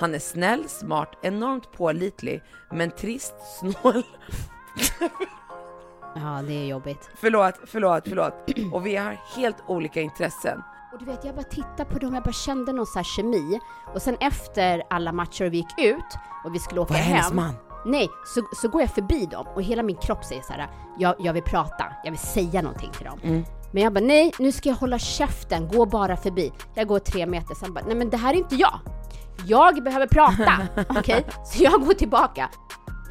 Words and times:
Han 0.00 0.14
är 0.14 0.18
snäll, 0.18 0.68
smart, 0.68 1.18
enormt 1.22 1.72
pålitlig, 1.72 2.42
men 2.70 2.90
trist, 2.90 3.34
snål. 3.60 4.02
Ja, 6.14 6.42
det 6.46 6.52
är 6.52 6.66
jobbigt. 6.66 7.10
förlåt, 7.16 7.54
förlåt, 7.66 8.02
förlåt. 8.08 8.34
Och 8.72 8.86
vi 8.86 8.96
har 8.96 9.20
helt 9.36 9.56
olika 9.66 10.00
intressen. 10.00 10.62
Och 10.92 10.98
du 10.98 11.04
vet, 11.04 11.24
jag 11.24 11.34
bara 11.34 11.42
tittade 11.42 11.84
på 11.84 11.98
dem, 11.98 12.14
jag 12.14 12.22
bara 12.22 12.32
kände 12.32 12.72
någon 12.72 12.86
så 12.86 12.98
här 12.98 13.04
kemi. 13.04 13.60
Och 13.94 14.02
sen 14.02 14.16
efter 14.20 14.82
alla 14.90 15.12
matcher 15.12 15.44
och 15.46 15.52
vi 15.52 15.56
gick 15.56 15.78
ut 15.78 16.16
och 16.44 16.54
vi 16.54 16.58
skulle 16.58 16.80
åka 16.80 16.92
Vad 16.92 17.00
är 17.02 17.04
hennes 17.04 17.26
hem. 17.26 17.36
man? 17.36 17.54
Nej, 17.86 18.08
så, 18.26 18.42
så 18.62 18.68
går 18.68 18.80
jag 18.80 18.90
förbi 18.90 19.26
dem 19.26 19.46
och 19.54 19.62
hela 19.62 19.82
min 19.82 19.96
kropp 19.96 20.24
säger 20.24 20.42
så 20.42 20.52
här, 20.52 20.68
jag, 20.98 21.14
jag 21.18 21.32
vill 21.32 21.42
prata, 21.42 21.84
jag 22.04 22.10
vill 22.10 22.20
säga 22.20 22.62
någonting 22.62 22.90
till 22.92 23.06
dem. 23.06 23.20
Mm. 23.22 23.44
Men 23.72 23.82
jag 23.82 23.92
bara, 23.92 24.04
nej, 24.04 24.32
nu 24.38 24.52
ska 24.52 24.68
jag 24.68 24.76
hålla 24.76 24.98
käften, 24.98 25.68
gå 25.68 25.86
bara 25.86 26.16
förbi. 26.16 26.52
Jag 26.74 26.86
går 26.88 26.98
tre 26.98 27.26
meter, 27.26 27.54
sen 27.54 27.74
bara, 27.74 27.84
nej 27.86 27.94
men 27.96 28.10
det 28.10 28.16
här 28.16 28.34
är 28.34 28.38
inte 28.38 28.54
jag. 28.54 28.80
Jag 29.46 29.82
behöver 29.84 30.06
prata, 30.06 30.52
okej? 30.88 31.24
Så 31.44 31.62
jag 31.62 31.80
går 31.86 31.94
tillbaka. 31.94 32.48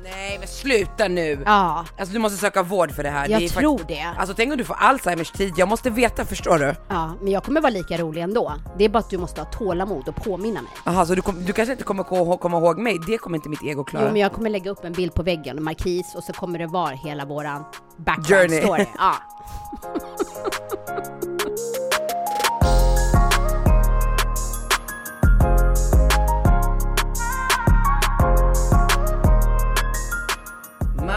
Nej 0.03 0.37
men 0.39 0.47
sluta 0.47 1.07
nu! 1.07 1.43
Ja, 1.45 1.85
Alltså 1.99 2.13
du 2.13 2.19
måste 2.19 2.37
söka 2.37 2.63
vård 2.63 2.91
för 2.91 3.03
det 3.03 3.09
här. 3.09 3.29
jag 3.29 3.39
det 3.41 3.45
är 3.45 3.49
tror 3.49 3.81
det. 3.87 4.13
Alltså 4.17 4.35
tänk 4.35 4.51
om 4.51 4.57
du 4.57 4.63
får 4.63 4.75
Alzheimers 4.79 5.31
tid, 5.31 5.53
jag 5.57 5.67
måste 5.67 5.89
veta, 5.89 6.25
förstår 6.25 6.59
du? 6.59 6.75
Ja, 6.87 7.13
men 7.21 7.31
jag 7.31 7.43
kommer 7.43 7.61
vara 7.61 7.69
lika 7.69 7.97
rolig 7.97 8.21
ändå. 8.21 8.53
Det 8.77 8.85
är 8.85 8.89
bara 8.89 8.99
att 8.99 9.09
du 9.09 9.17
måste 9.17 9.41
ha 9.41 9.45
tålamod 9.51 10.07
och 10.07 10.15
påminna 10.15 10.61
mig. 10.61 10.71
Jaha, 10.85 11.05
så 11.05 11.15
du, 11.15 11.21
kom, 11.21 11.45
du 11.45 11.53
kanske 11.53 11.71
inte 11.71 11.83
kommer 11.83 12.03
ko- 12.03 12.37
komma 12.37 12.57
ihåg 12.57 12.77
mig, 12.79 12.97
det 13.07 13.17
kommer 13.17 13.35
inte 13.37 13.49
mitt 13.49 13.63
ego 13.63 13.83
klara. 13.83 14.03
Jo 14.05 14.11
men 14.11 14.21
jag 14.21 14.33
kommer 14.33 14.49
lägga 14.49 14.71
upp 14.71 14.83
en 14.83 14.93
bild 14.93 15.13
på 15.13 15.23
väggen, 15.23 15.57
en 15.57 15.63
markis 15.63 16.15
och 16.15 16.23
så 16.23 16.33
kommer 16.33 16.59
det 16.59 16.67
vara 16.67 16.89
hela 16.95 17.25
våran 17.25 17.63
background 17.97 18.27
Journey. 18.49 18.61
story. 18.61 18.85
Ja. 18.97 19.13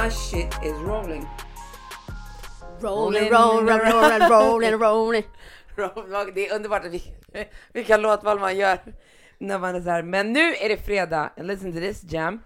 My 0.03 0.09
shit 0.09 0.55
is 0.65 0.73
rolling. 0.83 1.27
Rolling, 2.81 3.31
rolling, 3.31 3.79
rolling, 3.79 4.29
rolling, 4.29 4.79
rolling. 4.79 5.25
Det 6.35 6.49
är 6.49 6.55
underbart 6.55 6.85
att 6.85 6.91
vi, 6.91 7.03
vilka 7.73 7.97
låtval 7.97 8.41
man 8.41 8.57
gör 8.57 8.79
när 9.39 9.59
man 9.59 9.75
är 9.75 9.81
så 9.81 9.91
här. 9.91 10.03
Men 10.03 10.33
nu 10.33 10.55
är 10.55 10.69
det 10.69 10.77
fredag, 10.77 11.31
and 11.39 11.47
listen 11.47 11.73
to 11.73 11.79
this 11.79 12.03
jam. 12.13 12.41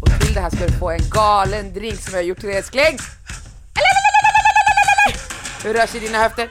Och 0.00 0.20
till 0.20 0.34
det 0.34 0.40
här 0.40 0.50
ska 0.50 0.66
du 0.66 0.72
få 0.72 0.90
en 0.90 1.10
galen 1.10 1.72
drink 1.72 2.00
som 2.00 2.12
jag 2.12 2.18
har 2.18 2.26
gjort 2.26 2.38
till 2.38 2.48
dig 2.48 2.58
älskling. 2.58 2.98
Hur 5.66 5.74
rör 5.74 5.86
sig 5.86 6.00
dina 6.00 6.18
höfter? 6.18 6.48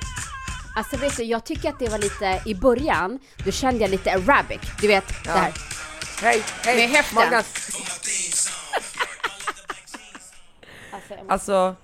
Alltså 0.76 0.98
vet 0.98 1.18
du, 1.18 1.24
jag 1.24 1.44
tycker 1.46 1.70
att 1.70 1.80
det 1.80 1.90
var 1.90 1.98
lite, 1.98 2.42
i 2.46 2.56
början, 2.56 3.20
då 3.46 3.52
kände 3.52 3.82
jag 3.82 3.90
lite 3.92 4.12
arabic, 4.14 4.60
du 4.82 4.88
vet 4.88 5.08
det 5.24 5.30
här. 5.30 5.54
Hej, 6.22 6.44
hej! 6.64 6.76
Med 6.76 6.90
höften. 6.90 7.34
Alltså, 7.34 7.80
måste- 11.16 11.34
Alltså, 11.34 11.76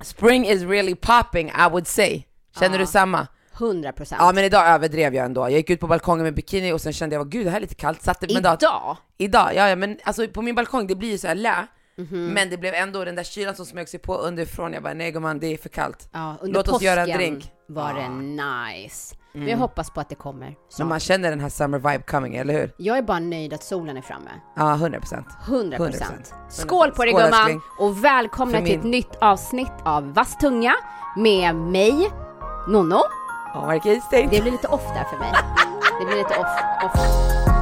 spring 0.00 0.46
is 0.48 0.62
really 0.62 0.94
popping 0.94 1.48
I 1.48 1.68
would 1.70 1.86
say. 1.86 2.22
Känner 2.58 2.78
du 2.78 2.86
samma? 2.86 3.26
100 3.58 3.92
procent. 3.92 4.20
Ja 4.22 4.32
men 4.32 4.44
idag 4.44 4.66
överdrev 4.68 5.14
jag 5.14 5.24
ändå. 5.24 5.40
Jag 5.42 5.50
gick 5.52 5.70
ut 5.70 5.80
på 5.80 5.86
balkongen 5.86 6.24
med 6.24 6.34
bikini 6.34 6.72
och 6.72 6.80
sen 6.80 6.92
kände 6.92 7.16
jag, 7.16 7.30
gud 7.30 7.46
det 7.46 7.50
här 7.50 7.56
är 7.56 7.60
lite 7.60 7.74
kallt. 7.74 8.02
Satte 8.02 8.26
men 8.34 8.42
då- 8.42 8.52
Idag? 8.60 8.96
Idag, 9.18 9.50
ja, 9.54 9.68
ja 9.68 9.76
men 9.76 9.98
alltså 10.04 10.28
på 10.28 10.42
min 10.42 10.54
balkong 10.54 10.86
det 10.86 10.94
blir 10.94 11.10
ju 11.10 11.18
så 11.18 11.28
här 11.28 11.34
lä. 11.34 11.66
Mhm. 11.96 12.26
Men 12.32 12.50
det 12.50 12.56
blev 12.58 12.74
ändå 12.74 13.04
den 13.04 13.14
där 13.14 13.22
kylan 13.22 13.54
som 13.54 13.66
smög 13.66 13.88
sig 13.88 14.00
på 14.00 14.14
underifrån. 14.16 14.72
Jag 14.72 14.82
bara, 14.82 14.94
nej 14.94 15.10
gumman 15.12 15.38
det 15.38 15.46
är 15.46 15.56
för 15.58 15.68
kallt. 15.68 16.08
Ja, 16.12 16.36
Låt 16.42 16.68
oss 16.68 16.82
göra 16.82 17.00
en 17.00 17.10
drink. 17.18 17.52
var 17.68 17.94
det 17.94 18.08
nice. 18.08 19.16
Men 19.36 19.48
jag 19.48 19.58
hoppas 19.58 19.90
på 19.90 20.00
att 20.00 20.08
det 20.08 20.14
kommer 20.14 20.46
Men 20.46 20.54
snart. 20.68 20.88
man 20.88 21.00
känner 21.00 21.30
den 21.30 21.40
här 21.40 21.48
summer 21.48 21.78
vibe 21.78 22.02
coming, 22.06 22.36
eller 22.36 22.54
hur? 22.54 22.72
Jag 22.76 22.98
är 22.98 23.02
bara 23.02 23.18
nöjd 23.18 23.52
att 23.52 23.62
solen 23.64 23.96
är 23.96 24.02
framme. 24.02 24.30
Ja, 24.56 24.74
100 24.74 25.00
procent. 25.00 25.26
100 25.48 25.78
100%. 25.78 25.90
procent. 25.90 26.34
Skål 26.50 26.90
på 26.90 27.02
dig 27.04 27.12
Skål, 27.12 27.22
gumman! 27.22 27.40
älskling. 27.40 27.60
Och 27.78 28.04
välkomna 28.04 28.58
För 28.58 28.64
till 28.66 28.74
ett 28.76 28.82
min- 28.82 28.90
nytt 28.90 29.16
avsnitt 29.20 29.72
av 29.84 30.14
Vass 30.14 30.38
tunga 30.38 30.74
med 31.16 31.54
mig, 31.56 32.10
Nonno. 32.68 33.00
Marquis, 33.54 34.04
tänk. 34.10 34.30
Det 34.30 34.40
blir 34.42 34.52
lite 34.52 34.68
off 34.68 34.84
där 34.94 35.04
för 35.04 35.18
mig. 35.18 35.32
Det 36.00 36.06
blir 36.06 36.16
lite 36.16 36.34
off. 36.38 36.46
off. 36.84 37.53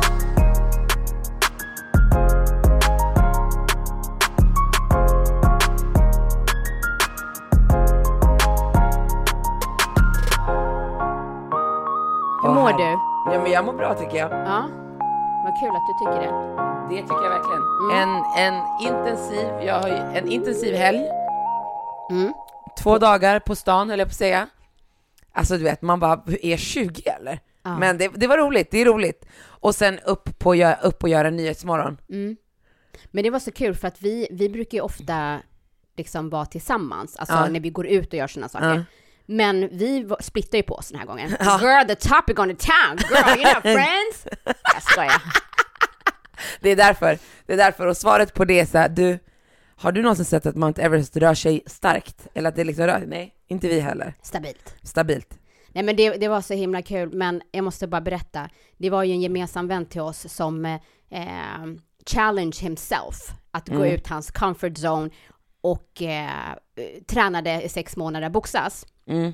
Hur 12.43 12.49
Åh, 12.49 12.55
mår 12.55 12.69
herre- 12.69 12.77
du? 13.27 13.33
Ja 13.33 13.43
men 13.43 13.53
jag 13.53 13.65
mår 13.65 13.73
bra 13.73 13.95
tycker 13.95 14.17
jag. 14.17 14.31
Ja, 14.33 14.69
vad 15.45 15.55
kul 15.61 15.69
att 15.77 15.87
du 15.89 15.93
tycker 15.99 16.21
det. 16.27 16.33
Det 16.95 17.03
tycker 17.03 17.23
jag 17.23 17.31
verkligen. 17.31 17.63
Mm. 17.91 17.97
En, 17.99 18.25
en 18.37 18.63
intensiv, 18.81 19.49
jag 19.67 19.75
har 19.81 19.89
en 19.89 20.29
intensiv 20.29 20.75
helg. 20.75 21.03
Mm. 22.11 22.33
Två 22.83 22.99
dagar 22.99 23.41
på 23.41 23.57
stan 23.57 23.91
höll 23.91 23.99
jag 23.99 24.09
på 24.09 24.13
att 24.13 24.17
säga. 24.17 24.49
Alltså 25.33 25.57
du 25.57 25.65
vet, 25.65 25.83
man 25.83 26.01
bara, 26.01 26.23
är 26.43 26.57
20 26.57 27.03
eller? 27.11 27.41
Ja. 27.63 27.79
Men 27.79 27.99
det, 27.99 28.09
det 28.15 28.27
var 28.27 28.39
roligt, 28.39 28.71
det 28.71 28.79
är 28.81 28.85
roligt. 28.85 29.25
Och 29.47 29.75
sen 29.75 29.99
upp, 29.99 30.39
på, 30.39 30.55
upp 30.83 31.03
och 31.03 31.09
göra 31.09 31.31
Nyhetsmorgon. 31.31 31.99
Mm. 32.11 32.37
Men 33.11 33.25
det 33.25 33.31
var 33.31 33.39
så 33.39 33.51
kul 33.53 33.75
för 33.75 33.89
att 33.89 34.03
vi, 34.03 34.29
vi 34.31 34.49
brukar 34.49 34.79
ju 34.79 34.83
ofta 34.83 35.39
liksom 35.97 36.31
vara 36.31 36.47
tillsammans, 36.47 37.17
alltså 37.17 37.35
Ja. 37.35 37.49
när 37.49 37.61
vi 37.61 37.71
går 37.71 37.87
ut 37.87 38.09
och 38.09 38.15
gör 38.15 38.27
sådana 38.27 38.49
saker. 38.49 38.75
Ja. 38.75 38.83
Men 39.27 39.69
vi 39.79 40.09
splittar 40.21 40.59
ju 40.59 40.63
på 40.63 40.75
oss 40.75 40.89
den 40.89 40.99
här 40.99 41.07
gången. 41.07 41.37
Ja. 41.41 41.59
Girl, 41.63 41.87
the 41.89 41.95
topic 41.95 42.39
on 42.39 42.57
the 42.57 42.67
town, 42.67 42.99
girl, 43.11 43.39
you 43.41 43.53
know 43.53 43.61
friends? 43.77 44.27
Jag 44.75 44.83
skojar. 44.83 45.23
Det 46.61 46.71
är 46.71 46.77
därför, 46.77 47.19
det 47.47 47.53
är 47.53 47.57
därför. 47.57 47.87
Och 47.87 47.97
svaret 47.97 48.35
på 48.35 48.45
det 48.45 48.61
är 48.61 48.67
så 48.67 48.79
här, 48.79 48.89
du, 48.89 49.19
har 49.77 49.93
du 49.93 50.03
någonsin 50.03 50.25
sett 50.25 50.47
att 50.47 50.57
Mount 50.57 50.83
Everest 50.83 51.17
rör 51.17 51.35
sig 51.35 51.63
starkt? 51.67 52.27
Eller 52.35 52.49
att 52.49 52.57
det 52.57 52.65
liksom 52.65 52.87
rör 52.87 53.05
Nej, 53.07 53.35
inte 53.49 53.69
vi 53.69 53.81
heller. 53.81 54.15
Stabilt. 54.23 54.75
Stabilt. 54.83 55.39
Nej 55.75 55.85
men 55.85 55.97
det, 55.97 56.11
det 56.11 56.29
var 56.29 56.41
så 56.41 56.55
himla 56.55 56.83
kul, 56.83 57.13
men 57.13 57.43
jag 57.53 57.65
måste 57.65 57.87
bara 57.87 58.01
berätta. 58.01 58.49
Det 58.79 58.91
var 58.91 59.03
ju 59.03 59.13
en 59.13 59.21
gemensam 59.21 59.69
vän 59.69 59.87
till 59.87 60.01
oss 60.01 60.33
som 60.35 60.65
eh, 60.65 60.79
challenge 62.07 62.57
himself 62.61 63.17
att 63.51 63.69
gå 63.69 63.75
Mm. 63.75 63.95
ut 63.95 64.07
hans 64.07 64.31
comfort 64.31 64.73
zone 64.79 65.11
och 65.61 66.03
eh, 66.03 66.31
tränade 67.07 67.63
i 67.63 67.69
sex 67.69 67.97
månader 67.97 68.29
boxas. 68.31 68.87
Mm. 69.07 69.33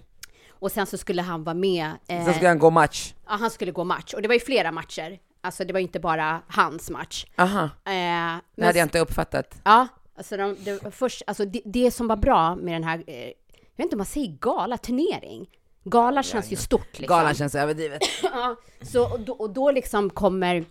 Och 0.50 0.72
sen 0.72 0.86
så 0.86 0.98
skulle 0.98 1.22
han 1.22 1.44
vara 1.44 1.54
med. 1.54 1.86
Eh, 2.08 2.24
Sen 2.24 2.34
ska 2.34 2.48
han 2.48 2.58
gå 2.58 2.70
match. 2.70 3.14
Ja, 3.26 3.32
han 3.32 3.50
skulle 3.50 3.72
gå 3.72 3.84
match. 3.84 4.14
Och 4.14 4.22
det 4.22 4.28
var 4.28 4.34
ju 4.34 4.40
flera 4.40 4.72
matcher. 4.72 5.18
Alltså 5.40 5.64
det 5.64 5.72
var 5.72 5.80
ju 5.80 5.86
inte 5.86 6.00
bara 6.00 6.42
hans 6.48 6.90
match. 6.90 7.26
Aha, 7.36 7.62
Eh, 7.64 7.70
men 7.84 8.40
det 8.54 8.66
hade 8.66 8.78
jag 8.78 8.86
inte 8.86 8.98
uppfattat. 8.98 9.60
Ja, 9.64 9.86
alltså, 10.16 10.36
de, 10.36 10.56
det, 10.64 10.82
var 10.82 10.90
först, 10.90 11.22
alltså 11.26 11.44
det, 11.44 11.62
det 11.64 11.90
som 11.90 12.08
var 12.08 12.16
bra 12.16 12.56
med 12.56 12.74
den 12.74 12.84
här, 12.84 13.04
eh, 13.06 13.24
jag 13.24 13.76
vet 13.76 13.84
inte 13.84 13.94
om 13.96 13.98
man 13.98 14.06
säger 14.06 14.36
gala, 14.40 14.78
turnering. 14.78 15.48
Gala 15.84 16.22
känns 16.22 16.52
ju 16.52 16.56
stort 16.56 16.98
liksom. 16.98 17.16
Galan 17.16 17.34
känns 17.34 17.54
överdrivet. 17.54 18.02
Ja, 18.22 18.56
så, 18.82 19.12
och, 19.12 19.20
då, 19.20 19.32
och 19.32 19.50
då 19.50 19.70
liksom 19.70 20.10
kommer, 20.10 20.64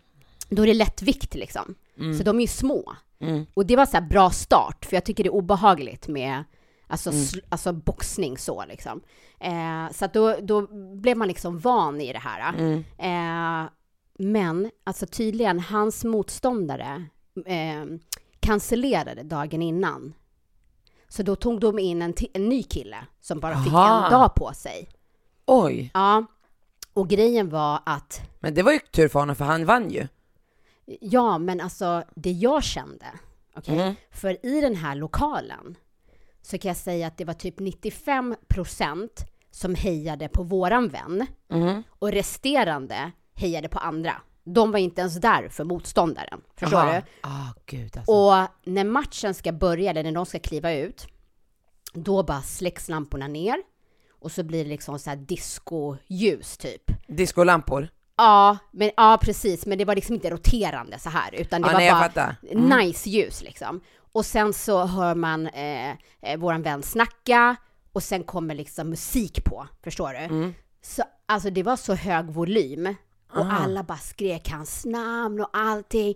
då 0.49 0.63
är 0.63 0.67
det 0.67 0.73
lättvikt 0.73 1.35
liksom. 1.35 1.75
Så 2.17 2.23
de 2.23 2.37
är 2.37 2.41
ju 2.41 2.47
små. 2.47 2.95
Mm. 3.19 3.45
Och 3.53 3.65
det 3.65 3.75
var 3.75 3.85
så 3.85 3.97
här 3.97 4.01
bra 4.01 4.29
start, 4.29 4.85
för 4.85 4.95
jag 4.95 5.03
tycker 5.05 5.23
det 5.23 5.27
är 5.29 5.33
obehagligt 5.33 6.07
med 6.07 6.43
alltså, 6.87 7.09
Mm. 7.09 7.25
alltså 7.49 7.73
boxning 7.73 8.37
så 8.37 8.65
liksom. 8.65 9.01
Eh, 9.39 9.91
så 9.91 10.05
att 10.05 10.13
då, 10.13 10.35
då 10.41 10.67
blev 10.95 11.17
man 11.17 11.27
liksom 11.27 11.59
van 11.59 12.01
i 12.01 12.13
det 12.13 12.19
här. 12.19 12.53
Mm. 12.53 12.83
Eh, 12.97 13.69
men 14.19 14.71
alltså 14.83 15.05
tydligen, 15.05 15.59
hans 15.59 16.03
motståndare 16.03 17.05
eh, 17.45 17.85
cancellerade 18.39 19.23
dagen 19.23 19.61
innan. 19.61 20.13
Så 21.07 21.23
då 21.23 21.35
tog 21.35 21.59
de 21.59 21.79
in 21.79 22.01
en, 22.01 22.13
en 22.33 22.49
ny 22.49 22.63
kille 22.63 22.97
som 23.21 23.39
bara 23.39 23.63
fick 23.63 23.73
Aha. 23.73 24.05
en 24.05 24.11
dag 24.11 24.35
på 24.35 24.53
sig. 24.53 24.89
Oj, 25.45 25.91
Ja, 25.93 26.25
och 26.93 27.09
grejen 27.09 27.49
var 27.49 27.79
att 27.85 28.21
men 28.39 28.53
det 28.53 28.63
var 28.63 28.71
ju 28.71 28.79
tur 28.79 29.07
för 29.07 29.19
honom 29.19 29.35
för 29.35 29.45
han 29.45 29.65
vann 29.65 29.89
ju. 29.89 30.07
Ja, 31.01 31.37
men 31.37 31.61
alltså 31.61 32.03
det 32.15 32.31
jag 32.31 32.63
kände, 32.63 33.05
okej? 33.55 33.79
Mm. 33.81 33.95
För 34.11 34.45
i 34.45 34.61
den 34.61 34.75
här 34.75 34.95
lokalen 34.95 35.75
så 36.41 36.57
kan 36.57 36.69
jag 36.69 36.77
säga 36.77 37.07
att 37.07 37.17
det 37.17 37.25
var 37.25 37.33
typ 37.33 37.59
95 37.59 38.35
procent 38.47 39.25
som 39.51 39.75
hejade 39.75 40.27
på 40.27 40.43
våran 40.43 40.87
vän 40.89 41.25
Mm. 41.51 41.83
och 41.99 42.11
resterande 42.11 43.11
hejade 43.35 43.69
på 43.69 43.79
andra. 43.79 44.13
De 44.43 44.71
var 44.71 44.79
inte 44.79 45.01
ens 45.01 45.15
där 45.15 45.49
för 45.49 45.63
motståndaren. 45.63 46.41
Förstår 46.55 46.77
Aha. 46.77 46.91
du? 46.93 47.01
Ah, 47.21 47.53
gud 47.65 47.97
alltså. 47.97 48.11
Och 48.11 48.47
när 48.73 48.83
matchen 48.83 49.33
ska 49.33 49.51
börja, 49.51 49.89
eller 49.89 50.03
när 50.03 50.11
de 50.11 50.25
ska 50.25 50.39
kliva 50.39 50.73
ut, 50.73 51.07
då 51.93 52.23
bara 52.23 52.41
släcks 52.41 52.89
lamporna 52.89 53.27
ner 53.27 53.57
och 54.19 54.31
så 54.31 54.43
blir 54.43 54.63
det 54.63 54.69
liksom 54.69 54.99
så 54.99 55.09
här 55.09 55.17
discoljus 55.17 56.57
typ. 56.57 56.91
Discolampor. 57.07 57.87
Ja, 58.17 58.57
men, 58.71 58.91
ja, 58.97 59.19
precis, 59.21 59.65
men 59.65 59.77
det 59.77 59.85
var 59.85 59.95
liksom 59.95 60.15
inte 60.15 60.29
roterande 60.29 60.99
så 60.99 61.09
här, 61.09 61.35
utan 61.35 61.61
det 61.61 61.67
Ja, 61.67 61.73
var 61.73 61.79
nej, 61.79 62.11
bara. 62.15 62.35
Mm. 62.51 62.79
nice 62.79 63.09
ljus 63.09 63.41
liksom. 63.43 63.81
Och 64.17 64.25
sen 64.25 64.53
så 64.53 64.85
hör 64.85 65.15
man 65.15 65.47
eh, 65.47 65.91
eh, 66.21 66.37
våran 66.37 66.61
vän 66.61 66.83
snacka 66.83 67.55
och 67.93 68.03
sen 68.03 68.23
kommer 68.23 68.55
liksom 68.55 68.89
musik 68.89 69.43
på, 69.43 69.67
förstår 69.83 70.09
du? 70.13 70.17
Mm. 70.19 70.53
Så, 70.81 71.03
alltså 71.25 71.49
det 71.49 71.63
var 71.63 71.75
så 71.75 71.93
hög 71.93 72.25
volym 72.25 72.95
och 73.31 73.45
Ah. 73.45 73.51
alla 73.51 73.83
bara 73.83 73.97
skrek 73.97 74.49
hans 74.49 74.85
namn 74.85 75.41
och 75.41 75.49
allting. 75.53 76.15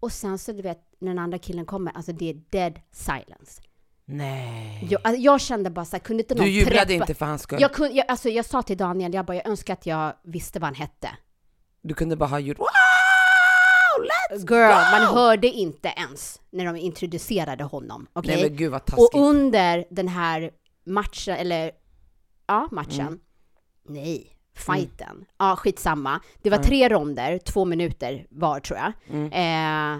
Och 0.00 0.12
sen 0.12 0.38
så 0.38 0.52
du 0.52 0.62
vet, 0.62 0.78
när 0.98 1.08
den 1.08 1.18
andra 1.18 1.38
killen 1.38 1.66
kommer, 1.66 1.92
alltså 1.92 2.12
det 2.12 2.30
är 2.30 2.34
dead 2.50 2.80
silence. 2.92 3.62
Nej. 4.04 4.86
Jag, 4.90 5.00
alltså, 5.04 5.20
jag 5.22 5.40
kände 5.40 5.70
bara 5.70 5.84
så 5.84 5.96
här, 5.96 6.00
kunde 6.00 6.22
inte 6.22 6.34
någon 6.34 6.44
Du 6.44 6.50
jublade 6.50 6.86
preppa- 6.86 6.92
inte 7.02 7.14
för 7.14 7.26
hans 7.26 7.42
skull? 7.42 7.60
Jag, 7.60 7.72
kunde, 7.72 7.94
jag, 7.94 8.04
alltså, 8.08 8.28
jag 8.28 8.44
sa 8.44 8.62
till 8.62 8.76
Daniel, 8.76 9.14
jag 9.14 9.26
bara, 9.26 9.34
jag 9.36 9.46
önskar 9.46 9.72
att 9.74 9.86
jag 9.86 10.12
visste 10.22 10.58
vad 10.60 10.66
han 10.66 10.74
hette. 10.74 11.08
Du 11.82 11.94
kunde 11.94 12.16
bara 12.16 12.28
ha 12.28 12.38
gjort 12.38 12.58
Girl, 14.42 15.00
man 15.00 15.14
hörde 15.14 15.46
inte 15.48 15.88
ens 15.96 16.40
när 16.50 16.64
de 16.64 16.76
introducerade 16.76 17.64
honom. 17.64 18.06
okej? 18.12 18.34
Nej 18.34 18.48
men 18.48 18.56
gud 18.56 18.70
vad 18.70 18.80
och 18.80 18.86
taskigt. 18.86 19.14
under 19.14 19.84
den 19.90 20.08
här 20.08 20.50
matchen, 20.86 21.36
eller 21.36 21.70
ja, 22.46 22.68
matchen, 22.72 23.00
Mm. 23.06 23.20
nej, 23.88 24.36
fighten, 24.56 25.24
ja 25.38 25.56
skitsamma. 25.56 26.20
Det 26.42 26.50
var 26.50 26.58
tre 26.58 26.88
ronder, 26.88 27.38
två 27.38 27.64
minuter 27.64 28.26
var 28.30 28.60
tror 28.60 28.78
jag. 28.78 28.92
Eh, 29.32 29.98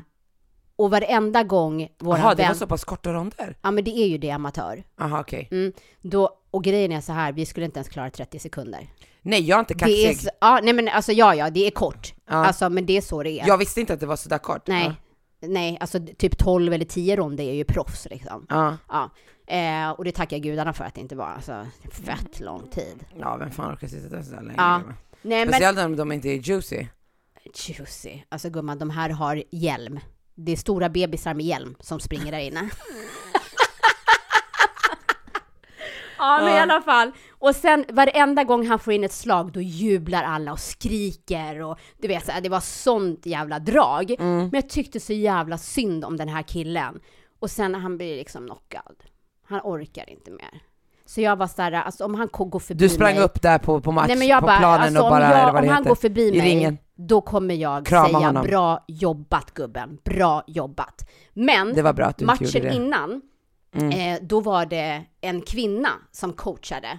och 0.76 0.90
varenda 0.90 1.42
gång 1.42 1.88
våran 1.98 2.20
Jaha, 2.20 2.34
det 2.34 2.46
var 2.48 2.54
så 2.54 2.66
pass 2.66 2.84
korta 2.84 3.12
ronder? 3.12 3.56
ja 3.62 3.70
men 3.70 3.84
det 3.84 3.90
är 3.90 4.06
ju 4.06 4.19
det 4.19 4.31
amatör. 4.31 4.84
Jaha 4.98 5.20
okej. 5.20 5.48
Mm, 5.50 5.72
då, 6.02 6.31
och 6.50 6.64
grejen 6.64 6.92
är 6.92 7.00
så 7.00 7.12
här, 7.12 7.32
vi 7.32 7.46
skulle 7.46 7.66
inte 7.66 7.78
ens 7.78 7.88
klara 7.88 8.10
30 8.10 8.38
sekunder. 8.38 8.86
Nej 9.26 9.40
jag 9.40 9.56
är 9.56 9.60
inte 9.60 9.74
Det 9.74 9.84
är, 9.84 10.08
kaxig. 10.08 10.24
så- 10.24 10.30
ja, 10.40 10.60
nej 10.62 10.74
men 10.74 10.88
alltså 10.88 11.12
ja, 11.12 11.34
ja, 11.34 11.50
det 11.50 11.66
är 11.66 11.70
kort. 11.70 12.14
Ja. 12.28 12.34
Alltså 12.34 12.70
men 12.70 12.86
det 12.86 12.96
är 12.96 13.00
så 13.00 13.22
det 13.22 13.30
är. 13.40 13.46
Jag 13.48 13.58
visste 13.58 13.80
inte 13.80 13.94
att 13.94 14.00
det 14.00 14.06
var 14.06 14.16
sådär 14.16 14.38
kort. 14.38 14.66
Nej, 14.66 14.92
nej, 15.40 15.76
alltså 15.80 16.00
typ 16.18 16.38
12 16.38 16.72
eller 16.72 16.84
10 16.84 17.16
ronder 17.16 17.44
är 17.44 17.52
ju 17.54 17.64
proffs 17.64 18.06
liksom. 18.10 18.46
Ja. 18.48 18.76
Ja, 18.88 19.10
eh, 19.56 19.90
och 19.90 20.04
det 20.04 20.12
tackar 20.12 20.38
gudarna 20.38 20.72
för 20.72 20.84
att 20.84 20.94
det 20.94 21.00
inte 21.00 21.16
var 21.16 21.26
alltså, 21.26 21.66
fett 22.04 22.40
lång 22.40 22.66
tid. 22.70 23.04
ja, 23.20 23.36
vem 23.36 23.50
fan 23.50 23.72
orkar 23.74 23.88
sitta 23.88 24.08
där 24.16 24.22
så 24.22 24.30
där 24.30 24.42
länge? 24.42 24.54
Ja. 24.56 24.80
Nej 25.22 25.38
men, 25.44 25.48
Speciellt 25.48 25.78
om 25.78 25.96
de 25.96 26.12
inte 26.12 26.28
är 26.28 26.36
juicy. 26.48 26.86
juicy. 27.68 28.18
Alltså 28.28 28.50
gumman, 28.50 28.78
de 28.78 28.90
här 28.90 29.10
har 29.10 29.42
hjälm. 29.50 30.00
Det 30.34 30.52
är 30.52 30.56
stora 30.56 30.88
bebisar 30.88 31.34
med 31.34 31.46
hjälm 31.46 31.74
som 31.80 32.00
springer 32.00 32.32
där 32.32 32.38
inne. 32.38 32.68
ja, 36.19 36.40
men 36.40 36.55
i 36.55 36.58
alla 36.58 36.81
fall. 36.82 37.12
Och 37.31 37.56
sen 37.56 37.84
varenda 37.93 38.44
gång 38.44 38.66
han 38.66 38.78
får 38.78 38.93
in 38.93 39.05
ett 39.05 39.12
slag, 39.12 39.52
då 39.52 39.61
jublar 39.61 40.22
alla 40.22 40.52
och 40.52 40.61
skriker 40.61 41.62
och 41.62 41.78
du 42.02 42.08
vet, 42.08 42.26
så 42.26 42.32
här, 42.32 42.40
det 42.40 42.49
var 42.49 42.61
sånt 42.61 43.26
jävla 43.26 43.58
drag. 43.58 44.14
Men 44.19 44.50
jag 44.52 44.69
tyckte 44.69 45.00
så 45.00 45.12
jävla 45.12 45.58
synd 45.58 46.05
om 46.05 46.16
den 46.16 46.28
här 46.28 46.43
killen. 46.43 47.00
Och 47.38 47.50
sen 47.50 47.72
när 47.72 47.78
han 47.78 47.96
blir 47.96 48.16
liksom 48.16 48.44
knockad, 48.44 48.96
han 49.49 49.61
orkar 49.64 50.11
inte 50.11 50.31
mer. 50.31 50.62
Så 51.06 51.20
jag 51.20 51.37
var 51.37 51.46
såhär, 51.46 51.72
alltså 51.72 52.05
om 52.05 52.14
han 52.14 52.28
går 52.32 52.58
förbi 52.58 52.84
Du 52.84 52.88
sprang 52.88 53.14
mig, 53.14 53.25
upp 53.25 53.43
där 53.43 53.58
på, 53.58 53.81
på 53.81 53.93
match, 53.93 54.08
Nej 54.08 54.17
men 54.17 54.28
jag 54.28 54.40
på 54.40 54.46
bara, 54.46 54.58
planen 54.58 54.81
alltså, 54.81 55.02
och 55.02 55.10
bara, 55.10 55.25
om, 55.25 55.38
jag, 55.38 55.52
vad 55.52 55.62
om 55.62 55.69
han 55.69 55.76
heter, 55.78 55.88
går 55.88 55.94
förbi 55.94 56.31
mig, 56.31 56.40
ringen. 56.40 56.78
då 56.94 57.20
kommer 57.20 57.55
jag 57.55 57.87
Krama 57.87 58.08
säga 58.08 58.19
honom. 58.19 58.46
bra 58.46 58.84
jobbat 58.88 59.55
gubben, 59.55 59.99
bra 60.05 60.44
jobbat. 60.46 61.10
Men 61.32 61.75
Det 61.75 61.82
var 61.82 61.93
bra 61.93 62.06
att 62.06 62.19
du 62.19 62.25
matchen 62.25 62.46
gjorde 62.46 62.69
det. 62.69 62.75
Mm. 63.74 63.90
eh, 63.90 64.20
då 64.22 64.40
var 64.40 64.66
det 64.66 65.04
en 65.20 65.40
kvinna 65.40 65.90
som 66.12 66.32
coachade 66.32 66.98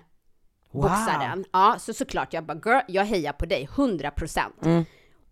boxaren. 0.71 1.45
Ja, 1.51 1.75
så 1.79 1.93
såklart, 1.93 2.33
jag 2.33 2.45
bara 2.45 2.57
girl, 2.65 2.81
jag 2.87 3.05
hejar 3.05 3.33
på 3.33 3.45
dig, 3.45 3.69
100 3.75 4.11
procent. 4.11 4.65
Mm. 4.65 4.85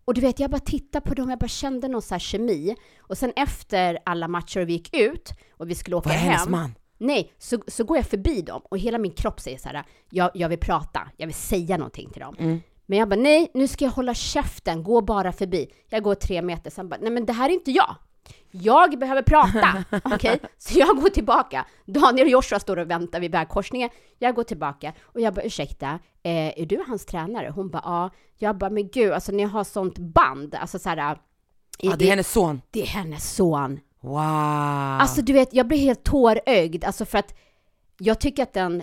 Och 0.04 0.14
du 0.14 0.20
vet, 0.20 0.40
jag 0.40 0.50
bara 0.50 0.60
tittade 0.60 1.08
på 1.08 1.14
dem, 1.14 1.30
jag 1.30 1.38
bara 1.38 1.48
kände 1.48 1.88
någon 1.88 2.02
så 2.02 2.14
här 2.14 2.18
kemi. 2.18 2.76
Och 2.98 3.18
sen 3.18 3.32
efter 3.36 3.98
alla 4.04 4.28
matcher 4.28 4.60
och 4.60 4.68
vi 4.68 4.72
gick 4.72 4.96
ut 4.96 5.30
och 5.52 5.70
vi 5.70 5.74
skulle 5.74 5.96
åka 5.96 6.10
hennes 6.10 6.40
hem. 6.40 6.50
man? 6.50 6.74
Nej, 6.98 7.32
så, 7.38 7.58
så 7.66 7.84
går 7.84 7.96
jag 7.96 8.06
förbi 8.06 8.42
dem 8.42 8.62
och 8.64 8.78
hela 8.78 8.98
min 8.98 9.12
kropp 9.12 9.40
säger 9.40 9.58
så 9.58 9.68
här, 9.68 9.84
jag, 10.10 10.30
jag 10.34 10.48
vill 10.48 10.58
prata, 10.58 11.08
jag 11.16 11.26
vill 11.26 11.34
säga 11.34 11.76
någonting 11.76 12.10
till 12.10 12.20
dem. 12.20 12.36
Mm. 12.38 12.60
Men 12.86 12.98
jag 12.98 13.08
bara, 13.08 13.20
nej, 13.20 13.50
nu 13.54 13.68
ska 13.68 13.84
jag 13.84 13.92
hålla 13.92 14.14
käften, 14.14 14.82
gå 14.82 15.00
bara 15.00 15.32
förbi. 15.32 15.72
Jag 15.88 16.02
går 16.02 16.14
tre 16.14 16.42
meter, 16.42 16.70
sen 16.70 16.88
bara, 16.88 17.00
nej 17.00 17.10
men 17.10 17.26
det 17.26 17.32
här 17.32 17.48
är 17.48 17.52
inte 17.52 17.70
jag. 17.70 17.96
Jag 18.50 18.98
behöver 18.98 19.22
prata, 19.22 19.84
okej? 20.04 20.40
Så 20.58 20.78
jag 20.78 20.96
går 20.96 21.08
tillbaka. 21.08 21.66
Daniel 21.86 22.26
och 22.26 22.30
Joshua 22.30 22.60
står 22.60 22.78
och 22.78 22.90
väntar 22.90 23.20
vid 23.20 23.32
vägkorsningen. 23.32 23.90
Jag 24.18 24.34
går 24.34 24.42
tillbaka 24.44 24.92
och 25.02 25.20
jag 25.20 25.34
bara, 25.34 25.42
ursäkta, 25.42 25.86
eh, 26.22 26.60
är 26.60 26.66
du 26.66 26.84
hans 26.88 27.06
tränare? 27.06 27.52
Hon 27.54 27.70
bara, 27.70 27.82
ja. 27.84 28.10
Jag 28.38 28.58
bara, 28.58 28.70
men 28.70 28.88
gud, 28.88 29.12
alltså 29.12 29.32
ni 29.32 29.42
har 29.42 29.64
sånt 29.64 29.98
band, 29.98 30.54
alltså 30.54 30.78
så 30.78 30.88
här, 30.88 31.14
i- 31.78 31.86
Ja, 31.88 31.96
det 31.96 32.04
är 32.04 32.10
hennes 32.10 32.32
son. 32.32 32.62
det 32.70 32.82
är 32.82 32.86
hennes 32.86 33.34
son. 33.34 33.80
Wow. 34.00 34.18
Alltså 35.00 35.22
du 35.22 35.32
vet, 35.32 35.54
jag 35.54 35.68
blir 35.68 35.78
helt 35.78 36.04
tårögd, 36.04 36.84
alltså 36.84 37.04
för 37.04 37.18
att 37.18 37.34
jag 37.98 38.20
tycker 38.20 38.42
att 38.42 38.52
den 38.52 38.82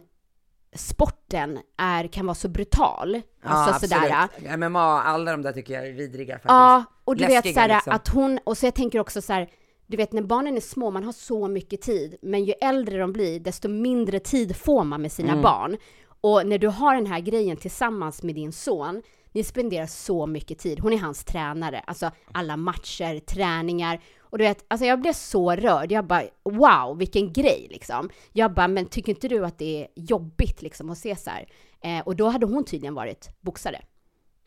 sporten 0.76 1.60
är, 1.78 2.08
kan 2.08 2.26
vara 2.26 2.36
så 2.36 2.50
brutal. 2.50 3.22
Alltså 3.44 3.88
sådär. 3.88 4.28
Ja, 4.44 4.58
MMA, 4.58 5.02
alla 5.02 5.32
de 5.32 5.42
där 5.42 5.52
tycker 5.52 5.74
jag 5.74 5.88
är 5.88 5.94
vidriga 5.94 6.34
faktiskt. 6.34 6.50
Ja, 6.50 6.84
och 7.04 7.16
du 7.16 7.24
vet 7.26 7.34
Läskiga, 7.34 7.54
såhär 7.54 7.68
liksom. 7.68 7.94
att 7.94 8.08
hon, 8.08 8.40
och 8.44 8.58
så 8.58 8.66
jag 8.66 8.74
tänker 8.76 9.00
också 9.00 9.22
så 9.22 9.34
här, 9.34 9.50
du 9.88 9.98
vet 9.98 10.12
när 10.14 10.22
barnen 10.22 10.56
är 10.58 10.62
små, 10.62 10.92
man 10.92 11.04
har 11.04 11.12
så 11.12 11.48
mycket 11.48 11.82
tid, 11.82 12.16
men 12.22 12.44
ju 12.46 12.54
äldre 12.62 13.00
de 13.00 13.14
blir, 13.14 13.40
desto 13.40 13.70
mindre 13.70 14.20
tid 14.20 14.56
får 14.56 14.84
man 14.84 15.02
med 15.02 15.12
sina 15.12 15.32
Mm. 15.32 15.42
barn. 15.42 15.78
Och 16.22 16.48
när 16.48 16.58
du 16.58 16.68
har 16.68 16.96
den 16.96 17.06
här 17.06 17.20
grejen 17.20 17.58
tillsammans 17.58 18.24
med 18.24 18.36
din 18.36 18.52
son, 18.52 19.02
ni 19.32 19.44
spenderar 19.44 19.86
så 19.86 20.26
mycket 20.26 20.60
tid. 20.60 20.80
Hon 20.80 20.94
är 20.94 20.98
hans 20.98 21.24
tränare, 21.24 21.80
alltså 21.88 22.12
alla 22.32 22.58
matcher, 22.58 23.20
träningar. 23.20 24.00
Och 24.32 24.38
du 24.38 24.44
vet, 24.44 24.66
alltså 24.68 24.86
jag 24.86 25.02
blev 25.02 25.14
så 25.14 25.52
rörd. 25.56 25.92
Jag 25.92 26.06
bara, 26.06 26.24
wow, 26.44 26.98
vilken 26.98 27.34
grej 27.34 27.68
liksom. 27.72 28.10
Jag 28.34 28.54
bara, 28.54 28.68
men 28.68 28.86
tycker 28.86 29.10
inte 29.10 29.28
du 29.28 29.46
att 29.46 29.58
det 29.58 29.82
är 29.82 29.88
jobbigt 29.96 30.62
liksom 30.62 30.90
att 30.90 30.98
se 30.98 31.16
så 31.16 31.30
här? 31.30 31.46
Eh, 31.84 32.04
och 32.06 32.16
då 32.16 32.30
hade 32.30 32.46
hon 32.46 32.66
tydligen 32.66 32.94
varit 32.94 33.30
boxare. 33.42 33.82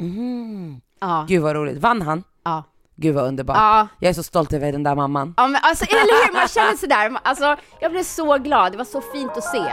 Mm. 0.00 0.80
Ja, 1.00 1.26
Gud 1.28 1.42
vad 1.42 1.56
roligt. 1.56 1.78
Vann 1.78 2.02
han? 2.02 2.24
ja. 2.44 2.62
Gud 2.96 3.14
vad 3.14 3.24
underbart. 3.24 3.56
Ja, 3.56 3.88
Jag 4.00 4.10
är 4.10 4.14
så 4.14 4.22
stolt 4.22 4.52
över 4.52 4.72
den 4.72 4.82
där 4.82 4.94
mamman. 4.94 5.34
Ja 5.36 5.46
men 5.46 5.60
alltså 5.62 5.84
eller 5.84 6.26
hur, 6.26 6.32
man 6.34 6.48
känner 6.48 6.76
sådär, 6.76 7.18
alltså 7.22 7.56
jag 7.80 7.90
blev 7.90 8.02
så 8.02 8.38
glad, 8.38 8.72
det 8.72 8.78
var 8.78 8.84
så 8.84 9.00
fint 9.00 9.36
att 9.36 9.44
se. 9.44 9.72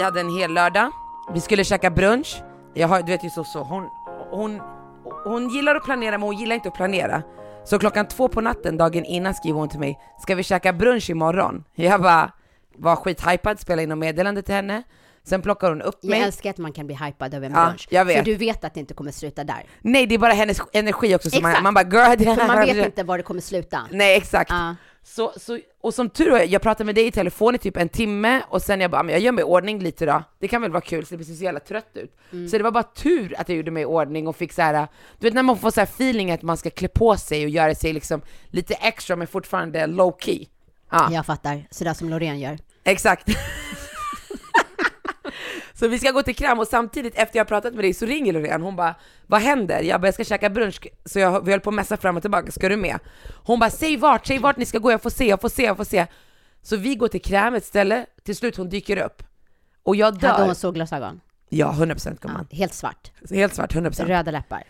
Vi 0.00 0.04
hade 0.04 0.20
en 0.20 0.36
hel 0.38 0.52
lördag. 0.54 0.90
Vi 1.34 1.40
skulle 1.40 1.64
käka 1.64 1.90
brunch. 1.90 2.42
Jag 2.74 2.88
har, 2.88 3.02
du 3.02 3.12
vet 3.12 3.24
ju 3.24 3.30
så, 3.30 3.44
så 3.44 3.62
hon, 3.62 3.88
hon, 4.30 4.60
hon 5.24 5.48
gillar 5.48 5.74
att 5.74 5.84
planera 5.84 6.10
men 6.10 6.22
hon 6.22 6.36
gillar 6.36 6.54
inte 6.54 6.68
att 6.68 6.74
planera. 6.74 7.22
Så 7.64 7.78
klockan 7.78 8.08
två 8.08 8.28
på 8.28 8.40
natten 8.40 8.76
dagen 8.76 9.04
innan 9.04 9.34
skriver 9.34 9.58
hon 9.58 9.68
till 9.68 9.80
mig, 9.80 9.98
ska 10.20 10.34
vi 10.34 10.42
käka 10.42 10.72
brunch 10.72 11.10
imorgon? 11.10 11.64
Jag 11.74 12.02
bara 12.02 12.32
var 12.76 12.96
skithypad, 12.96 13.60
spelade 13.60 13.82
in 13.82 13.88
något 13.88 13.98
meddelande 13.98 14.42
till 14.42 14.54
henne. 14.54 14.82
Sen 15.24 15.42
plockar 15.42 15.68
hon 15.68 15.82
upp 15.82 15.98
Jag 16.00 16.10
mig. 16.10 16.20
älskar 16.22 16.50
att 16.50 16.58
man 16.58 16.72
kan 16.72 16.86
bli 16.86 16.94
hypad 16.96 17.34
över 17.34 17.46
en 17.46 17.52
Ja, 17.52 17.64
brunch. 17.66 17.88
jag 17.90 18.04
vet. 18.04 18.16
För 18.16 18.24
du 18.24 18.36
vet 18.36 18.64
att 18.64 18.74
det 18.74 18.80
inte 18.80 18.94
kommer 18.94 19.12
sluta 19.12 19.44
där. 19.44 19.62
Nej 19.80 20.06
det 20.06 20.14
är 20.14 20.18
bara 20.18 20.32
hennes 20.32 20.60
energi 20.72 21.16
också 21.16 21.30
som 21.30 21.42
man, 21.42 21.62
man 21.62 21.74
bara 21.74 21.84
girl 21.84 22.16
det 22.18 22.24
För 22.24 22.46
man 22.46 22.60
vet 22.60 22.86
inte 22.86 23.02
var 23.02 23.16
det 23.18 23.22
kommer 23.24 23.40
sluta. 23.40 23.78
Nej 23.90 24.16
exakt. 24.16 24.50
Ja. 24.50 24.74
Så, 25.02 25.32
så, 25.36 25.58
och 25.80 25.94
som 25.94 26.10
tur 26.10 26.32
är, 26.32 26.44
jag 26.46 26.62
pratade 26.62 26.84
med 26.84 26.94
dig 26.94 27.06
i 27.06 27.12
telefon 27.12 27.54
i 27.54 27.58
typ 27.58 27.76
en 27.76 27.88
timme 27.88 28.42
och 28.48 28.62
sen 28.62 28.80
jag 28.80 28.90
bara, 28.90 29.02
men 29.02 29.12
jag 29.12 29.20
gör 29.22 29.32
mig 29.32 29.42
i 29.42 29.44
ordning 29.44 29.78
lite 29.78 30.06
då. 30.06 30.22
Det 30.38 30.48
kan 30.48 30.62
väl 30.62 30.70
vara 30.70 30.80
kul, 30.80 31.06
så 31.06 31.16
det 31.16 31.24
ser 31.24 31.34
så 31.34 31.44
jävla 31.44 31.60
trött 31.60 31.90
ut. 31.94 32.16
Mm. 32.32 32.48
Så 32.48 32.56
det 32.58 32.64
var 32.64 32.70
bara 32.70 32.82
tur 32.82 33.34
att 33.38 33.48
jag 33.48 33.56
gjorde 33.56 33.70
mig 33.70 33.82
i 33.82 33.86
ordning 33.86 34.28
och 34.28 34.36
fick 34.36 34.52
så 34.52 34.62
här, 34.62 34.88
du 35.18 35.26
vet 35.26 35.34
när 35.34 35.42
man 35.42 35.58
får 35.58 35.70
så 35.70 35.80
här 35.80 35.86
feeling 35.86 36.30
att 36.30 36.42
man 36.42 36.56
ska 36.56 36.70
klä 36.70 36.88
på 36.88 37.16
sig 37.16 37.44
och 37.44 37.50
göra 37.50 37.74
sig 37.74 37.92
liksom 37.92 38.20
lite 38.48 38.74
extra 38.74 39.16
men 39.16 39.26
fortfarande 39.26 39.86
low 39.86 40.16
key. 40.20 40.46
Ja, 40.90 41.08
Jag 41.12 41.26
fattar, 41.26 41.66
sådär 41.70 41.94
som 41.94 42.08
Loreen 42.08 42.40
gör. 42.40 42.58
exakt. 42.84 43.28
så 45.74 45.88
vi 45.88 45.98
ska 45.98 46.10
gå 46.10 46.22
till 46.22 46.36
kram 46.36 46.58
och 46.58 46.66
samtidigt 46.68 47.14
efter 47.16 47.38
jag 47.38 47.48
pratat 47.48 47.74
med 47.74 47.84
dig 47.84 47.94
så 47.94 48.06
ringer 48.06 48.32
Loreen, 48.32 48.62
hon 48.62 48.76
bara 48.76 48.94
Vad 49.26 49.40
händer? 49.40 49.82
Jag 49.82 50.00
bara, 50.00 50.06
jag 50.06 50.14
ska 50.14 50.24
käka 50.24 50.50
brunch, 50.50 50.86
så 51.04 51.18
jag, 51.18 51.44
vi 51.44 51.50
höll 51.50 51.60
på 51.60 51.70
att 51.70 51.74
messa 51.74 51.96
fram 51.96 52.16
och 52.16 52.22
tillbaka, 52.22 52.52
ska 52.52 52.68
du 52.68 52.76
med? 52.76 52.98
Hon 53.44 53.58
bara, 53.60 53.70
säg 53.70 53.96
vart, 53.96 54.26
säg 54.26 54.38
vart 54.38 54.56
ni 54.56 54.66
ska 54.66 54.78
gå, 54.78 54.90
jag 54.90 55.02
får 55.02 55.10
se, 55.10 55.28
jag 55.28 55.40
får 55.40 55.48
se, 55.48 55.62
jag 55.62 55.76
får 55.76 55.84
se. 55.84 56.06
Så 56.62 56.76
vi 56.76 56.94
går 56.94 57.08
till 57.08 57.22
kräm, 57.22 57.54
ett 57.54 57.64
ställe, 57.64 58.06
till 58.24 58.36
slut 58.36 58.56
hon 58.56 58.68
dyker 58.68 58.96
upp. 58.96 59.22
Och 59.82 59.96
jag 59.96 60.18
dör. 60.18 60.28
Hade 60.28 60.44
hon 60.44 60.54
solglasögon? 60.54 61.20
Ja, 61.48 61.74
100% 61.78 62.08
Ja, 62.08 62.12
gumman. 62.20 62.46
helt 62.50 62.74
svart. 62.74 63.10
Helt 63.30 63.54
svart, 63.54 63.74
100%. 63.74 64.06
Röda 64.06 64.30
läppar. 64.30 64.62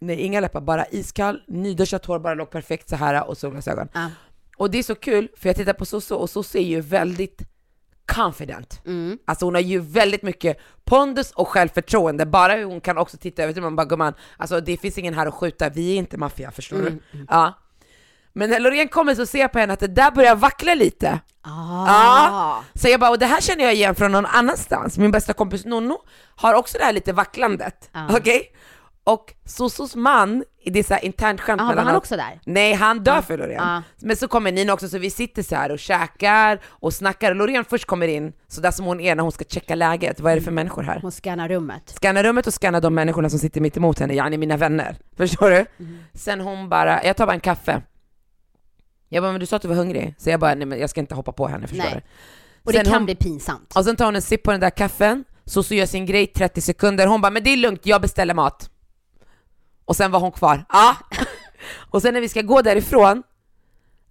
Nej, 0.00 0.20
inga 0.20 0.40
läppar, 0.40 0.60
bara 0.60 0.86
iskall, 0.86 1.42
nyduschat 1.46 2.06
hår, 2.06 2.18
bara 2.18 2.34
låg 2.34 2.50
perfekt 2.50 2.88
så 2.88 2.96
här 2.96 3.28
och 3.28 3.38
solglasögon. 3.38 3.88
Ja. 3.94 4.10
Och 4.56 4.70
det 4.70 4.78
är 4.78 4.82
så 4.82 4.94
kul, 4.94 5.28
för 5.36 5.48
jag 5.48 5.56
tittar 5.56 5.72
på 5.72 5.84
Soso 5.84 6.14
och 6.14 6.30
Soso 6.30 6.58
är 6.58 6.62
ju 6.62 6.80
väldigt 6.80 7.42
confident. 8.14 8.80
Mm. 8.86 9.18
Alltså 9.24 9.44
hon 9.44 9.54
har 9.54 9.62
ju 9.62 9.80
väldigt 9.80 10.22
mycket 10.22 10.58
pondus 10.84 11.30
och 11.30 11.48
självförtroende, 11.48 12.26
bara 12.26 12.52
hur 12.52 12.64
hon 12.64 12.80
kan 12.80 12.98
också 12.98 13.16
titta 13.16 13.42
över 13.42 13.52
till 13.52 13.62
man 13.62 13.76
bara 13.76 13.86
gumman, 13.86 14.14
alltså 14.36 14.60
det 14.60 14.76
finns 14.76 14.98
ingen 14.98 15.14
här 15.14 15.26
att 15.26 15.34
skjuta, 15.34 15.68
vi 15.68 15.92
är 15.92 15.96
inte 15.96 16.16
maffia, 16.16 16.50
förstår 16.50 16.76
Mm, 16.76 16.98
du? 17.12 17.26
Ja. 17.28 17.58
Men 18.32 18.50
när 18.50 18.60
Loreen 18.60 18.88
kommer 18.88 19.14
så 19.14 19.26
ser 19.26 19.38
jag 19.38 19.52
på 19.52 19.58
henne 19.58 19.72
att 19.72 19.80
det 19.80 19.86
där 19.86 20.10
börjar 20.10 20.34
vackla 20.36 20.74
lite. 20.74 21.20
Ah. 21.42 21.86
Ja. 21.86 22.64
Så 22.74 22.88
jag 22.88 23.00
bara, 23.00 23.10
och 23.10 23.18
det 23.18 23.26
här 23.26 23.40
känner 23.40 23.64
jag 23.64 23.74
igen 23.74 23.94
från 23.94 24.12
någon 24.12 24.26
annanstans. 24.26 24.98
Min 24.98 25.10
bästa 25.10 25.32
kompis 25.32 25.64
Nonno 25.64 25.98
har 26.36 26.54
också 26.54 26.78
det 26.78 26.84
här 26.84 26.92
lite 26.92 27.12
vacklandet. 27.12 27.90
Ja. 27.92 28.06
Okej? 28.16 28.52
Och 29.08 29.34
Sosos 29.44 29.96
man, 29.96 30.44
det 30.64 30.78
är 30.78 30.82
så 30.82 30.94
här 30.94 31.04
internt 31.04 31.40
skämt 31.40 31.60
Ah, 31.60 31.64
var 31.64 31.70
mellan 31.70 31.86
han 31.86 31.94
oss. 31.96 31.98
också 32.00 32.16
där? 32.16 32.40
Nej, 32.44 32.72
han 32.74 33.04
dör 33.04 33.20
för 33.22 33.38
Loreen. 33.38 33.62
Ja. 33.62 33.82
Men 33.96 34.16
så 34.16 34.28
kommer 34.28 34.52
Nina 34.52 34.72
också, 34.72 34.88
så 34.88 34.98
vi 34.98 35.10
sitter 35.10 35.42
så 35.42 35.54
här 35.56 35.72
och 35.72 35.78
käkar 35.78 36.60
och 36.66 36.94
snackar. 36.94 37.34
Loreen 37.34 37.64
först 37.64 37.84
kommer 37.84 38.08
in, 38.08 38.32
så 38.48 38.60
där 38.60 38.70
som 38.70 38.84
hon 38.86 39.00
är 39.00 39.14
när 39.14 39.22
hon 39.22 39.32
ska 39.32 39.44
checka 39.44 39.74
läget. 39.74 40.20
Vad 40.20 40.32
är 40.32 40.36
det 40.36 40.42
för 40.42 40.50
människor 40.50 40.82
här? 40.82 40.98
Hon 41.02 41.12
scannar 41.12 41.48
rummet. 41.48 41.82
Scanna 41.96 42.22
rummet 42.22 42.46
och 42.46 42.54
scanna 42.54 42.80
de 42.80 42.94
människorna 42.94 43.30
som 43.30 43.38
sitter 43.38 43.60
mitt 43.60 43.76
emot 43.76 43.98
henne, 43.98 44.14
yani 44.14 44.38
mina 44.38 44.56
vänner. 44.56 44.96
Förstår 45.16 45.50
du? 45.50 45.66
Sen 46.14 46.40
hon 46.40 46.68
bara, 46.68 47.04
jag 47.04 47.16
tar 47.16 47.26
bara 47.26 47.34
en 47.34 47.40
kaffe. 47.40 47.82
Jag 49.08 49.22
bara, 49.22 49.32
men 49.32 49.40
du 49.40 49.46
sa 49.46 49.56
att 49.56 49.62
du 49.62 49.68
var 49.68 49.74
hungrig. 49.76 50.14
Så 50.18 50.30
jag 50.30 50.40
bara, 50.40 50.54
nej 50.54 50.66
men 50.66 50.78
jag 50.80 50.90
ska 50.90 51.00
inte 51.00 51.14
hoppa 51.14 51.32
på 51.32 51.48
henne, 51.48 51.66
förstår 51.66 51.84
Nej. 51.84 51.94
du? 51.94 52.00
Och 52.64 52.72
det 52.72 52.78
Sen 52.78 52.84
kan 52.84 52.94
hon- 52.94 53.04
bli 53.04 53.14
pinsamt. 53.14 53.76
Och 53.76 53.84
sen 53.84 53.96
tar 53.96 54.04
hon 54.04 54.16
en 54.16 54.22
sipp 54.22 54.42
på 54.42 54.50
den 54.50 54.60
där 54.60 54.70
kaffen, 54.70 55.24
så 55.44 55.62
så 55.62 55.74
gör 55.74 55.86
sin 55.86 56.06
grej 56.06 56.26
30 56.26 56.60
sekunder, 56.60 57.06
hon 57.06 57.20
bara 57.20 57.30
'men 57.30 57.44
det 57.44 57.50
är 57.50 57.56
lugnt, 57.56 57.80
jag 57.86 58.00
beställer 58.02 58.34
mat' 58.34 58.70
Och 59.88 59.96
sen 59.96 60.10
var 60.10 60.20
hon 60.20 60.32
kvar, 60.32 60.64
ja! 60.68 60.96
och 61.90 62.02
sen 62.02 62.14
när 62.14 62.20
vi 62.20 62.28
ska 62.28 62.42
gå 62.42 62.62
därifrån, 62.62 63.22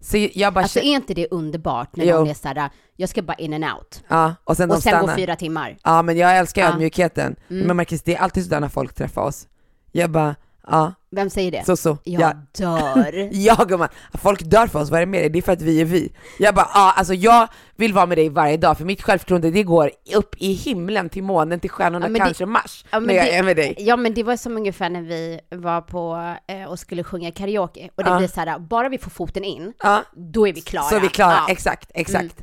så 0.02 0.28
jag 0.34 0.54
bara 0.54 0.62
Alltså 0.64 0.80
är 0.80 0.84
inte 0.84 1.14
det 1.14 1.28
underbart 1.32 1.96
när 1.96 2.06
Jo. 2.06 2.16
någon 2.18 2.30
är 2.30 2.34
såhär, 2.34 2.70
jag 2.96 3.10
ska 3.10 3.22
bara 3.22 3.34
in 3.38 3.54
and 3.64 3.64
out. 3.78 4.04
ja, 4.08 4.36
och 4.44 4.58
sen 4.58 4.72
Och 4.72 4.84
sen 4.84 4.92
gå 4.92 4.98
stannar. 4.98 5.16
fyra 5.16 5.36
timmar. 5.36 5.78
Ja 5.84 6.02
men 6.02 6.18
jag 6.18 6.38
älskar 6.38 6.62
Ja. 6.62 6.70
ödmjukheten. 6.70 7.36
Men 7.48 7.76
Marcus, 7.78 8.02
det 8.02 8.16
är 8.16 8.20
alltid 8.20 8.44
sådär 8.44 8.60
när 8.60 8.70
folk 8.70 8.94
träffar 8.94 9.22
oss. 9.22 9.48
Jag 9.92 10.10
bara, 10.12 10.36
ja, 10.72 10.94
Vem 11.12 11.30
säger 11.30 11.52
det? 11.52 11.64
så 11.66 11.78
så. 11.78 11.98
Jag 12.04 12.22
Ja. 12.22 12.34
dör. 12.58 13.30
Ja 13.34 13.66
gumman, 13.68 13.90
folk 14.14 14.42
dör 14.44 14.68
för 14.68 14.80
oss, 14.80 14.90
vad 14.90 14.98
är 15.02 15.06
det 15.06 15.12
med 15.12 15.22
dig? 15.22 15.30
Det 15.30 15.40
är 15.40 15.42
för 15.42 15.52
att 15.52 15.62
vi 15.62 15.82
är 15.82 15.86
vi. 15.86 16.12
Jag 16.40 16.56
bara, 16.56 16.70
ja 16.74 16.94
alltså 16.98 17.14
jag 17.14 17.48
vill 17.76 17.94
vara 17.94 18.06
med 18.06 18.18
dig 18.18 18.30
varje 18.30 18.58
dag, 18.58 18.78
för 18.78 18.86
mitt 18.86 19.02
självförtroende 19.02 19.52
det 19.52 19.64
går 19.64 19.92
upp 20.16 20.36
i 20.38 20.54
himlen, 20.54 21.10
till 21.10 21.24
månen, 21.24 21.60
till 21.60 21.70
stjärnorna, 21.70 22.06
Ja, 22.06 22.10
men 22.10 22.20
det- 22.20 22.26
kanske 22.26 22.46
Mars, 22.46 22.86
Ja, 22.92 23.00
när 23.00 23.14
jag 23.14 23.26
det- 23.26 23.36
är 23.36 23.44
med 23.44 23.56
dig. 23.56 23.76
Ja 23.78 23.98
men 23.98 24.14
det 24.14 24.24
var 24.24 24.38
som 24.38 24.58
ungefär 24.58 24.90
när 24.90 25.02
vi 25.02 25.40
var 25.52 25.82
på 25.82 26.34
eh, 26.48 26.64
och 26.64 26.80
skulle 26.80 27.04
sjunga 27.04 27.32
karaoke 27.32 27.90
och 27.96 28.04
det 28.04 28.10
Ja. 28.10 28.18
blir 28.18 28.28
så 28.28 28.40
här, 28.40 28.60
bara 28.60 28.90
vi 28.90 28.98
får 28.98 29.12
foten 29.12 29.44
in, 29.44 29.74
Ja. 29.84 30.02
då 30.16 30.48
är 30.48 30.54
vi 30.54 30.62
klara. 30.62 30.84
Så 30.90 30.96
är 30.96 31.00
vi 31.00 31.10
klara. 31.10 31.38
Mm. 31.38 31.52
exakt, 31.52 31.92
exakt. 31.94 32.36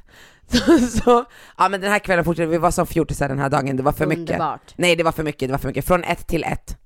Så, 0.49 0.79
så, 0.79 1.25
ja 1.59 1.69
men 1.69 1.81
den 1.81 1.91
här 1.93 1.99
kvällen 1.99 2.25
fortsatte, 2.25 2.47
vi 2.47 2.59
var 2.59 2.71
som 2.71 2.87
fjortisar 2.87 3.29
den 3.29 3.39
här 3.39 3.51
dagen, 3.51 3.77
det 3.77 3.83
var 3.83 3.93
för 3.93 4.07
mycket. 4.07 4.21
Underbart. 4.31 4.75
Nej 4.77 4.97
det 4.97 5.03
var 5.05 5.13
för 5.13 5.23
mycket, 5.23 5.49
det 5.49 5.53
var 5.53 5.59
för 5.59 5.69
mycket. 5.69 5.85
Från 5.87 6.05
ett 6.05 6.27
till 6.27 6.45
ett. 6.45 6.77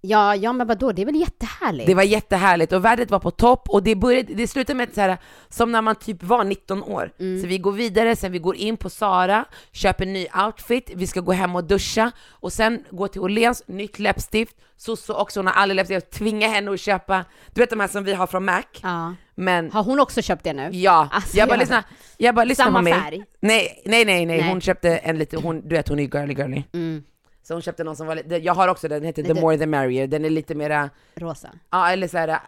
Ja, 0.00 0.36
ja 0.36 0.52
men 0.52 0.66
vadå, 0.66 0.92
det 0.92 1.02
är 1.02 1.06
väl 1.06 1.16
jättehärligt? 1.20 1.86
Det 1.86 1.94
var 1.94 2.02
jättehärligt 2.02 2.72
och 2.72 2.84
vädret 2.84 3.10
var 3.10 3.18
på 3.18 3.30
topp 3.30 3.68
och 3.68 3.82
det, 3.82 3.94
började, 3.94 4.34
det 4.34 4.46
slutade 4.48 4.76
med 4.76 4.94
så 4.94 5.00
här, 5.00 5.16
som 5.48 5.72
när 5.72 5.82
man 5.82 5.94
typ 5.96 6.22
var 6.22 6.44
19 6.44 6.82
år. 6.82 7.12
Mm. 7.20 7.40
Så 7.40 7.46
vi 7.46 7.58
går 7.58 7.72
vidare, 7.72 8.16
sen 8.16 8.32
vi 8.32 8.38
går 8.38 8.56
in 8.56 8.76
på 8.76 8.90
Sara, 8.90 9.44
köper 9.72 10.06
en 10.06 10.12
ny 10.12 10.26
outfit, 10.46 10.90
vi 10.94 11.06
ska 11.06 11.20
gå 11.20 11.32
hem 11.32 11.56
och 11.56 11.64
duscha 11.64 12.10
och 12.30 12.52
sen 12.52 12.84
gå 12.90 13.08
till 13.08 13.20
Åhléns, 13.20 13.62
nytt 13.66 13.98
läppstift, 13.98 14.56
Soso 14.76 15.12
också, 15.12 15.40
hon 15.40 15.46
har 15.46 15.54
aldrig 15.54 15.76
läppstift, 15.76 16.10
tvinga 16.10 16.48
henne 16.48 16.70
att 16.72 16.80
köpa, 16.80 17.24
du 17.54 17.60
vet 17.60 17.70
de 17.70 17.80
här 17.80 17.88
som 17.88 18.04
vi 18.04 18.14
har 18.14 18.26
från 18.26 18.44
Mac, 18.44 18.62
Ja. 18.82 19.14
men 19.34 19.72
Har 19.72 19.82
hon 19.84 20.00
också 20.00 20.22
köpt 20.22 20.44
det 20.44 20.52
nu? 20.52 20.68
Ja, 20.72 21.08
Alltså, 21.12 21.36
jag 21.36 21.48
bara 21.48 21.58
lyssna, 21.58 21.84
jag 22.16 22.34
bara 22.34 22.44
lyssna 22.44 22.64
Samma 22.64 22.78
på 22.78 22.82
mig. 22.84 22.92
färg? 22.92 23.24
Nej, 23.40 23.82
nej, 23.84 24.04
nej, 24.04 24.26
nej, 24.26 24.40
Nej. 24.40 24.48
hon 24.50 24.60
köpte 24.60 24.96
en 24.96 25.18
lite, 25.18 25.36
hon, 25.36 25.60
du 25.68 25.74
vet 25.76 25.88
hon 25.88 25.98
är 25.98 26.02
ju 26.02 26.08
girly 26.08 26.34
girly. 26.34 26.62
Mm, 26.72 27.02
Så 27.48 27.54
hon 27.54 27.62
köpte 27.62 27.84
någon 27.84 27.96
som 27.96 28.06
var 28.06 28.14
lite, 28.14 28.36
jag 28.36 28.54
har 28.54 28.68
också 28.68 28.88
den, 28.88 28.98
den 29.00 29.06
heter 29.06 29.22
Lite- 29.22 29.34
The 29.34 29.40
More 29.40 29.58
The 29.58 29.66
Merrier, 29.66 30.06
den 30.06 30.24
är 30.24 30.30
lite 30.30 30.54
mera, 30.54 30.90
rosa. 31.14 31.48
ja 31.70 31.90
eller 31.90 32.08
såhär, 32.08 32.40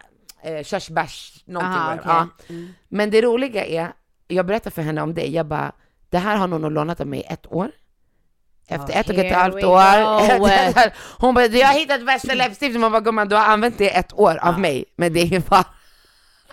eh, 0.43 0.63
körsbärs, 0.63 1.43
någonting 1.45 1.79
Aha, 1.79 1.93
okej. 1.93 2.03
ja. 2.05 2.27
Mm. 2.49 2.73
Men 2.87 3.09
det 3.11 3.21
roliga 3.21 3.65
är, 3.65 3.93
jag 4.27 4.45
berättar 4.45 4.71
för 4.71 4.81
henne 4.81 5.01
om 5.01 5.13
dig, 5.13 5.33
jag 5.35 5.45
bara, 5.45 5.71
det 6.09 6.17
här 6.17 6.35
har 6.37 6.47
någon 6.47 6.73
lånat 6.73 7.01
av 7.01 7.07
mig 7.07 7.19
i 7.19 7.23
ett 7.33 7.51
år. 7.51 7.71
Efter 8.67 8.93
Ja, 8.93 8.99
ett 8.99 9.09
och 9.09 9.15
ett 9.15 9.33
halvt 9.35 9.63
år. 9.63 10.91
Hon 11.21 11.33
bara, 11.35 11.45
jag 11.45 11.67
har 11.67 11.73
hittat 11.79 12.01
värsta 12.01 12.33
läppstiftet, 12.33 12.81
man 12.81 12.91
bara 12.91 13.01
gumman 13.01 13.29
du 13.29 13.35
har 13.35 13.45
använt 13.45 13.77
det 13.77 13.83
i 13.85 13.89
ett 13.89 14.13
år 14.13 14.37
av 14.41 14.59
mig, 14.59 14.85
men 14.95 15.13
det 15.13 15.21
är 15.35 15.39
bara 15.49 15.65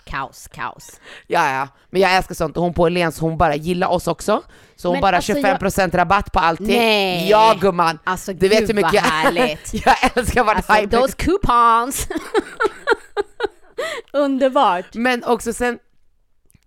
Kaos, 0.09 0.47
kaos. 0.47 0.99
Ja, 1.27 1.51
ja, 1.51 1.67
men 1.89 2.01
jag 2.01 2.15
älskar 2.15 2.35
sånt. 2.35 2.55
Hon 2.55 2.73
på 2.73 2.81
Åhléns, 2.81 3.19
hon 3.19 3.37
bara 3.37 3.55
gillar 3.55 3.87
oss 3.87 4.07
också. 4.07 4.43
Så 4.75 4.87
hon 4.87 4.95
Men 4.95 5.01
bara 5.01 5.15
alltså, 5.15 5.33
25% 5.33 5.97
rabatt 5.97 6.31
på 6.31 6.39
allting. 6.39 6.67
Nej. 6.67 7.29
Ja 7.29 7.57
gumman! 7.61 7.99
Alltså 8.03 8.33
Du 8.33 8.47
vet 8.47 8.59
gud 8.59 8.67
hur 8.67 8.75
mycket 8.75 8.93
vad 8.93 9.03
härligt. 9.03 9.73
jag 9.85 10.17
älskar 10.17 10.43
vart 10.43 10.55
Alltså 10.55 10.73
hype 10.73 10.97
those 10.97 11.13
coupons. 11.17 12.07
Underbart. 14.13 14.93
Men 14.93 15.23
också 15.23 15.53
sen, 15.53 15.79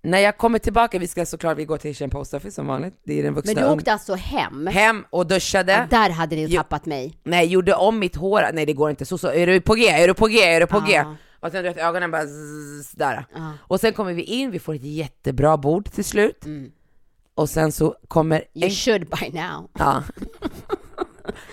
när 0.02 0.18
jag 0.18 0.38
kommer 0.38 0.58
tillbaka, 0.58 0.98
vi 0.98 1.06
ska 1.06 1.26
såklart, 1.26 1.58
vi 1.58 1.64
går 1.64 1.76
till 1.76 1.90
Asian 1.90 2.10
Post 2.10 2.34
Office 2.34 2.54
som 2.54 2.66
vanligt. 2.66 2.94
Det 3.04 3.18
är 3.18 3.22
den 3.22 3.34
vuxna 3.34 3.52
Men 3.54 3.64
du 3.64 3.70
åkte 3.70 3.92
alltså 3.92 4.14
hem? 4.14 4.66
Hem 4.66 5.04
och 5.10 5.26
duschade. 5.26 5.72
Ja, 5.72 5.98
där 5.98 6.10
hade 6.10 6.36
ni 6.36 6.56
tappat 6.56 6.86
mig. 6.86 7.18
Nej, 7.24 7.46
gjorde 7.46 7.74
om 7.74 7.98
mitt 7.98 8.16
hår. 8.16 8.50
Nej 8.52 8.66
det 8.66 8.72
går 8.72 8.90
inte. 8.90 9.04
Så, 9.04 9.18
så 9.18 9.28
är 9.28 9.46
du 9.46 9.60
på 9.60 9.74
G? 9.74 9.88
Är 9.88 10.08
du 10.08 10.14
på 10.14 10.26
G? 10.26 10.42
Är 10.42 10.60
du 10.60 10.66
på 10.66 10.80
G? 10.80 11.04
Och 11.42 11.50
sen 11.50 11.62
du 11.64 11.68
vet 11.68 11.78
ögonen 11.78 12.10
bara 12.10 12.26
zzz, 12.26 12.92
där. 12.92 13.24
Och 13.60 13.80
sen 13.80 13.92
kommer 13.92 14.12
vi 14.12 14.22
in, 14.22 14.50
vi 14.50 14.58
får 14.58 14.74
ett 14.74 14.84
jättebra 14.84 15.56
bord 15.56 15.90
till 15.90 16.04
slut. 16.04 16.44
Och 17.34 17.48
sen 17.50 17.72
så 17.72 17.96
kommer 18.08 18.36
Mm. 18.36 18.48
You 18.54 18.64
en 18.64 18.70
should 18.70 19.08
by 19.08 19.30
now. 19.40 19.70
Ja. 19.78 20.02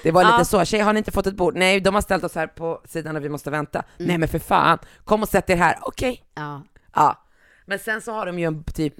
Det 0.03 0.11
var 0.11 0.23
lite 0.23 0.35
Ja. 0.37 0.45
så, 0.45 0.65
tjej 0.65 0.79
har 0.79 0.93
ni 0.93 0.97
inte 0.97 1.11
fått 1.11 1.27
ett 1.27 1.35
bord? 1.35 1.55
Nej, 1.55 1.79
de 1.79 1.95
har 1.95 2.01
ställt 2.01 2.23
oss 2.23 2.35
här 2.35 2.47
på 2.47 2.81
sidan 2.85 3.15
och 3.15 3.23
vi 3.23 3.29
måste 3.29 3.51
vänta. 3.51 3.79
Mm. 3.97 4.07
Nej 4.07 4.17
men 4.17 4.27
för 4.29 4.39
fan, 4.39 4.77
kom 5.03 5.21
och 5.21 5.29
sätt 5.29 5.49
er 5.49 5.55
här, 5.55 5.77
okej. 5.81 6.23
Ja. 6.35 6.63
Ja. 6.95 7.25
Men 7.65 7.79
sen 7.79 8.01
så 8.01 8.11
har 8.11 8.25
de 8.25 8.39
ju 8.39 8.45
en 8.45 8.63
typ, 8.63 8.95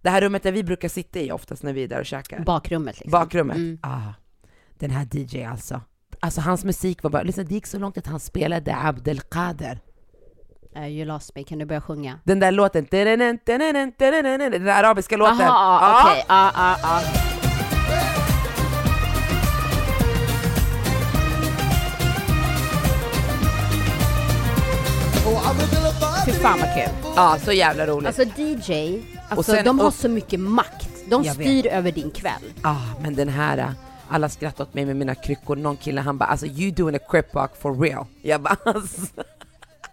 det 0.00 0.10
här 0.10 0.20
rummet 0.20 0.42
där 0.42 0.52
vi 0.52 0.64
brukar 0.64 0.88
sitta 0.88 1.18
i 1.18 1.32
oftast 1.32 1.62
när 1.62 1.72
vi 1.72 1.84
är 1.84 1.88
där 1.88 2.00
och 2.00 2.06
käkar. 2.06 2.40
Bakrummet 2.40 3.00
liksom. 3.00 3.10
Bakrummet. 3.10 3.56
Mm. 3.56 3.78
Ah, 3.82 4.12
den 4.78 4.90
här 4.90 5.08
DJ 5.12 5.44
alltså. 5.44 5.80
Alltså 6.20 6.40
hans 6.40 6.64
musik 6.64 7.02
var 7.02 7.10
bara, 7.10 7.22
lyssna 7.22 7.42
det 7.44 7.54
gick 7.54 7.66
så 7.66 7.78
långt 7.78 7.98
att 7.98 8.06
han 8.06 8.20
spelade 8.20 8.76
Abdelkader. 8.76 9.80
Uh, 10.76 10.86
you 10.88 11.04
lost 11.04 11.34
me, 11.34 11.44
kan 11.44 11.58
du 11.58 11.64
börja 11.64 11.80
sjunga? 11.80 12.18
Den 12.24 12.40
där 12.40 12.50
låten, 12.52 12.86
den 12.90 13.18
där 13.18 14.68
arabiska 14.84 15.16
låten. 15.16 15.38
Jaha, 15.38 15.78
Ja. 15.92 16.10
okej. 16.10 16.24
Ja, 16.28 16.50
ja, 16.54 16.76
ja. 16.82 17.00
Fy 26.26 26.32
fan 26.32 26.58
vad 26.60 26.74
kul. 26.74 27.12
Ja, 27.16 27.36
så 27.44 27.52
jävla 27.52 27.86
roligt. 27.86 28.06
Alltså 28.20 28.22
DJ, 28.40 29.02
alltså 29.28 29.52
sen 29.52 29.64
de 29.64 29.78
har 29.78 29.86
upp- 29.88 29.94
så 29.94 30.08
mycket 30.08 30.40
makt 30.40 30.88
De 31.10 31.22
Jag 31.24 31.34
styr 31.34 31.66
över 31.66 31.92
din 31.92 32.10
kväll. 32.10 32.42
Ah, 32.62 32.76
men 33.02 33.14
den 33.14 33.28
här, 33.28 33.74
alla 34.08 34.28
skrattar 34.28 34.64
åt 34.64 34.74
mig 34.74 34.84
med 34.84 34.96
mina 34.96 35.14
kryckor. 35.14 35.56
Någon 35.56 35.76
kille 35.76 36.00
han 36.00 36.18
bara 36.18 36.24
alltså 36.28 36.46
you 36.46 36.70
doing 36.70 36.96
a 36.96 36.98
crip 37.10 37.34
walk 37.34 37.50
for 37.62 37.80
real. 37.80 38.06
Jag 38.22 38.40
bara 38.40 38.56
alltså. 38.64 39.06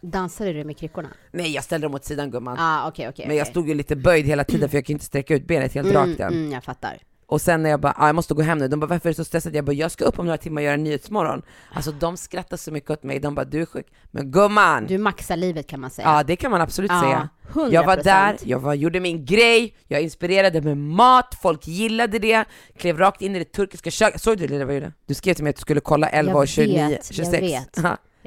Dansade 0.02 0.54
du 0.54 0.64
med 0.64 0.78
kryckorna? 0.78 1.10
Nej 1.32 1.52
jag 1.52 1.64
ställde 1.64 1.86
dem 1.88 1.96
åt 1.96 2.06
sidan 2.06 2.32
gumman. 2.32 2.58
Ah, 2.60 2.88
okej, 2.88 3.10
okej. 3.10 3.28
men 3.28 3.38
jag 3.38 3.48
stod 3.48 3.68
ju 3.68 3.74
lite 3.74 3.96
böjd 3.96 4.26
hela 4.26 4.44
tiden 4.44 4.70
för 4.70 4.78
jag 4.78 4.86
kan 4.86 4.94
inte 4.94 5.06
sträcka 5.06 5.36
ut 5.36 5.48
benet 5.48 5.74
helt 5.74 5.94
rakt 5.94 6.20
än. 6.20 6.34
Mm, 6.34 6.52
jag 6.52 6.64
fattar. 6.64 6.98
Och 7.30 7.42
sen 7.42 7.64
när 7.64 7.70
jag 7.70 7.80
bara, 7.80 7.94
ah, 7.98 8.06
jag 8.08 8.16
måste 8.16 8.34
gå 8.34 8.42
hem 8.42 8.58
nu, 8.58 8.68
de 8.68 8.80
bara 8.80 8.88
varför 8.88 9.10
är 9.10 9.14
du 9.14 9.16
så 9.16 9.26
stressad? 9.26 9.56
Jag 9.56 9.66
bara, 9.66 9.72
jag 9.72 9.92
ska 9.92 10.06
upp 10.06 10.20
om 10.20 10.26
några 10.26 10.38
timmar 10.38 10.62
och 10.62 10.66
göra 10.66 10.76
Nyhetsmorgon. 10.78 11.42
Alltså 11.74 11.92
de 11.92 12.18
skrattar 12.18 12.58
så 12.58 12.72
mycket 12.72 12.90
åt 12.90 13.04
mig, 13.04 13.20
de 13.20 13.36
bara 13.36 13.46
du 13.46 13.62
är 13.62 13.66
sjuk. 13.66 13.88
Men 14.12 14.32
gumman! 14.32 14.86
Du 14.88 14.98
maxar 14.98 15.38
livet 15.38 15.68
kan 15.68 15.80
man 15.80 15.90
säga. 15.90 16.08
Ja 16.08 16.24
det 16.24 16.36
kan 16.36 16.52
man 16.52 16.62
absolut 16.62 16.92
Ja, 16.92 17.02
säga. 17.02 17.30
100%. 17.54 17.74
Jag 17.74 17.86
var 17.86 17.98
där, 17.98 18.38
jag 18.44 18.60
var, 18.60 18.74
gjorde 18.74 19.00
min 19.00 19.26
grej, 19.26 19.76
jag 19.88 20.02
inspirerade 20.02 20.62
med 20.62 20.78
mat, 20.78 21.38
folk 21.42 21.68
gillade 21.68 22.20
det, 22.20 22.46
klev 22.78 22.98
rakt 22.98 23.22
in 23.22 23.36
i 23.36 23.40
det 23.40 23.46
turkiska 23.46 23.92
köket. 23.92 24.22
Såg 24.22 24.38
du 24.38 24.48
det? 24.48 24.66
Vad 24.66 24.76
jag 24.76 24.82
gjorde? 24.82 24.94
Du 25.06 25.14
skrev 25.14 25.34
till 25.34 25.44
mig 25.44 25.50
att 25.50 25.56
du 25.56 25.62
skulle 25.62 25.80
kolla 25.80 26.10
11 26.10 26.32
Jag 26.32 26.40
och 26.40 26.48
29, 26.48 26.88
vet, 26.88 26.92
jag 26.92 27.16
26. 27.16 27.44
vet. 27.44 27.78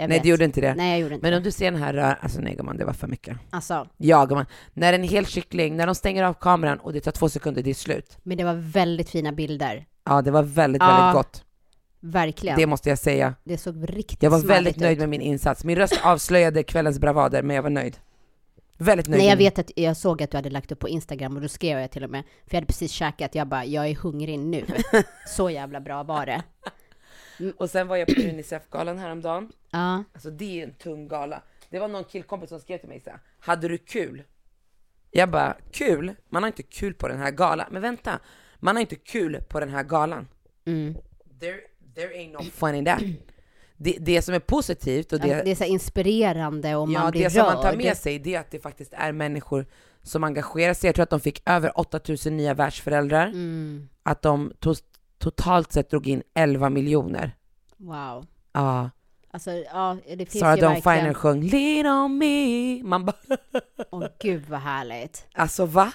Jag 0.01 0.09
Nej 0.09 0.19
vet. 0.19 0.23
du 0.23 0.29
gjorde 0.29 0.45
inte 0.45 0.61
det. 0.61 0.75
Nej, 0.75 0.91
jag 0.91 1.01
gjorde 1.01 1.15
inte 1.15 1.25
Men 1.25 1.31
det. 1.33 1.37
om 1.37 1.43
du 1.43 1.51
ser 1.51 1.71
den 1.71 1.83
här 1.83 1.93
rör, 1.93 2.19
alltså 2.21 2.41
nej 2.41 2.55
gumman, 2.55 2.77
det 2.77 2.85
var 2.85 2.93
för 2.93 3.07
mycket. 3.07 3.37
Alltså, 3.51 3.87
Ja 3.97 4.25
gumman, 4.25 4.47
när 4.75 4.93
en 4.93 5.03
hel 5.03 5.27
kyckling, 5.27 5.77
när 5.77 5.87
de 5.87 5.95
stänger 5.95 6.23
av 6.25 6.35
kameran 6.35 6.79
och 6.79 6.93
det 6.93 7.01
tar 7.01 7.13
två 7.13 7.29
sekunder, 7.29 7.63
det 7.63 7.71
är 7.71 7.75
slut. 7.75 8.19
men 8.23 8.37
det 8.39 8.45
var 8.45 8.55
väldigt 8.55 9.11
fina 9.11 9.33
bilder. 9.33 9.87
Ja 10.05 10.23
det 10.23 10.31
var 10.31 10.43
väldigt, 10.43 10.83
Ja, 10.83 10.97
väldigt 10.97 11.15
gott. 11.15 11.45
Verkligen. 12.01 12.57
Det 12.57 12.63
Det, 12.63 12.67
måste 12.67 12.89
jag 12.89 12.99
säga. 12.99 13.35
såg 13.59 13.89
riktigt 13.89 14.23
Jag 14.23 14.31
var 14.31 14.39
väldigt 14.39 14.77
nöjd 14.77 14.93
ut. 14.93 14.99
med 14.99 15.09
min 15.09 15.21
insats. 15.21 15.65
Min 15.65 15.77
röst 15.77 16.01
avslöjade 16.03 16.63
kvällens 16.63 16.99
bravader, 16.99 17.43
men 17.43 17.57
jag 17.57 17.63
var 17.63 17.71
nöjd. 17.71 17.97
Väldigt 18.79 19.09
nöjd. 19.09 19.21
Nej, 19.21 19.29
jag 19.31 19.37
vet 19.37 19.59
att 19.59 19.71
jag 19.77 19.97
såg 19.97 20.23
att 20.23 20.31
du 20.31 20.37
hade 20.37 20.51
lagt 20.51 20.73
upp 20.73 20.79
på 20.79 20.89
Instagram 20.89 21.37
och 21.37 21.43
då 21.43 21.49
skrev 21.49 21.79
jag 21.79 21.91
till 21.91 22.05
och 22.05 22.11
med, 22.11 22.23
för 22.47 22.55
jag 22.55 22.57
hade 22.57 22.67
precis 22.67 22.93
käkat, 22.93 23.35
jag 23.35 23.47
bara, 23.49 23.65
jag 23.65 23.87
är 23.87 23.95
hungrig 23.95 24.39
nu. 24.39 24.65
Så 25.29 25.51
jävla 25.51 25.81
bra 25.81 26.03
var 26.03 26.27
det. 26.27 26.43
Och 27.57 27.71
sen 27.71 27.89
var 27.89 27.97
jag 27.97 28.09
på 28.09 28.21
Unicef-galan 28.21 28.99
häromdagen. 28.99 29.53
Ja, 29.71 30.05
Alltså 30.13 30.31
det 30.31 30.61
är 30.61 30.65
en 30.67 30.75
tung 30.75 31.09
gala. 31.09 31.43
Det 31.71 31.79
var 31.79 31.89
någon 31.89 32.05
killkompis 32.05 32.49
som 32.49 32.61
skrev 32.61 32.79
till 32.79 32.89
mig 32.89 33.01
så 33.01 33.11
här, 33.11 33.19
hade 33.41 33.69
du 33.69 33.79
kul? 33.79 34.23
Jag 35.11 35.31
bara, 35.31 35.57
kul? 35.73 36.15
Man 36.29 36.43
har 36.43 36.47
inte 36.47 36.63
kul 36.63 36.95
på 36.95 37.09
den 37.09 37.19
här 37.19 37.31
galan. 37.31 37.67
Men 37.71 37.83
vänta, 37.83 38.19
man 38.57 38.77
har 38.77 38.81
inte 38.81 38.97
kul 38.97 39.43
på 39.49 39.61
den 39.61 39.69
här 39.69 39.83
galan. 39.83 40.29
mm. 40.65 40.95
There, 41.41 41.61
there 41.95 42.09
ain't 42.09 42.33
no 42.33 42.43
fun 42.43 42.75
in 42.75 42.85
that. 42.85 43.03
Det, 43.77 43.97
det 44.01 44.23
som 44.23 44.35
är 44.35 44.39
positivt 44.39 45.13
och 45.13 45.19
Ja, 45.19 45.27
det, 45.27 45.43
det 45.43 45.51
är 45.51 45.55
så 45.55 45.65
inspirerande 45.65 46.77
och 46.77 46.89
man 46.89 47.05
ja, 47.05 47.11
blir 47.11 47.25
det 47.25 47.31
som 47.31 47.43
rörd. 47.43 47.55
man 47.55 47.63
tar 47.63 47.77
med 47.77 47.97
sig 47.97 48.19
det 48.19 48.35
är 48.35 48.41
att 48.41 48.51
det 48.51 48.61
faktiskt 48.61 48.93
är 48.97 49.13
människor 49.13 49.67
som 50.03 50.25
engagerar 50.25 50.75
sig. 50.75 50.89
Jag 50.89 50.95
tror 50.95 51.03
att 51.03 51.11
de 51.11 51.21
fick 51.21 51.43
över 51.47 51.79
8000 51.81 52.37
nya 52.37 52.55
världsföräldrar. 52.55 53.27
Mm. 53.27 53.89
Att 54.03 54.23
de 54.23 54.53
to 54.59 54.75
totalt 55.21 55.73
sett 55.73 55.91
drog 55.91 56.07
in 56.07 56.23
11 56.35 56.71
miljoner. 56.71 57.37
Wow. 57.77 58.27
Ja, 58.53 58.91
Alltså, 59.33 59.51
ja, 59.51 59.97
det 60.09 60.17
finns 60.17 60.39
Sarah 60.41 60.55
ju 60.57 60.61
Dawn 60.61 60.73
verkligen... 60.75 60.99
Finer 61.01 61.15
sjöng 61.15 61.43
Lean 61.43 61.87
on 62.05 62.19
me. 62.19 62.83
Man 62.83 63.05
bara, 63.05 63.17
Åh 63.91 64.07
gud 64.21 64.45
vad 64.49 64.61
härligt. 64.61 65.27
alltså 65.35 65.67
va? 65.67 65.93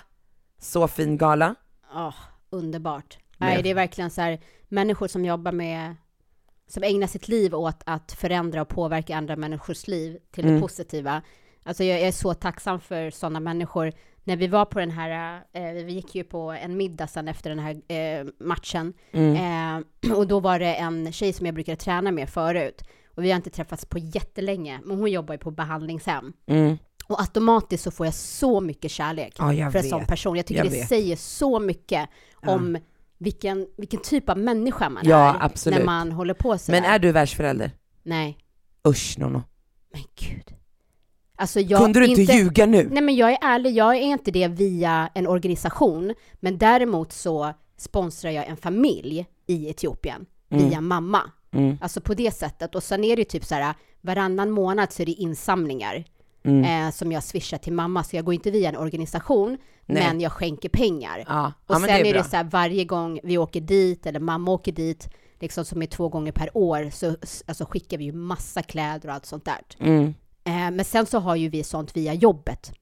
Så 0.59 0.87
fin 0.87 1.17
gala. 1.17 1.55
Åh, 1.95 2.13
underbart. 2.49 3.17
Men- 3.37 3.49
Nej, 3.49 3.63
det 3.63 3.69
är 3.69 3.73
verkligen 3.75 4.09
så 4.11 4.21
här, 4.21 4.39
människor 4.67 5.07
som 5.07 5.25
jobbar 5.25 5.51
med, 5.51 5.95
som 6.67 6.83
ägnar 6.83 7.07
sitt 7.07 7.27
liv 7.27 7.55
åt 7.55 7.81
att 7.85 8.11
förändra 8.11 8.61
och 8.61 8.69
påverka 8.69 9.17
andra 9.17 9.35
människors 9.35 9.87
liv 9.87 10.17
till 10.31 10.43
Mm. 10.43 10.55
det 10.55 10.61
positiva. 10.61 11.21
Alltså 11.63 11.83
jag 11.83 11.99
är 11.99 12.11
så 12.11 12.33
tacksam 12.33 12.79
för 12.79 13.09
sådana 13.11 13.39
människor. 13.39 13.93
När 14.27 14.35
vi 14.37 14.47
var 14.47 14.65
på 14.65 14.79
den 14.79 14.91
här, 14.91 15.41
eh, 15.53 15.61
vi 15.85 15.93
gick 15.93 16.15
ju 16.15 16.23
på 16.23 16.51
en 16.51 16.77
middag 16.77 17.07
sen 17.07 17.27
efter 17.27 17.49
den 17.49 17.59
här 17.59 17.91
eh, 17.91 18.25
matchen, 18.39 18.93
Mm. 19.11 19.35
eh, 20.05 20.11
och 20.17 20.27
då 20.27 20.39
var 20.39 20.59
det 20.59 20.75
en 20.75 21.11
tjej 21.11 21.33
som 21.33 21.45
jag 21.45 21.55
brukade 21.55 21.75
träna 21.77 22.11
med 22.11 22.29
förut. 22.29 22.81
Och 23.15 23.23
vi 23.23 23.29
har 23.31 23.35
inte 23.35 23.49
träffats 23.49 23.85
på 23.85 23.97
jättelänge, 23.97 24.79
men 24.83 24.97
hon 24.99 25.11
jobbar 25.11 25.33
ju 25.33 25.37
på 25.37 25.51
behandlingshem. 25.51 26.33
Mm. 26.45 26.77
Och 27.07 27.19
automatiskt 27.21 27.83
så 27.83 27.91
får 27.91 28.05
jag 28.07 28.13
så 28.13 28.61
mycket 28.61 28.91
kärlek 28.91 29.33
Ja, 29.39 29.71
för 29.71 29.79
en 29.79 29.83
sån 29.83 30.05
person. 30.05 30.35
Jag 30.35 30.45
tycker 30.45 30.63
Jag 30.63 30.71
det 30.73 30.77
vet. 30.79 30.87
säger 30.89 31.15
så 31.15 31.59
mycket 31.59 32.09
Ja. 32.41 32.51
om 32.51 32.77
vilken, 33.17 33.67
vilken 33.77 33.99
typ 34.01 34.29
av 34.29 34.37
människa 34.37 34.89
man 34.89 35.03
Ja, 35.05 35.35
är 35.35 35.45
absolut. 35.45 35.79
när 35.79 35.85
man 35.85 36.11
håller 36.11 36.33
på 36.33 36.57
så 36.57 36.71
Men 36.71 36.83
är 36.83 36.99
du 36.99 37.11
världsförälder? 37.11 37.71
Nej, 38.03 38.37
Usch 38.87 39.15
Nono. 39.19 39.43
men 39.93 40.01
gud. 40.15 40.54
Alltså 41.35 41.59
jag 41.59 41.81
Kunde 41.81 41.99
du 41.99 42.05
inte, 42.05 42.33
ljuga 42.33 42.65
nu? 42.65 42.89
Nej 42.91 43.03
men 43.03 43.15
jag 43.15 43.31
är 43.31 43.37
ärlig, 43.41 43.75
jag 43.75 43.95
är 43.95 44.01
inte 44.01 44.31
det 44.31 44.47
via 44.47 45.09
en 45.13 45.27
organisation, 45.27 46.13
men 46.33 46.57
däremot 46.57 47.11
så 47.11 47.53
sponsrar 47.77 48.31
jag 48.31 48.47
en 48.47 48.57
familj 48.57 49.25
i 49.47 49.69
Etiopien 49.69 50.25
via 50.49 50.81
mamma. 50.81 51.21
Mm. 51.51 51.77
Alltså 51.81 52.01
på 52.01 52.13
det 52.13 52.31
sättet. 52.31 52.75
Och 52.75 52.83
sen 52.83 53.03
är 53.03 53.15
det 53.15 53.25
typ 53.25 53.45
så 53.45 53.55
här, 53.55 53.73
varannan 54.01 54.51
månad 54.51 54.91
så 54.91 55.01
är 55.01 55.05
det 55.05 55.11
insamlingar 55.11 56.05
Mm. 56.45 56.87
eh, 56.87 56.91
som 56.91 57.11
jag 57.11 57.23
swishar 57.23 57.57
till 57.57 57.73
mamma, 57.73 58.03
så 58.03 58.15
jag 58.15 58.25
går 58.25 58.33
inte 58.33 58.51
via 58.51 58.69
en 58.69 58.77
organisation, 58.77 59.57
Nej. 59.85 60.03
men 60.03 60.21
jag 60.21 60.31
skänker 60.31 60.69
pengar. 60.69 61.23
Ja, 61.27 61.53
Och 61.67 61.75
ja 61.75 61.79
sen 61.79 61.87
det 61.87 61.91
är, 61.93 62.05
är, 62.05 62.13
det 62.13 62.23
så 62.23 62.35
här 62.35 62.43
varje 62.43 62.85
gång 62.85 63.19
vi 63.23 63.37
åker 63.37 63.61
dit, 63.61 64.05
eller 64.05 64.19
mamma 64.19 64.51
åker 64.51 64.71
dit, 64.71 65.09
liksom 65.39 65.65
som 65.65 65.81
är 65.81 65.85
två 65.85 66.09
gånger 66.09 66.31
per 66.31 66.57
år, 66.57 66.89
så 66.89 67.15
alltså, 67.47 67.65
skickar 67.65 67.97
vi 67.97 68.03
ju 68.03 68.11
massa 68.11 68.61
kläder 68.61 69.09
och 69.09 69.15
allt 69.15 69.25
sånt 69.25 69.45
där. 69.45 69.61
Mm. 69.79 70.13
Eh, 70.45 70.71
men 70.71 70.85
sen 70.85 71.05
så 71.05 71.19
har 71.19 71.35
ju 71.35 71.49
vi 71.49 71.63
sånt 71.63 71.97
via 71.97 72.13
jobbet. 72.13 72.73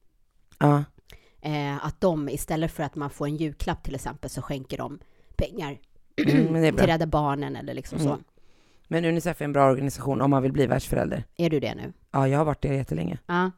Ja. 0.59 0.83
Eh, 1.41 1.85
att 1.85 2.01
de 2.01 2.29
istället 2.29 2.71
för 2.71 2.83
att 2.83 2.95
man 2.95 3.09
får 3.09 3.25
en 3.27 3.35
julklapp 3.37 3.83
till 3.83 3.95
exempel 3.95 4.29
så 4.29 4.41
skänker 4.41 4.77
de 4.77 4.99
pengar 5.35 5.77
Mm, 6.27 6.53
det 6.53 6.71
till. 6.77 6.85
Rädda 6.87 7.05
Barnen 7.05 7.55
eller 7.55 7.73
liksom 7.73 7.99
så. 7.99 8.09
Mm. 8.09 8.23
Men 8.87 9.05
Unicef 9.05 9.41
är 9.41 9.45
en 9.45 9.53
bra 9.53 9.69
organisation 9.71 10.21
om 10.21 10.29
man 10.29 10.43
vill 10.43 10.51
bli 10.51 10.65
världsförälder. 10.65 11.23
Är 11.37 11.49
du 11.49 11.59
det 11.59 11.75
nu? 11.75 11.93
Ja, 12.11 12.27
jag 12.27 12.37
har 12.37 12.45
varit 12.45 12.61
det 12.61 12.75
jättelänge. 12.75 13.17
Ja. 13.25 13.51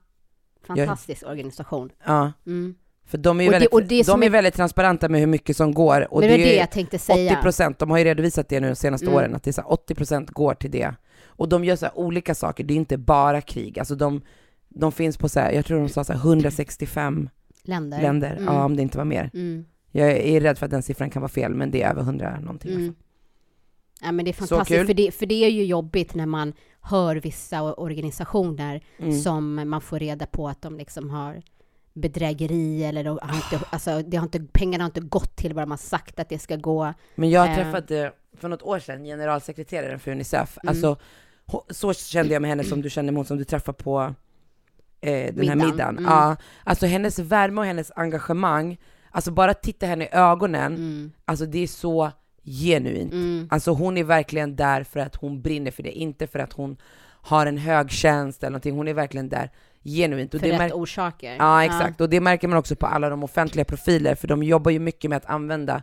Fantastisk 0.67 1.23
organisation. 1.27 1.89
Ja, 2.05 2.31
Mm. 2.45 2.75
för 3.05 3.17
de 3.17 3.39
är 3.39 3.43
ju 3.43 3.47
Och 3.49 3.51
det- 3.51 3.55
väldigt, 3.55 3.73
och 3.73 3.83
det 3.83 4.05
de 4.07 4.21
är 4.21 4.25
är- 4.25 4.29
väldigt 4.29 4.53
transparenta 4.53 5.09
med 5.09 5.19
hur 5.19 5.27
mycket 5.27 5.57
som 5.57 5.73
går. 5.73 6.13
Och 6.13 6.21
det 6.21 6.27
var 6.27 6.33
är 6.35 6.37
det 6.37 6.55
jag 6.55 6.71
tänkte 6.71 6.99
säga. 6.99 7.31
80 7.33 7.41
procent, 7.41 7.79
de 7.79 7.89
har 7.91 7.97
ju 7.97 8.03
redovisat 8.03 8.49
det 8.49 8.59
nu 8.59 8.67
de 8.69 8.75
senaste 8.75 9.05
Mm. 9.07 9.17
åren, 9.17 9.35
att 9.35 9.43
det 9.43 9.49
är 9.49 9.53
så 9.53 9.61
här 9.61 9.71
80 9.71 9.95
procent 9.95 10.29
går 10.29 10.53
till 10.53 10.71
det. 10.71 10.95
Och 11.37 11.49
de 11.49 11.63
gör 11.65 11.75
så 11.75 11.87
olika 11.95 12.35
saker, 12.35 12.63
det 12.63 12.73
är 12.73 12.75
inte 12.75 12.97
bara 12.97 13.41
krig. 13.41 13.79
Alltså 13.79 13.95
de, 13.95 14.21
de 14.69 14.91
finns 14.91 15.17
på 15.17 15.29
så 15.29 15.39
här, 15.39 15.51
jag 15.51 15.65
tror 15.65 15.79
de 15.79 15.89
sa 15.89 16.03
så 16.03 16.13
här 16.13 16.19
165 16.19 17.29
Länder. 17.63 18.01
länder, 18.01 18.31
Mm. 18.31 18.43
ja 18.45 18.65
om 18.65 18.75
det 18.75 18.81
inte 18.81 18.97
var 18.97 19.05
mer. 19.05 19.29
Mm. 19.33 19.65
Jag 19.91 20.11
är 20.11 20.41
rädd 20.41 20.57
för 20.57 20.65
att 20.65 20.71
den 20.71 20.83
siffran 20.83 21.09
kan 21.09 21.21
vara 21.21 21.29
fel, 21.29 21.53
men 21.53 21.71
det 21.71 21.81
är 21.81 21.89
över 21.91 22.01
100 22.01 22.39
någonting. 22.39 22.71
Mm. 22.71 22.95
Ja, 24.01 24.11
men 24.11 24.25
det 24.25 24.31
är 24.31 24.33
fantastiskt, 24.33 24.85
för 24.87 24.93
det, 24.93 25.11
för 25.11 25.25
det 25.25 25.45
är 25.45 25.49
ju 25.49 25.63
jobbigt 25.65 26.15
när 26.15 26.25
man 26.25 26.53
hör 26.81 27.15
vissa 27.15 27.73
organisationer 27.73 28.81
Mm. 28.99 29.11
som 29.19 29.69
man 29.69 29.81
får 29.81 29.99
reda 29.99 30.25
på 30.25 30.47
att 30.47 30.61
de 30.61 30.77
liksom 30.77 31.09
har 31.09 31.41
bedrägeri 31.93 32.83
eller 32.83 33.03
de 33.03 33.19
har 33.21 33.35
inte, 33.35 33.65
alltså, 33.69 34.01
det 34.01 34.17
har 34.17 34.23
inte, 34.23 34.39
pengarna 34.51 34.83
har 34.83 34.89
inte 34.89 34.99
gått 35.01 35.35
till 35.35 35.53
vad 35.53 35.63
de 35.63 35.71
har 35.71 35.77
sagt 35.77 36.19
att 36.19 36.29
det 36.29 36.39
ska 36.39 36.55
gå. 36.55 36.93
Men 37.15 37.29
jag 37.29 37.49
Eh. 37.49 37.55
träffade 37.55 38.11
för 38.37 38.47
något 38.49 38.61
år 38.61 38.79
sedan 38.79 39.03
generalsekreteraren 39.03 39.99
för 39.99 40.11
Unicef. 40.11 40.57
Mm. 40.63 40.69
Alltså, 40.69 40.97
så 41.69 41.93
kände 41.93 42.33
jag 42.33 42.41
med 42.41 42.49
henne 42.49 42.63
som 42.63 42.81
du 42.81 42.89
kände 42.89 43.11
mot 43.11 43.27
som 43.27 43.37
du 43.37 43.43
träffade 43.43 43.77
på 43.83 44.13
eh, 45.01 45.11
den 45.11 45.47
här 45.47 45.55
Middagen. 45.55 45.57
middagen. 45.57 45.97
Mm. 45.97 46.11
Ja, 46.11 46.35
alltså 46.63 46.85
hennes 46.85 47.19
värme 47.19 47.61
och 47.61 47.65
hennes 47.67 47.91
engagemang, 47.95 48.77
alltså 49.11 49.31
bara 49.31 49.53
titta 49.53 49.85
henne 49.85 50.05
i 50.05 50.09
ögonen, 50.11 50.73
Mm. 50.75 51.11
alltså 51.25 51.45
det 51.45 51.59
är 51.63 51.67
så 51.67 52.11
genuint. 52.43 53.13
Mm. 53.13 53.47
Alltså 53.51 53.71
hon 53.71 53.97
är 53.97 54.03
verkligen 54.03 54.55
där 54.55 54.83
för 54.83 54.99
att 54.99 55.15
hon 55.15 55.41
brinner 55.41 55.71
för 55.71 55.83
det, 55.83 55.91
inte 55.91 56.27
för 56.27 56.39
att 56.39 56.53
hon 56.53 56.77
har 57.21 57.45
en 57.45 57.57
hög 57.57 57.91
tjänst 57.91 58.43
eller 58.43 58.51
någonting. 58.51 58.75
Hon 58.75 58.87
är 58.87 58.93
verkligen 58.93 59.29
där 59.29 59.49
genuint. 59.83 60.33
Och 60.33 60.39
För 60.39 60.47
det 60.47 60.59
rätt 60.59 60.73
orsaker. 60.73 61.35
Ja, 61.39 61.63
exakt. 61.63 62.01
Och 62.01 62.09
det 62.09 62.19
märker 62.21 62.47
man 62.47 62.57
också 62.57 62.75
på 62.75 62.85
alla 62.85 63.09
de 63.09 63.23
offentliga 63.23 63.65
profiler, 63.65 64.15
för 64.15 64.27
de 64.27 64.43
jobbar 64.43 64.71
ju 64.71 64.79
mycket 64.79 65.09
med 65.09 65.17
att 65.17 65.25
använda 65.25 65.81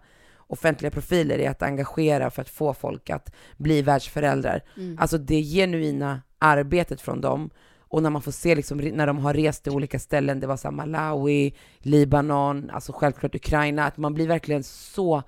offentliga 0.52 0.90
profiler 0.90 1.38
i 1.38 1.46
att 1.46 1.62
engagera 1.62 2.30
för 2.30 2.42
att 2.42 2.48
få 2.48 2.74
folk 2.74 3.10
att 3.10 3.32
bli 3.56 3.82
världsföräldrar. 3.82 4.62
Mm. 4.76 4.98
Alltså 4.98 5.18
det 5.18 5.42
genuina 5.42 6.22
arbetet 6.38 7.00
från 7.00 7.20
dem. 7.20 7.50
Och 7.78 8.02
när 8.02 8.10
man 8.10 8.22
får 8.22 8.32
se 8.32 8.54
liksom, 8.54 8.78
när 8.78 9.06
de 9.06 9.18
har 9.18 9.34
rest 9.34 9.62
till 9.62 9.72
olika 9.72 9.98
ställen, 9.98 10.40
det 10.40 10.46
var 10.46 10.56
så 10.56 10.70
Malawi, 10.70 11.54
Libanon, 11.78 12.70
alltså 12.70 12.92
självklart 12.92 13.34
Ukraina, 13.34 13.86
att 13.86 13.96
man 13.96 14.14
blir 14.14 14.28
verkligen 14.28 14.62
så 14.62 15.22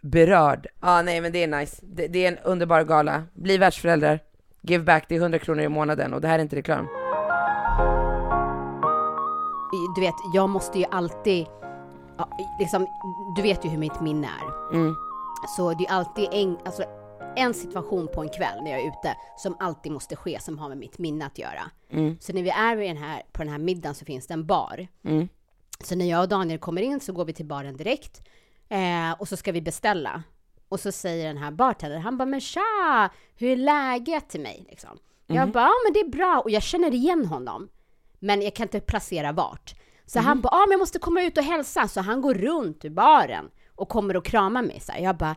berörd. 0.00 0.66
Ja, 0.66 0.70
ah, 0.80 1.02
nej 1.02 1.20
men 1.20 1.32
det 1.32 1.42
är 1.42 1.46
nice. 1.46 1.82
Det, 1.82 2.06
det 2.06 2.24
är 2.24 2.32
en 2.32 2.38
underbar 2.38 2.84
gala. 2.84 3.24
Bli 3.34 3.58
världsföräldrar. 3.58 4.20
Give 4.60 4.84
back, 4.84 5.04
det 5.08 5.14
är 5.14 5.20
100 5.20 5.38
kronor 5.38 5.62
i 5.62 5.68
månaden 5.68 6.14
och 6.14 6.20
det 6.20 6.28
här 6.28 6.38
är 6.38 6.42
inte 6.42 6.56
reklam. 6.56 6.88
Du 9.94 10.00
vet, 10.00 10.14
jag 10.34 10.48
måste 10.48 10.78
ju 10.78 10.84
alltid, 10.90 11.46
ja, 12.28 12.46
liksom, 12.58 12.86
du 13.36 13.42
vet 13.42 13.64
ju 13.64 13.68
hur 13.68 13.78
mitt 13.78 14.00
minne 14.00 14.26
är. 14.26 14.74
Mm. 14.76 14.94
Så 15.56 15.74
det 15.74 15.84
är 15.84 15.92
alltid 15.92 16.28
en, 16.32 16.58
alltså, 16.64 16.84
en 17.36 17.54
situation 17.54 18.08
på 18.14 18.22
en 18.22 18.28
kväll 18.28 18.62
när 18.62 18.70
jag 18.70 18.80
är 18.80 18.88
ute 18.88 19.16
som 19.36 19.56
alltid 19.60 19.92
måste 19.92 20.16
ske 20.16 20.40
som 20.40 20.58
har 20.58 20.68
med 20.68 20.78
mitt 20.78 20.98
minne 20.98 21.26
att 21.26 21.38
göra. 21.38 21.70
Mm. 21.90 22.16
Så 22.20 22.32
när 22.32 22.42
vi 22.42 22.50
är 22.50 22.76
den 22.76 22.96
här, 22.96 23.22
på 23.32 23.42
den 23.42 23.52
här 23.52 23.58
middagen 23.58 23.94
så 23.94 24.04
finns 24.04 24.26
det 24.26 24.34
en 24.34 24.46
bar. 24.46 24.86
Mm. 25.04 25.28
Så 25.84 25.96
när 25.96 26.10
jag 26.10 26.22
och 26.22 26.28
Daniel 26.28 26.58
kommer 26.58 26.82
in 26.82 27.00
så 27.00 27.12
går 27.12 27.24
vi 27.24 27.32
till 27.32 27.46
baren 27.46 27.76
direkt. 27.76 28.28
Eh, 28.68 29.12
och 29.18 29.28
så 29.28 29.36
ska 29.36 29.52
vi 29.52 29.62
beställa. 29.62 30.22
Och 30.68 30.80
så 30.80 30.92
säger 30.92 31.26
den 31.26 31.38
här 31.38 31.50
bartendern, 31.50 32.02
han 32.02 32.18
bara 32.18 32.26
men 32.26 32.40
tja, 32.40 33.10
hur 33.34 33.50
är 33.50 33.56
läget 33.56 34.28
till 34.28 34.40
mig 34.40 34.66
liksom? 34.68 34.98
Jag 35.26 35.50
bara, 35.50 35.64
ja 35.64 35.74
men 35.86 35.92
det 35.92 36.00
är 36.00 36.08
bra 36.08 36.40
och 36.44 36.50
jag 36.50 36.62
känner 36.62 36.94
igen 36.94 37.26
honom. 37.26 37.68
Men 38.18 38.42
jag 38.42 38.54
kan 38.54 38.64
inte 38.64 38.80
placera 38.80 39.32
vart. 39.32 39.74
Så 40.12 40.20
han 40.20 40.40
bara, 40.40 40.48
ja 40.52 40.58
men 40.66 40.70
jag 40.70 40.78
måste 40.78 40.98
komma 40.98 41.22
ut 41.22 41.38
och 41.38 41.44
hälsa. 41.44 41.88
Så 41.88 42.00
han 42.00 42.20
går 42.20 42.34
runt 42.34 42.84
i 42.84 42.90
baren 42.90 43.50
och 43.74 43.88
kommer 43.88 44.16
och 44.16 44.24
kramar 44.24 44.62
mig 44.62 44.80
så 44.80 44.92
här. 44.92 45.00
Jag 45.00 45.16
bara, 45.16 45.36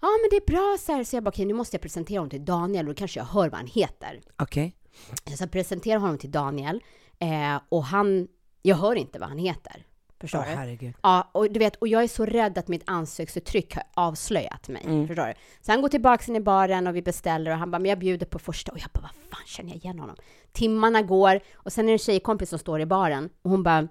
ja 0.00 0.08
men 0.22 0.30
det 0.30 0.36
är 0.36 0.46
bra 0.46 0.76
så 0.80 0.92
här. 0.92 1.04
Så 1.04 1.16
jag 1.16 1.24
bara, 1.24 1.28
okej 1.28 1.44
nu 1.44 1.54
måste 1.54 1.74
jag 1.74 1.82
presentera 1.82 2.18
honom 2.18 2.30
till 2.30 2.44
Daniel 2.44 2.88
och 2.88 2.94
då 2.94 2.98
kanske 2.98 3.20
jag 3.20 3.24
hör 3.24 3.48
vad 3.48 3.54
han 3.54 3.66
heter. 3.66 4.20
Okej. 4.36 4.76
Så 5.24 5.42
jag 5.42 5.50
presenterar 5.50 5.98
honom 5.98 6.18
till 6.18 6.30
Daniel 6.30 6.82
eh, 7.18 7.60
och 7.68 7.84
han, 7.84 8.28
jag 8.62 8.76
hör 8.76 8.96
inte 8.96 9.18
vad 9.18 9.28
han 9.28 9.38
heter. 9.38 9.86
Förstår 10.20 10.38
Åh 10.38 10.44
du? 10.44 10.54
herregud. 10.54 10.94
Ja, 11.02 11.30
och 11.32 11.50
du 11.50 11.58
vet, 11.58 11.76
och 11.76 11.88
jag 11.88 12.02
är 12.02 12.08
så 12.08 12.26
rädd 12.26 12.58
att 12.58 12.68
mitt 12.68 12.82
ansiktsuttryck 12.86 13.74
har 13.74 13.84
avslöjat 13.94 14.68
mig. 14.68 15.06
Förstår 15.06 15.26
du? 15.26 15.34
Så 15.60 15.72
han 15.72 15.82
går 15.82 15.88
tillbaka 15.88 16.24
in 16.28 16.36
i 16.36 16.40
baren 16.40 16.86
och 16.86 16.96
vi 16.96 17.02
beställer 17.02 17.50
och 17.50 17.56
han 17.56 17.70
bara, 17.70 17.78
men 17.78 17.88
jag 17.88 17.98
bjuder 17.98 18.26
på 18.26 18.38
första. 18.38 18.72
Och 18.72 18.78
jag 18.78 18.90
bara, 18.92 19.00
vad 19.02 19.10
fan 19.30 19.46
känner 19.46 19.70
jag 19.70 19.76
igen 19.76 19.98
honom? 19.98 20.16
Timmarna 20.52 21.02
går 21.02 21.40
och 21.54 21.72
sen 21.72 21.84
är 21.84 21.88
det 21.88 21.94
en 21.94 21.98
tjejkompis 21.98 22.48
som 22.48 22.58
står 22.58 22.80
i 22.80 22.86
baren 22.86 23.30
och 23.42 23.50
hon 23.50 23.62
bara, 23.62 23.88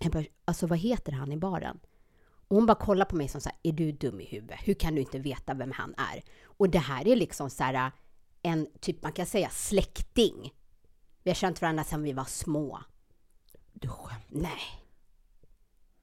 jag 0.00 0.12
bara, 0.12 0.24
alltså 0.44 0.66
vad 0.66 0.78
heter 0.78 1.12
han 1.12 1.32
i 1.32 1.36
baren? 1.36 1.80
Och 2.48 2.56
hon 2.56 2.66
bara 2.66 2.74
kollar 2.74 3.04
på 3.04 3.16
mig 3.16 3.28
som 3.28 3.40
så 3.40 3.48
här, 3.48 3.58
är 3.62 3.72
du 3.72 3.92
dum 3.92 4.20
i 4.20 4.24
huvudet? 4.24 4.58
Hur 4.62 4.74
kan 4.74 4.94
du 4.94 5.00
inte 5.00 5.18
veta 5.18 5.54
vem 5.54 5.72
han 5.72 5.94
är? 5.96 6.22
Och 6.44 6.70
det 6.70 6.78
här 6.78 7.08
är 7.08 7.16
liksom 7.16 7.50
så 7.50 7.62
här 7.62 7.92
en, 8.42 8.68
typ 8.80 9.02
man 9.02 9.12
kan 9.12 9.26
säga 9.26 9.48
släkting. 9.50 10.54
Vi 11.22 11.30
har 11.30 11.34
känt 11.34 11.62
varandra 11.62 11.84
sedan 11.84 12.02
vi 12.02 12.12
var 12.12 12.24
små. 12.24 12.80
Du 13.72 13.88
skämtar. 13.88 14.26
Nej. 14.28 14.60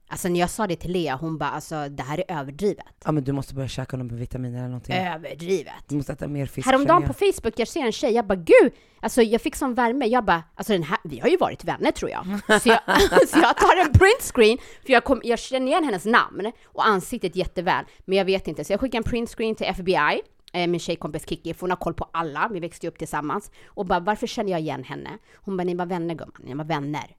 Alltså 0.08 0.28
när 0.28 0.40
jag 0.40 0.50
sa 0.50 0.66
det 0.66 0.76
till 0.76 0.92
Lea, 0.92 1.16
hon 1.16 1.38
bara 1.38 1.50
alltså 1.50 1.88
det 1.88 2.02
här 2.02 2.24
är 2.28 2.38
överdrivet. 2.38 2.86
Ja 3.04 3.12
men 3.12 3.24
du 3.24 3.32
måste 3.32 3.54
börja 3.54 3.68
käka 3.68 3.96
någon 3.96 4.16
vitaminer 4.16 4.58
eller 4.58 4.68
någonting. 4.68 4.94
Överdrivet. 4.94 5.74
Du 5.88 5.96
måste 5.96 6.12
äta 6.12 6.28
mer 6.28 6.46
fisk 6.46 6.66
Häromdagen 6.66 7.02
på 7.02 7.12
Facebook, 7.12 7.52
jag 7.56 7.68
ser 7.68 7.80
en 7.80 7.92
tjej, 7.92 8.12
jag 8.12 8.26
bara 8.26 8.34
gud, 8.36 8.72
alltså 9.00 9.22
jag 9.22 9.40
fick 9.40 9.56
sån 9.56 9.74
värme, 9.74 10.06
jag 10.06 10.24
bara, 10.24 10.42
alltså 10.54 10.72
den 10.72 10.82
här, 10.82 10.98
vi 11.04 11.20
har 11.20 11.28
ju 11.28 11.36
varit 11.36 11.64
vänner 11.64 11.90
tror 11.90 12.10
jag. 12.10 12.26
Så 12.62 12.68
jag, 12.68 12.80
så 13.28 13.38
jag 13.38 13.56
tar 13.56 13.76
en 13.86 13.92
printscreen, 13.92 14.58
för 14.86 14.92
jag, 14.92 15.04
kom, 15.04 15.20
jag 15.24 15.38
känner 15.38 15.66
igen 15.66 15.84
hennes 15.84 16.04
namn 16.04 16.52
och 16.64 16.86
ansiktet 16.86 17.36
jätteväl, 17.36 17.84
men 18.04 18.18
jag 18.18 18.24
vet 18.24 18.48
inte. 18.48 18.64
Så 18.64 18.72
jag 18.72 18.80
skickar 18.80 18.98
en 18.98 19.04
printscreen 19.04 19.54
till 19.54 19.66
FBI, 19.66 20.20
eh, 20.52 20.66
min 20.66 20.80
tjejkompis 20.80 21.28
Kiki, 21.28 21.54
för 21.54 21.60
hon 21.60 21.70
har 21.70 21.76
koll 21.76 21.94
på 21.94 22.08
alla, 22.12 22.48
vi 22.52 22.60
växte 22.60 22.88
upp 22.88 22.98
tillsammans. 22.98 23.50
Och 23.66 23.86
bara, 23.86 24.00
varför 24.00 24.26
känner 24.26 24.52
jag 24.52 24.60
igen 24.60 24.84
henne? 24.84 25.10
Hon 25.34 25.56
bara, 25.56 25.64
ni 25.64 25.74
var 25.74 25.86
vänner 25.86 26.14
gumman, 26.14 26.42
ni 26.44 26.54
var 26.54 26.64
vänner. 26.64 27.16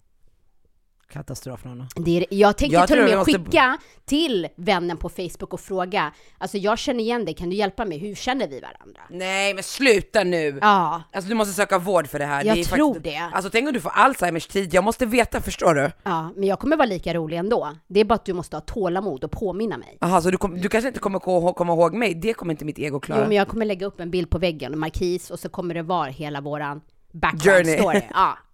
Jag. 1.08 1.14
Katastrof 1.14 1.64
Nonna. 1.66 1.88
Det 1.96 2.18
är, 2.18 2.26
jag 2.30 2.58
tänkte 2.58 2.76
Jag 2.78 2.88
till 2.88 3.00
och 3.00 3.06
med 3.10 3.18
måste- 3.18 3.32
skicka 3.40 3.78
till 4.06 4.48
vännen 4.56 4.98
på 4.98 5.10
Facebook 5.10 5.54
och 5.54 5.60
fråga, 5.60 6.14
alltså 6.38 6.58
jag 6.58 6.80
känner 6.80 7.00
igen 7.04 7.26
dig, 7.26 7.34
kan 7.34 7.50
du 7.50 7.56
hjälpa 7.56 7.86
mig? 7.86 7.98
Hur 7.98 8.16
känner 8.16 8.48
vi 8.48 8.60
varandra? 8.60 9.02
Nej 9.10 9.54
men 9.54 9.64
sluta 9.64 10.24
nu! 10.24 10.60
Ja, 10.62 11.04
Alltså 11.14 11.30
du 11.30 11.36
måste 11.36 11.54
söka 11.54 11.80
vård 11.80 12.08
för 12.08 12.20
det 12.20 12.26
här. 12.26 12.46
Jag 12.46 12.56
det 12.58 12.62
är 12.62 12.66
tror 12.66 12.94
faktiskt, 12.94 13.16
det. 13.16 13.30
Alltså 13.34 13.50
tänk 13.50 13.68
om 13.68 13.74
du 13.74 13.80
får 13.82 13.90
Alzheimers 13.90 14.48
tid, 14.48 14.74
jag 14.74 14.84
måste 14.84 15.06
veta, 15.06 15.42
förstår 15.42 15.74
du? 15.74 15.92
ja, 16.04 16.32
men 16.36 16.44
jag 16.44 16.60
kommer 16.60 16.78
vara 16.78 16.88
lika 16.88 17.14
rolig 17.14 17.38
ändå. 17.38 17.74
Det 17.88 18.00
är 18.00 18.06
bara 18.06 18.16
att 18.16 18.26
du 18.26 18.34
måste 18.34 18.56
ha 18.56 18.62
tålamod 18.62 19.24
och 19.24 19.32
påminna 19.32 19.78
mig. 19.78 19.98
Jaha, 20.02 20.22
så 20.22 20.32
du, 20.32 20.38
kom, 20.38 20.62
du 20.62 20.70
kanske 20.70 20.88
inte 20.88 21.00
kommer 21.00 21.20
ko- 21.20 21.54
komma 21.54 21.74
ihåg 21.74 21.94
mig, 21.94 22.14
det 22.16 22.34
kommer 22.34 22.54
inte 22.54 22.66
mitt 22.66 22.80
ego 22.80 23.00
klara. 23.00 23.20
Jo, 23.22 23.28
men 23.28 23.38
jag 23.38 23.48
kommer 23.48 23.66
lägga 23.66 23.86
upp 23.88 24.00
en 24.00 24.12
bild 24.12 24.30
på 24.30 24.38
väggen, 24.40 24.74
en 24.74 24.80
markis, 24.80 25.32
och 25.32 25.40
så 25.40 25.50
kommer 25.50 25.74
det 25.74 25.82
vara 25.84 26.10
hela 26.10 26.42
våran 26.42 26.82
background 27.12 27.44
Journey. 27.66 27.78
story. 27.78 28.02
Ja. 28.14 28.38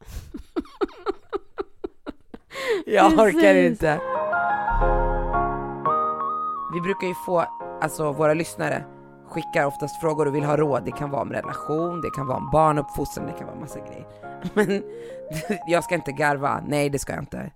Jag 2.85 3.19
orkar 3.19 3.55
inte. 3.55 3.99
Vi 6.73 6.81
brukar 6.81 7.07
ju 7.07 7.13
få, 7.25 7.45
alltså 7.81 8.11
våra 8.11 8.33
lyssnare 8.33 8.85
skickar 9.29 9.65
oftast 9.65 10.01
frågor 10.01 10.27
och 10.27 10.35
vill 10.35 10.43
ha 10.43 10.57
råd. 10.57 10.85
Det 10.85 10.91
kan 10.91 11.09
vara 11.09 11.21
om 11.21 11.31
relation, 11.31 12.01
det 12.01 12.09
kan 12.09 12.27
vara 12.27 12.37
om 12.37 12.49
barnuppfostran, 12.51 13.27
det 13.27 13.33
kan 13.33 13.47
vara 13.47 13.59
massa 13.59 13.79
grejer. 13.79 14.07
Men 14.53 14.83
jag 15.67 15.83
ska 15.83 15.95
inte 15.95 16.11
garva, 16.11 16.63
nej 16.67 16.89
det 16.89 16.99
ska 16.99 17.13
jag 17.13 17.21
inte. 17.21 17.51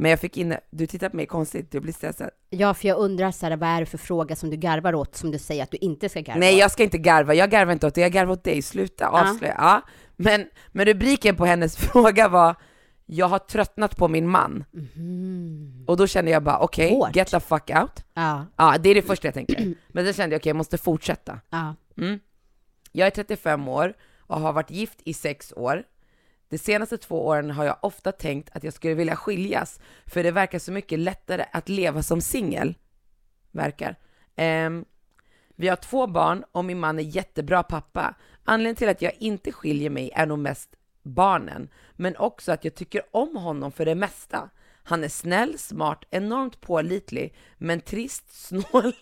Men 0.00 0.10
jag 0.10 0.20
fick 0.20 0.36
in, 0.36 0.56
du 0.70 0.86
tittar 0.86 1.08
på 1.08 1.16
mig 1.16 1.26
konstigt, 1.26 1.72
du 1.72 1.80
blir 1.80 1.92
stressad. 1.92 2.30
ja, 2.50 2.74
för 2.74 2.88
jag 2.88 2.98
undrar 2.98 3.30
så 3.30 3.46
här, 3.46 3.56
vad 3.56 3.68
är 3.68 3.80
det 3.80 3.86
för 3.86 3.98
fråga 3.98 4.36
som 4.36 4.50
du 4.50 4.56
garvar 4.56 4.94
åt, 4.94 5.16
som 5.16 5.30
du 5.30 5.38
säger 5.38 5.62
att 5.62 5.70
du 5.70 5.76
inte 5.76 6.08
ska 6.08 6.20
garva 6.20 6.40
Nej 6.40 6.58
jag 6.58 6.70
ska 6.70 6.82
inte 6.82 6.98
garva, 6.98 7.34
jag 7.34 7.50
garvar 7.50 7.72
inte 7.72 7.86
åt 7.86 7.94
dig, 7.94 8.02
jag 8.02 8.12
garvar 8.12 8.32
åt 8.32 8.44
dig, 8.44 8.62
sluta 8.62 9.08
avslöja. 9.08 9.54
Ja. 9.58 9.82
Men, 10.16 10.46
men 10.72 10.86
rubriken 10.86 11.36
på 11.36 11.46
hennes 11.46 11.76
fråga 11.92 12.28
var 12.28 12.56
jag 13.10 13.26
har 13.28 13.38
tröttnat 13.38 13.96
på 13.96 14.08
min 14.08 14.28
man. 14.28 14.64
Och 15.86 15.96
då 15.96 16.06
kände 16.06 16.30
jag 16.30 16.42
bara 16.42 16.58
okej, 16.58 16.90
Hårt. 16.90 17.16
get 17.16 17.28
the 17.28 17.40
fuck 17.40 17.70
out. 17.70 18.04
Ja, 18.14 18.46
Ja, 18.56 18.76
det 18.78 18.88
är 18.90 18.94
det 18.94 19.02
första 19.02 19.26
jag 19.26 19.34
tänker. 19.34 19.74
Men 19.88 20.04
sen 20.04 20.14
kände 20.14 20.34
jag 20.34 20.40
okej, 20.40 20.50
jag 20.50 20.56
måste 20.56 20.78
fortsätta. 20.78 21.40
ja. 21.50 21.74
Mm. 21.98 22.20
Jag 22.92 23.06
är 23.06 23.10
35 23.10 23.68
år 23.68 23.94
och 24.18 24.40
har 24.40 24.52
varit 24.52 24.70
gift 24.70 24.98
i 25.04 25.14
sex 25.14 25.52
år. 25.56 25.82
De 26.48 26.58
senaste 26.58 26.98
två 26.98 27.26
åren 27.26 27.50
har 27.50 27.64
jag 27.64 27.76
ofta 27.82 28.12
tänkt 28.12 28.56
att 28.56 28.64
jag 28.64 28.72
skulle 28.74 28.94
vilja 28.94 29.16
skiljas, 29.16 29.80
för 30.06 30.22
det 30.22 30.30
verkar 30.30 30.58
så 30.58 30.72
mycket 30.72 30.98
lättare 30.98 31.44
att 31.52 31.68
leva 31.68 32.02
som 32.02 32.20
singel. 32.20 32.74
Verkar. 33.50 33.96
Ehm, 34.36 34.84
vi 35.56 35.68
har 35.68 35.76
två 35.76 36.06
barn 36.06 36.44
och 36.52 36.64
min 36.64 36.78
man 36.80 36.98
är 36.98 37.02
jättebra 37.02 37.62
pappa. 37.62 38.14
Anledningen 38.44 38.76
till 38.76 38.88
att 38.88 39.02
jag 39.02 39.12
inte 39.18 39.52
skiljer 39.52 39.90
mig 39.90 40.10
är 40.14 40.26
nog 40.26 40.38
mest 40.38 40.68
barnen, 41.08 41.68
men 41.96 42.16
också 42.16 42.52
att 42.52 42.64
jag 42.64 42.74
tycker 42.74 43.02
om 43.10 43.36
honom 43.36 43.72
för 43.72 43.84
det 43.84 43.94
mesta. 43.94 44.50
Han 44.82 45.04
är 45.04 45.08
snäll, 45.08 45.58
smart, 45.58 46.04
enormt 46.10 46.60
pålitlig, 46.60 47.34
men 47.58 47.80
trist, 47.80 48.24
snål 48.46 48.92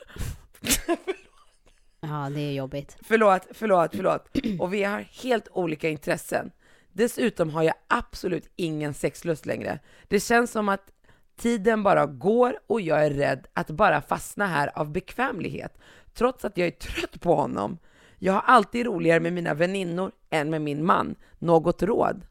Ja, 2.01 2.31
det 2.35 2.41
är 2.41 2.53
jobbigt. 2.53 2.97
Förlåt, 3.03 3.47
förlåt, 3.51 3.91
förlåt. 3.97 4.29
Och 4.59 4.75
vi 4.75 4.85
har 4.85 5.01
helt 5.01 5.49
olika 5.53 5.89
intressen. 5.89 6.51
Dessutom 6.93 7.51
har 7.51 7.63
jag 7.63 7.75
absolut 7.89 8.51
ingen 8.57 8.95
sexlust 8.95 9.47
längre. 9.47 9.79
Det 10.09 10.21
känns 10.21 10.51
som 10.51 10.69
att 10.69 10.91
tiden 11.37 11.83
bara 11.83 12.07
går 12.07 12.59
och 12.67 12.81
jag 12.81 13.07
är 13.07 13.11
rädd 13.11 13.47
att 13.53 13.71
bara 13.71 14.03
fastna 14.03 14.47
här 14.47 14.79
av 14.79 14.93
bekvämlighet, 14.93 15.79
trots 16.15 16.45
att 16.45 16.57
jag 16.57 16.67
är 16.67 16.71
trött 16.71 17.21
på 17.21 17.35
honom. 17.35 17.79
Jag 18.19 18.33
har 18.33 18.41
alltid 18.41 18.87
roligare 18.87 19.21
med 19.21 19.33
mina 19.33 19.55
väninnor 19.55 20.13
än 20.31 20.51
med 20.51 20.63
min 20.63 20.85
man. 20.85 21.15
Något 21.39 21.83
råd? 21.83 22.27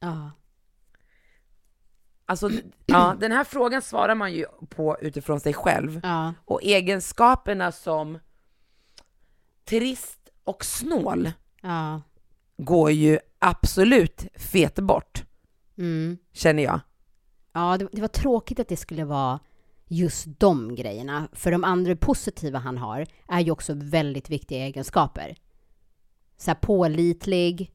Ja. 0.00 0.30
Alltså, 2.26 2.50
ja, 2.86 3.16
den 3.20 3.32
här 3.32 3.44
frågan 3.44 3.82
svarar 3.82 4.14
man 4.14 4.32
ju 4.32 4.46
på 4.68 4.96
utifrån 5.00 5.40
sig 5.40 5.54
själv. 5.54 6.00
Ja. 6.02 6.34
Och 6.44 6.62
egenskaperna 6.62 7.72
som 7.72 8.18
trist 9.64 10.28
och 10.44 10.64
snål 10.64 11.32
Ja. 11.62 12.02
går 12.56 12.90
ju 12.90 13.18
absolut 13.38 14.26
fet 14.34 14.74
bort, 14.78 15.24
Mm. 15.78 16.18
känner 16.32 16.62
jag. 16.62 16.80
Ja, 17.52 17.76
det, 17.78 17.88
det 17.92 18.00
var 18.00 18.08
tråkigt 18.08 18.60
att 18.60 18.68
det 18.68 18.76
skulle 18.76 19.04
vara 19.04 19.40
just 19.92 20.26
de 20.38 20.74
grejerna. 20.74 21.28
För 21.32 21.50
de 21.50 21.64
andra 21.64 21.96
positiva 21.96 22.58
han 22.58 22.78
har 22.78 23.06
är 23.28 23.40
ju 23.40 23.50
också 23.50 23.72
väldigt 23.76 24.30
viktiga 24.30 24.58
egenskaper. 24.66 25.36
Så 26.36 26.50
här 26.50 26.54
pålitlig. 26.58 27.70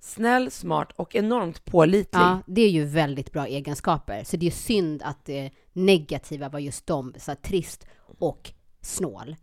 Snäll, 0.00 0.50
smart 0.50 0.92
och 0.96 1.16
enormt 1.16 1.64
pålitlig. 1.64 2.20
Ja, 2.20 2.38
det 2.46 2.60
är 2.62 2.70
ju 2.70 2.84
väldigt 2.84 3.32
bra 3.32 3.46
egenskaper. 3.46 4.24
Så 4.24 4.36
det 4.36 4.46
är 4.46 4.50
synd 4.50 5.02
att 5.02 5.24
det 5.24 5.50
negativa 5.72 6.48
var 6.48 6.58
just 6.58 6.86
de, 6.86 7.14
så 7.18 7.30
här 7.30 7.36
trist 7.36 7.86
och 8.18 8.52
snål. 8.80 9.36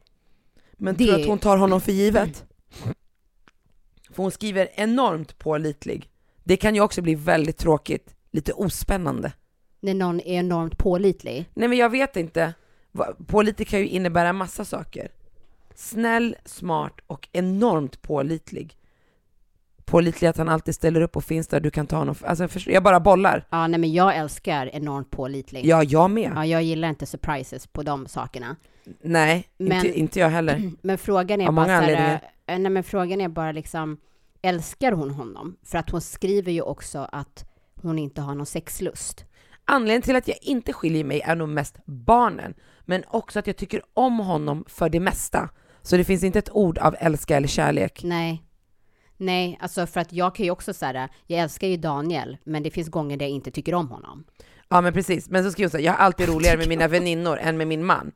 Men 0.73 0.95
det- 0.95 1.05
tror 1.05 1.19
att 1.21 1.27
hon 1.27 1.39
tar 1.39 1.57
honom 1.57 1.81
för 1.81 1.91
givet? 1.91 2.45
För 4.11 4.23
hon 4.23 4.31
skriver 4.31 4.69
enormt 4.73 5.37
pålitlig. 5.37 6.09
Det 6.43 6.57
kan 6.57 6.75
ju 6.75 6.81
också 6.81 7.01
bli 7.01 7.15
väldigt 7.15 7.57
tråkigt, 7.57 8.15
lite 8.31 8.53
ospännande. 8.53 9.33
När 9.85 9.93
någon 9.93 10.19
är 10.19 10.39
enormt 10.39 10.77
pålitlig. 10.77 11.49
Nej 11.53 11.69
men 11.69 11.77
jag 11.77 11.89
vet 11.89 12.15
inte. 12.17 12.53
Pålitlig 13.27 13.67
kan 13.67 13.79
ju 13.79 13.87
innebära 13.87 14.33
massa 14.33 14.65
saker. 14.65 15.07
Snäll, 15.75 16.35
smart 16.45 16.93
och 17.07 17.27
enormt 17.31 18.01
pålitlig. 18.01 18.77
Pålitlig 19.85 20.27
att 20.27 20.37
han 20.37 20.49
alltid 20.49 20.75
ställer 20.75 21.01
upp 21.01 21.15
och 21.17 21.23
finns 21.23 21.47
där, 21.47 21.59
du 21.59 21.71
kan 21.71 21.87
ta 21.87 21.97
honom. 21.97 22.15
Alltså 22.21 22.47
förstår- 22.47 22.73
jag 22.73 22.83
bara 22.83 22.99
bollar. 22.99 23.47
Ja, 23.49 23.67
nej 23.67 23.79
men 23.79 23.93
jag 23.93 24.15
älskar 24.15 24.69
enormt 24.75 25.11
pålitlig. 25.11 25.65
Ja, 25.65 25.83
jag 25.83 26.11
med. 26.11 26.31
Ja, 26.35 26.45
jag 26.45 26.63
gillar 26.63 26.89
inte 26.89 27.05
surprises 27.05 27.67
på 27.67 27.83
de 27.83 28.07
sakerna. 28.07 28.55
Nej, 29.01 29.47
Men- 29.57 29.71
inte, 29.85 29.99
inte 29.99 30.19
jag 30.19 30.29
heller. 30.29 30.71
Men 30.81 30.97
frågan 30.97 31.41
är 31.41 31.47
Av 31.47 31.53
bara 31.53 31.65
många 31.65 31.81
här, 31.81 32.13
eh, 32.47 32.59
nej 32.59 32.71
men 32.71 32.83
frågan 32.83 33.21
är 33.21 33.27
bara 33.27 33.51
liksom, 33.51 33.97
älskar 34.41 34.91
hon 34.91 35.11
honom? 35.11 35.57
För 35.63 35.77
att 35.77 35.89
hon 35.89 36.01
skriver 36.01 36.51
ju 36.51 36.61
också 36.61 37.09
att 37.11 37.45
hon 37.81 37.99
inte 37.99 38.21
har 38.21 38.35
någon 38.35 38.45
sexlust. 38.45 39.25
Anledningen 39.65 40.01
till 40.01 40.15
att 40.15 40.27
jag 40.27 40.37
inte 40.41 40.73
skiljer 40.73 41.03
mig 41.03 41.21
är 41.21 41.35
nog 41.35 41.49
mest 41.49 41.75
barnen, 41.85 42.53
men 42.85 43.03
också 43.07 43.39
att 43.39 43.47
jag 43.47 43.57
tycker 43.57 43.81
om 43.93 44.19
honom 44.19 44.65
för 44.67 44.89
det 44.89 44.99
mesta. 44.99 45.49
Så 45.81 45.97
det 45.97 46.03
finns 46.03 46.23
inte 46.23 46.39
ett 46.39 46.51
ord 46.51 46.77
av 46.77 46.95
älska 46.99 47.37
eller 47.37 47.47
kärlek. 47.47 48.01
Nej. 48.03 48.41
Nej, 49.17 49.57
alltså 49.61 49.87
för 49.87 49.99
att 49.99 50.13
jag 50.13 50.35
kan 50.35 50.45
ju 50.45 50.51
också 50.51 50.73
säga 50.73 51.09
jag 51.27 51.39
älskar 51.39 51.67
ju 51.67 51.77
Daniel, 51.77 52.37
men 52.43 52.63
det 52.63 52.71
finns 52.71 52.89
gånger 52.89 53.17
där 53.17 53.25
jag 53.25 53.31
inte 53.35 53.51
tycker 53.51 53.73
om 53.73 53.89
honom. 53.89 54.23
Ja 54.69 54.81
men 54.81 54.93
precis, 54.93 55.29
men 55.29 55.43
så 55.43 55.51
skriver 55.51 55.65
hon 55.67 55.71
så 55.71 55.77
här, 55.77 55.83
jag 55.85 55.91
har 55.93 55.99
alltid 55.99 56.27
roligare 56.33 56.57
med 56.57 56.67
mina 56.67 56.87
väninnor 56.87 57.37
än 57.37 57.57
med 57.57 57.67
min 57.67 57.85
man. 57.85 58.11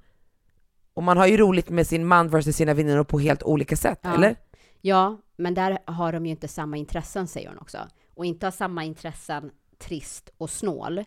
Och 0.93 1.03
man 1.03 1.17
har 1.17 1.27
ju 1.27 1.38
roligt 1.38 1.69
med 1.69 1.88
sin 1.88 2.07
man 2.07 2.29
versus 2.29 2.55
sina 2.55 2.73
väninnor 2.73 3.03
på 3.03 3.19
helt 3.19 3.43
olika 3.43 3.75
sätt, 3.75 3.99
Ja. 4.01 4.13
eller? 4.13 4.35
Ja, 4.81 5.17
men 5.38 5.53
där 5.53 5.77
har 5.85 6.13
de 6.13 6.25
ju 6.25 6.31
inte 6.31 6.47
samma 6.47 6.77
intressen, 6.77 7.27
säger 7.27 7.49
hon 7.49 7.57
också. 7.59 7.77
Och 8.15 8.25
inte 8.25 8.45
har 8.45 8.51
samma 8.51 8.83
intressen 8.83 9.51
trist 9.77 10.29
och 10.38 10.49
snål. 10.49 11.03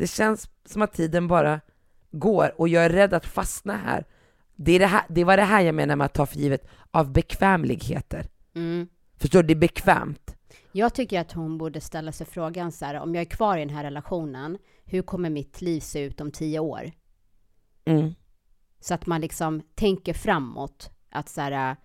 Det 0.00 0.06
känns 0.06 0.50
som 0.64 0.82
att 0.82 0.92
tiden 0.92 1.28
bara 1.28 1.60
går 2.10 2.60
och 2.60 2.68
jag 2.68 2.84
är 2.84 2.90
rädd 2.90 3.14
att 3.14 3.26
fastna 3.26 3.76
här. 3.76 4.04
Det, 4.56 4.72
är 4.72 4.78
det, 4.78 4.86
här, 4.86 5.02
det 5.08 5.24
var 5.24 5.36
det 5.36 5.42
här 5.42 5.60
jag 5.60 5.74
menar 5.74 5.96
med 5.96 6.04
att 6.04 6.14
ta 6.14 6.26
för 6.26 6.36
givet 6.36 6.68
av 6.90 7.12
bekvämligheter. 7.12 8.26
Mm. 8.54 8.88
Förstår 9.16 9.42
du? 9.42 9.46
Det 9.46 9.52
är 9.52 9.68
bekvämt. 9.68 10.36
Jag 10.72 10.94
tycker 10.94 11.20
att 11.20 11.32
hon 11.32 11.58
borde 11.58 11.80
ställa 11.80 12.12
sig 12.12 12.26
frågan 12.26 12.72
så 12.72 12.84
här, 12.84 12.94
om 12.94 13.14
jag 13.14 13.20
är 13.22 13.30
kvar 13.30 13.56
i 13.56 13.60
den 13.60 13.70
här 13.74 13.84
relationen, 13.84 14.58
hur 14.84 15.02
kommer 15.02 15.30
mitt 15.30 15.60
liv 15.60 15.80
se 15.80 16.00
ut 16.00 16.20
om 16.20 16.30
tio 16.30 16.58
år? 16.58 16.92
Mm. 17.84 18.14
Så 18.80 18.94
att 18.94 19.06
man 19.06 19.20
liksom 19.20 19.62
tänker 19.74 20.12
framåt, 20.14 20.90
att 21.10 21.28
så 21.28 21.40
här, 21.40 21.76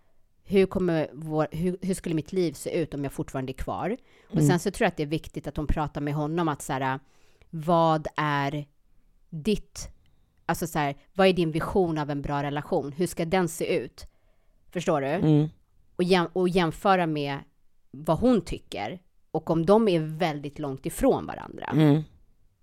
hur, 0.44 0.66
kommer 0.66 1.10
vår, 1.14 1.48
hur, 1.52 1.78
hur 1.82 1.94
skulle 1.94 2.16
mitt 2.16 2.34
liv 2.34 2.54
se 2.54 2.82
ut 2.82 2.94
om 2.94 3.04
jag 3.04 3.14
fortfarande 3.14 3.52
är 3.52 3.58
kvar? 3.58 3.98
Och 4.28 4.34
Mm. 4.36 4.48
sen 4.48 4.60
så 4.60 4.72
tror 4.72 4.86
jag 4.86 4.90
att 4.90 4.98
det 4.98 5.04
är 5.04 5.08
viktigt 5.08 5.48
att 5.48 5.58
hon 5.58 5.68
pratar 5.68 6.02
med 6.02 6.14
honom 6.14 6.48
att 6.48 6.62
så 6.62 6.74
här, 6.74 7.00
vad 7.50 8.08
är 8.18 8.66
ditt, 9.30 9.90
alltså 10.46 10.68
så 10.68 10.80
här, 10.80 10.96
vad 11.14 11.28
är 11.28 11.34
din 11.34 11.52
vision 11.52 11.98
av 11.98 12.10
en 12.10 12.22
bra 12.22 12.44
relation? 12.44 12.92
Hur 12.92 13.08
ska 13.08 13.26
den 13.26 13.48
se 13.48 13.76
ut? 13.78 14.06
Förstår 14.72 15.02
du? 15.02 15.08
Mm. 15.08 15.48
och, 15.96 16.04
jäm, 16.04 16.28
och 16.34 16.50
jämföra 16.50 17.08
med 17.08 17.38
vad 17.92 18.20
hon 18.20 18.42
tycker. 18.42 19.00
Och 19.32 19.50
om 19.50 19.66
de 19.66 19.88
är 19.88 20.00
väldigt 20.00 20.60
långt 20.60 20.86
ifrån 20.86 21.26
varandra, 21.26 21.66
Mm. 21.74 22.02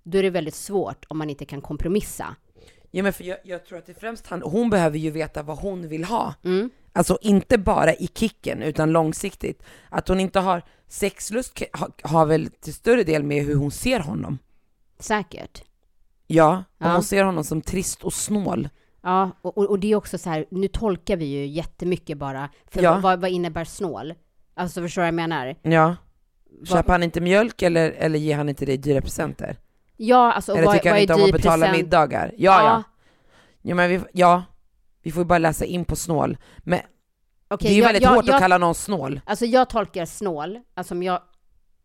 då 0.03 0.19
är 0.19 0.23
det 0.23 0.31
väldigt 0.31 0.55
svårt 0.55 1.05
om 1.09 1.19
man 1.19 1.31
inte 1.31 1.45
kan 1.45 1.61
kompromissa. 1.61 2.37
Ja, 2.91 3.03
men 3.03 3.13
för 3.13 3.25
jag, 3.25 3.39
jag 3.45 3.67
tror 3.67 3.79
att 3.79 3.87
det 3.87 3.95
främst 4.01 4.27
han, 4.27 4.43
hon 4.43 4.71
behöver 4.71 4.99
ju 4.99 5.11
veta 5.11 5.43
vad 5.43 5.59
hon 5.59 5.89
vill 5.89 6.05
ha. 6.05 6.35
Mm. 6.45 6.71
Alltså 6.93 7.19
inte 7.23 7.59
bara 7.59 7.95
i 7.95 8.09
kicken, 8.15 8.63
utan 8.63 8.93
långsiktigt. 8.93 9.63
Att 9.89 10.09
hon 10.09 10.21
inte 10.21 10.41
har 10.41 10.63
sexlust 10.89 11.55
ka- 11.59 11.79
ha, 11.79 11.89
har 12.03 12.27
väl 12.27 12.51
till 12.61 12.75
större 12.75 13.05
del 13.05 13.23
med 13.23 13.45
hur 13.45 13.55
hon 13.57 13.71
ser 13.71 14.01
honom. 14.01 14.39
Säkert. 15.03 15.63
Ja, 16.27 16.51
om 16.57 16.65
Ja. 16.79 16.93
hon 16.93 17.03
ser 17.03 17.25
honom 17.25 17.45
som 17.45 17.63
trist 17.63 18.03
och 18.05 18.13
snål. 18.13 18.69
Ja, 19.03 19.31
och, 19.43 19.59
och, 19.59 19.65
och 19.71 19.79
det 19.79 19.93
är 19.93 19.97
också 19.97 20.19
så 20.19 20.31
här, 20.31 20.47
nu 20.51 20.69
tolkar 20.69 21.17
vi 21.17 21.25
ju 21.25 21.47
jättemycket 21.47 22.19
bara. 22.19 22.49
För 22.67 22.83
Ja. 22.83 22.99
vad, 23.03 23.21
vad 23.21 23.31
innebär 23.31 23.65
snål? 23.65 24.15
Alltså 24.55 24.81
förstår 24.83 25.03
du 25.03 25.05
vad 25.05 25.09
jag 25.09 25.15
menar? 25.15 25.57
Ja. 25.63 25.97
Vad- 26.59 26.69
Köper 26.69 26.93
han 26.93 27.03
inte 27.03 27.21
mjölk 27.21 27.63
eller, 27.63 27.91
eller 27.91 28.19
ger 28.19 28.37
han 28.37 28.49
inte 28.49 28.67
dig 28.67 28.77
dyra 28.79 29.01
presenter? 29.01 29.57
Ja, 29.97 30.33
alltså 30.33 30.53
och 30.53 30.59
eller 30.59 30.67
vad, 30.67 30.75
tycker 30.75 30.89
vad 30.91 30.95
han 30.95 31.03
inte 31.03 31.15
om 31.15 31.23
att 31.25 31.33
betala 31.33 31.67
present? 31.67 31.77
middagar? 31.85 32.35
Ja, 32.39 32.63
ja. 32.65 32.83
ja. 33.63 33.75
men 33.75 33.91
vi, 33.91 34.01
ja. 34.13 34.43
Vi 35.03 35.13
får 35.13 35.21
ju 35.23 35.27
bara 35.27 35.39
läsa 35.39 35.65
in 35.65 35.85
på 35.85 35.97
snål. 35.97 36.37
Men 36.59 36.81
Okej, 37.49 37.69
det 37.69 37.73
är 37.73 37.75
ju 37.75 37.81
jag- 37.81 37.87
väldigt 37.87 38.03
jag- 38.03 38.11
hårt 38.15 38.27
jag, 38.27 38.35
att 38.35 38.41
kalla 38.41 38.59
någon 38.59 38.75
snål. 38.75 39.21
Alltså 39.27 39.45
jag 39.47 39.69
tolkar 39.71 40.07
snål, 40.07 40.61
alltså 40.75 40.95
om 40.95 41.03
jag 41.03 41.21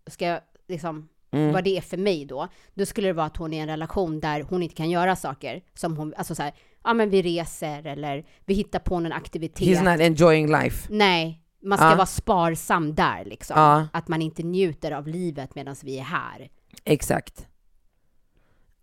ska 0.08 0.40
liksom 0.68 1.10
Mm. 1.32 1.54
vad 1.54 1.64
det 1.64 1.78
är 1.78 1.82
för 1.82 1.98
mig 1.98 2.26
då, 2.26 2.48
då 2.74 2.86
skulle 2.86 3.08
det 3.08 3.14
vara 3.14 3.26
att 3.26 3.38
hon 3.38 3.54
är 3.54 3.58
i 3.58 3.62
en 3.62 3.68
relation 3.68 4.20
där 4.20 4.42
hon 4.50 4.64
inte 4.64 4.76
kan 4.76 4.90
göra 4.90 5.16
saker 5.16 5.62
som 5.74 5.98
hon, 5.98 6.14
alltså 6.18 6.36
så 6.36 6.44
här, 6.44 6.54
ja 6.84 6.94
men 6.94 7.10
vi 7.10 7.22
reser 7.22 7.86
eller 7.88 8.26
vi 8.46 8.54
hittar 8.54 8.80
på 8.80 9.00
någon 9.00 9.12
aktivitet. 9.12 9.68
He's 9.68 9.92
not 9.92 10.02
enjoying 10.02 10.52
life. 10.52 10.88
Nej, 10.92 11.42
man 11.64 11.78
ska 11.78 11.88
Ja. 11.90 11.96
vara 11.96 12.06
sparsam 12.06 12.96
där 12.96 13.26
liksom. 13.26 13.60
Ja. 13.60 13.88
Att 13.94 14.08
man 14.08 14.22
inte 14.22 14.44
njuter 14.44 14.92
av 14.92 15.08
livet 15.08 15.56
medan 15.56 15.76
vi 15.84 16.00
är 16.00 16.04
här. 16.04 16.50
Exakt. 16.84 17.48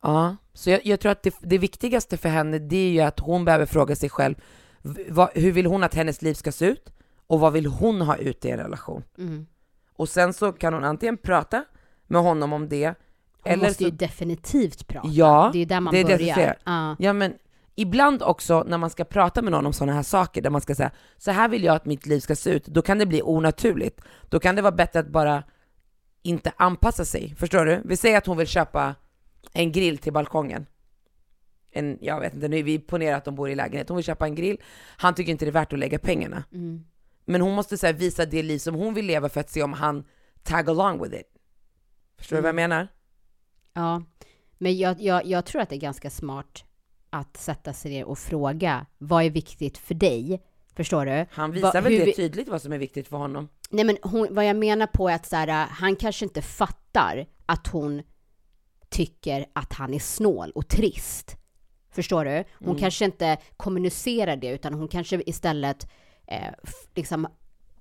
Ja, 0.02 0.36
så 0.52 0.70
jag, 0.70 0.86
jag 0.86 1.00
tror 1.00 1.12
att 1.12 1.22
det, 1.22 1.34
det 1.40 1.58
viktigaste 1.58 2.16
för 2.16 2.28
henne 2.28 2.58
det 2.58 2.76
är 2.76 2.90
ju 2.90 3.00
att 3.00 3.20
hon 3.20 3.44
behöver 3.44 3.66
fråga 3.66 3.96
sig 3.96 4.10
själv, 4.10 4.34
vad, 5.08 5.28
hur 5.34 5.52
vill 5.52 5.66
hon 5.66 5.82
att 5.82 5.94
hennes 5.94 6.22
liv 6.22 6.34
ska 6.34 6.52
se 6.52 6.66
ut? 6.66 6.92
Och 7.26 7.40
vad 7.40 7.52
vill 7.52 7.66
hon 7.66 8.00
ha 8.00 8.16
ut 8.16 8.44
i 8.44 8.50
en 8.50 8.58
relation? 8.58 9.02
Mm. 9.18 9.46
Och 9.96 10.08
sen 10.08 10.32
så 10.32 10.52
kan 10.52 10.74
hon 10.74 10.84
antingen 10.84 11.16
prata 11.16 11.64
med 12.14 12.22
honom 12.22 12.52
om 12.52 12.68
det, 12.68 12.86
Hon 12.86 12.94
eller 13.52 13.64
måste 13.64 13.84
så, 13.84 13.84
ju 13.84 13.90
definitivt 13.90 14.86
prata. 14.86 15.08
Ja, 15.08 15.50
det 15.52 15.58
är 15.58 15.60
ju 15.60 15.66
där 15.66 15.80
man 15.80 15.94
det 15.94 16.00
är 16.00 16.04
börjar. 16.04 16.34
säger. 16.34 16.58
Ja. 16.64 16.96
ja 16.98 17.12
men 17.12 17.34
ibland 17.74 18.22
också 18.22 18.64
när 18.68 18.78
man 18.78 18.90
ska 18.90 19.04
prata 19.04 19.42
med 19.42 19.52
någon 19.52 19.66
om 19.66 19.72
sådana 19.72 19.92
här 19.92 20.02
saker, 20.02 20.42
där 20.42 20.50
man 20.50 20.60
ska 20.60 20.74
säga 20.74 20.90
så 21.18 21.30
här 21.30 21.48
vill 21.48 21.64
jag 21.64 21.76
att 21.76 21.86
mitt 21.86 22.06
liv 22.06 22.20
ska 22.20 22.36
se 22.36 22.50
ut, 22.50 22.66
då 22.66 22.82
kan 22.82 22.98
det 22.98 23.06
bli 23.06 23.22
onaturligt. 23.22 24.00
Då 24.28 24.40
kan 24.40 24.56
det 24.56 24.62
vara 24.62 24.72
bättre 24.72 25.00
att 25.00 25.08
bara 25.08 25.42
inte 26.22 26.52
anpassa 26.56 27.04
sig, 27.04 27.34
förstår 27.38 27.66
du? 27.66 27.82
Vi 27.84 27.96
säger 27.96 28.18
att 28.18 28.26
hon 28.26 28.36
vill 28.36 28.46
köpa 28.46 28.94
en 29.52 29.72
grill 29.72 29.98
till 29.98 30.12
balkongen. 30.12 30.66
En, 31.70 31.98
jag 32.00 32.20
vet 32.20 32.34
inte, 32.34 32.48
nu 32.48 32.62
vi 32.62 32.78
ponerar 32.78 33.16
att 33.16 33.24
de 33.24 33.34
bor 33.34 33.50
i 33.50 33.54
lägenhet, 33.54 33.88
hon 33.88 33.96
vill 33.96 34.04
köpa 34.04 34.26
en 34.26 34.34
grill, 34.34 34.60
han 34.96 35.14
tycker 35.14 35.32
inte 35.32 35.44
det 35.44 35.50
är 35.50 35.52
värt 35.52 35.72
att 35.72 35.78
lägga 35.78 35.98
pengarna. 35.98 36.44
Mm. 36.52 36.84
Men 37.24 37.40
hon 37.40 37.54
måste 37.54 37.78
så 37.78 37.92
visa 37.92 38.26
det 38.26 38.42
liv 38.42 38.58
som 38.58 38.74
hon 38.74 38.94
vill 38.94 39.06
leva 39.06 39.28
för 39.28 39.40
att 39.40 39.50
se 39.50 39.62
om 39.62 39.72
han 39.72 40.04
tag 40.42 40.70
along 40.70 41.02
with 41.02 41.14
it. 41.14 41.33
Förstår 42.24 42.36
du 42.36 42.42
vad 42.42 42.48
jag 42.48 42.54
menar? 42.54 42.88
ja. 43.74 44.02
Men 44.58 44.76
jag, 44.78 45.00
jag, 45.00 45.26
jag 45.26 45.44
tror 45.44 45.62
att 45.62 45.68
det 45.68 45.76
är 45.76 45.80
ganska 45.80 46.10
smart 46.10 46.64
att 47.10 47.36
sätta 47.36 47.72
sig 47.72 47.90
ner 47.90 48.04
och 48.04 48.18
fråga, 48.18 48.86
vad 48.98 49.24
är 49.24 49.30
viktigt 49.30 49.78
för 49.78 49.94
dig? 49.94 50.42
Förstår 50.76 51.06
du? 51.06 51.26
Han 51.30 51.50
visar 51.52 51.72
Va- 51.72 51.80
väl 51.80 51.92
hur 51.92 52.06
det 52.06 52.12
tydligt 52.12 52.48
vad 52.48 52.62
som 52.62 52.72
är 52.72 52.78
viktigt 52.78 53.08
för 53.08 53.16
honom. 53.16 53.48
Nej 53.70 53.84
men 53.84 53.98
hon, 54.02 54.28
vad 54.30 54.46
jag 54.46 54.56
menar 54.56 54.86
på 54.86 55.08
är 55.08 55.14
att 55.14 55.26
så 55.26 55.36
här, 55.36 55.66
han 55.70 55.96
kanske 55.96 56.24
inte 56.24 56.42
fattar 56.42 57.26
att 57.46 57.66
hon 57.66 58.02
tycker 58.88 59.46
att 59.52 59.72
han 59.72 59.94
är 59.94 59.98
snål 59.98 60.50
och 60.50 60.68
trist. 60.68 61.36
Förstår 61.90 62.24
du? 62.24 62.44
Hon 62.58 62.68
Mm. 62.68 62.78
kanske 62.80 63.04
inte 63.04 63.36
kommunicerar 63.56 64.36
det 64.36 64.48
utan 64.48 64.74
hon 64.74 64.88
kanske 64.88 65.22
istället 65.26 65.90
eh, 66.26 66.52
liksom 66.94 67.26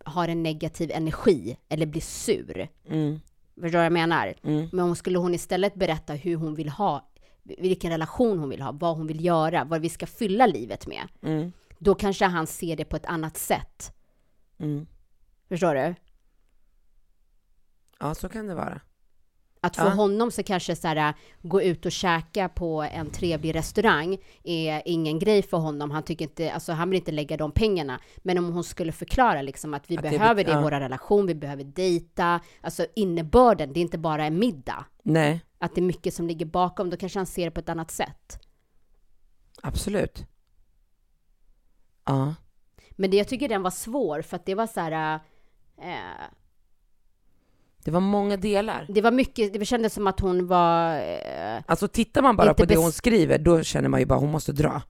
har 0.05 0.27
en 0.27 0.43
negativ 0.43 0.91
energi 0.91 1.57
eller 1.69 1.85
blir 1.85 2.01
sur. 2.01 2.67
Mm, 2.89 3.19
Förstår 3.55 3.69
du 3.69 3.77
vad 3.77 3.85
jag 3.85 3.93
menar? 3.93 4.33
mm, 4.43 4.69
Men 4.71 4.85
om 4.85 4.95
skulle 4.95 5.17
hon 5.17 5.33
istället 5.33 5.75
berätta 5.75 6.13
hur 6.13 6.35
hon 6.35 6.55
vill 6.55 6.69
ha, 6.69 7.11
vilken 7.43 7.91
relation 7.91 8.39
hon 8.39 8.49
vill 8.49 8.61
ha, 8.61 8.71
vad 8.71 8.97
hon 8.97 9.07
vill 9.07 9.25
göra, 9.25 9.63
vad 9.63 9.81
vi 9.81 9.89
ska 9.89 10.05
fylla 10.07 10.45
livet 10.47 10.87
med, 10.87 11.07
mm, 11.21 11.51
då 11.79 11.95
kanske 11.95 12.25
han 12.25 12.47
ser 12.47 12.75
det 12.75 12.85
på 12.85 12.95
ett 12.95 13.05
annat 13.05 13.37
sätt. 13.37 13.93
mm. 14.57 14.87
Förstår 15.49 15.75
du? 15.75 15.95
Ja, 17.99 18.15
så 18.15 18.29
kan 18.29 18.47
det 18.47 18.55
vara. 18.55 18.81
Att 19.65 19.75
för 19.75 19.83
Ja. 19.85 19.89
honom 19.93 20.31
så 20.31 20.43
kanske 20.43 20.75
så 20.75 20.87
här, 20.87 21.13
gå 21.41 21.61
ut 21.61 21.85
och 21.85 21.91
käka 21.91 22.49
på 22.49 22.81
en 22.83 23.09
trevlig 23.11 23.55
restaurang 23.55 24.17
är 24.43 24.81
ingen 24.85 25.19
grej 25.19 25.41
för 25.43 25.57
honom. 25.57 25.91
Han 25.91 26.03
tycker 26.03 26.25
inte, 26.25 26.51
alltså 26.53 26.71
han 26.73 26.89
vill 26.89 26.99
inte 26.99 27.11
lägga 27.11 27.37
de 27.37 27.51
pengarna. 27.51 27.99
Men 28.17 28.37
om 28.37 28.53
hon 28.53 28.63
skulle 28.63 28.91
förklara 28.91 29.41
liksom 29.41 29.73
att 29.73 29.91
vi 29.91 29.97
Att 29.97 30.03
det 30.03 30.09
behöver 30.09 30.35
bet- 30.35 30.45
det 30.45 30.51
i 30.51 30.55
ja. 30.55 30.61
vår 30.61 30.71
relation, 30.71 31.25
vi 31.25 31.35
behöver 31.35 31.63
dejta, 31.63 32.39
alltså 32.61 32.85
innebörden, 32.95 33.73
det 33.73 33.79
är 33.79 33.81
inte 33.81 33.97
bara 33.97 34.25
en 34.25 34.39
middag. 34.39 34.85
Nej, 35.03 35.41
Att 35.59 35.75
det 35.75 35.81
är 35.81 35.83
mycket 35.85 36.13
som 36.13 36.27
ligger 36.27 36.45
bakom, 36.45 36.89
då 36.89 36.97
kanske 36.97 37.19
han 37.19 37.25
ser 37.25 37.45
det 37.45 37.51
på 37.51 37.59
ett 37.59 37.69
annat 37.69 37.91
sätt. 37.91 38.39
absolut. 39.63 40.25
Ja. 42.05 42.35
Men 42.91 43.11
det, 43.11 43.17
jag 43.17 43.27
tycker 43.27 43.49
den 43.49 43.63
var 43.63 43.71
svår, 43.71 44.21
för 44.21 44.35
att 44.35 44.45
det 44.45 44.55
var 44.55 44.67
så 44.67 44.79
här, 44.79 45.19
eh, 45.77 46.23
Det 47.83 47.91
var 47.91 47.99
många 47.99 48.37
delar. 48.37 48.85
det 48.89 49.01
var 49.01 49.11
mycket, 49.11 49.53
det 49.53 49.65
kändes 49.65 49.93
som 49.93 50.07
att 50.07 50.19
hon 50.19 50.47
var, 50.47 50.95
eh, 50.97 51.63
Alltså 51.65 51.87
tittar 51.87 52.21
man 52.21 52.35
bara 52.35 52.53
på 52.53 52.65
det 52.65 52.75
hon 52.75 52.91
skriver, 52.91 53.37
då 53.37 53.63
känner 53.63 53.89
man 53.89 53.99
ju 53.99 54.05
bara 54.05 54.19
hon 54.19 54.31
måste 54.31 54.51
dra. 54.51 54.81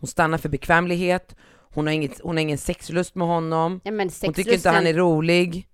Hon 0.00 0.06
stannar 0.08 0.38
för 0.38 0.48
bekvämlighet, 0.48 1.36
hon 1.74 1.86
har, 1.86 1.92
inget, 1.94 2.20
hon 2.20 2.36
har 2.36 2.42
ingen 2.42 2.58
sexlust 2.58 3.14
med 3.14 3.26
honom, 3.26 3.80
ja 3.84 3.90
men 3.90 4.10
hon 4.22 4.34
tycker 4.34 4.54
inte 4.54 4.70
han 4.70 4.86
är 4.86 4.94
rolig. 4.94 5.68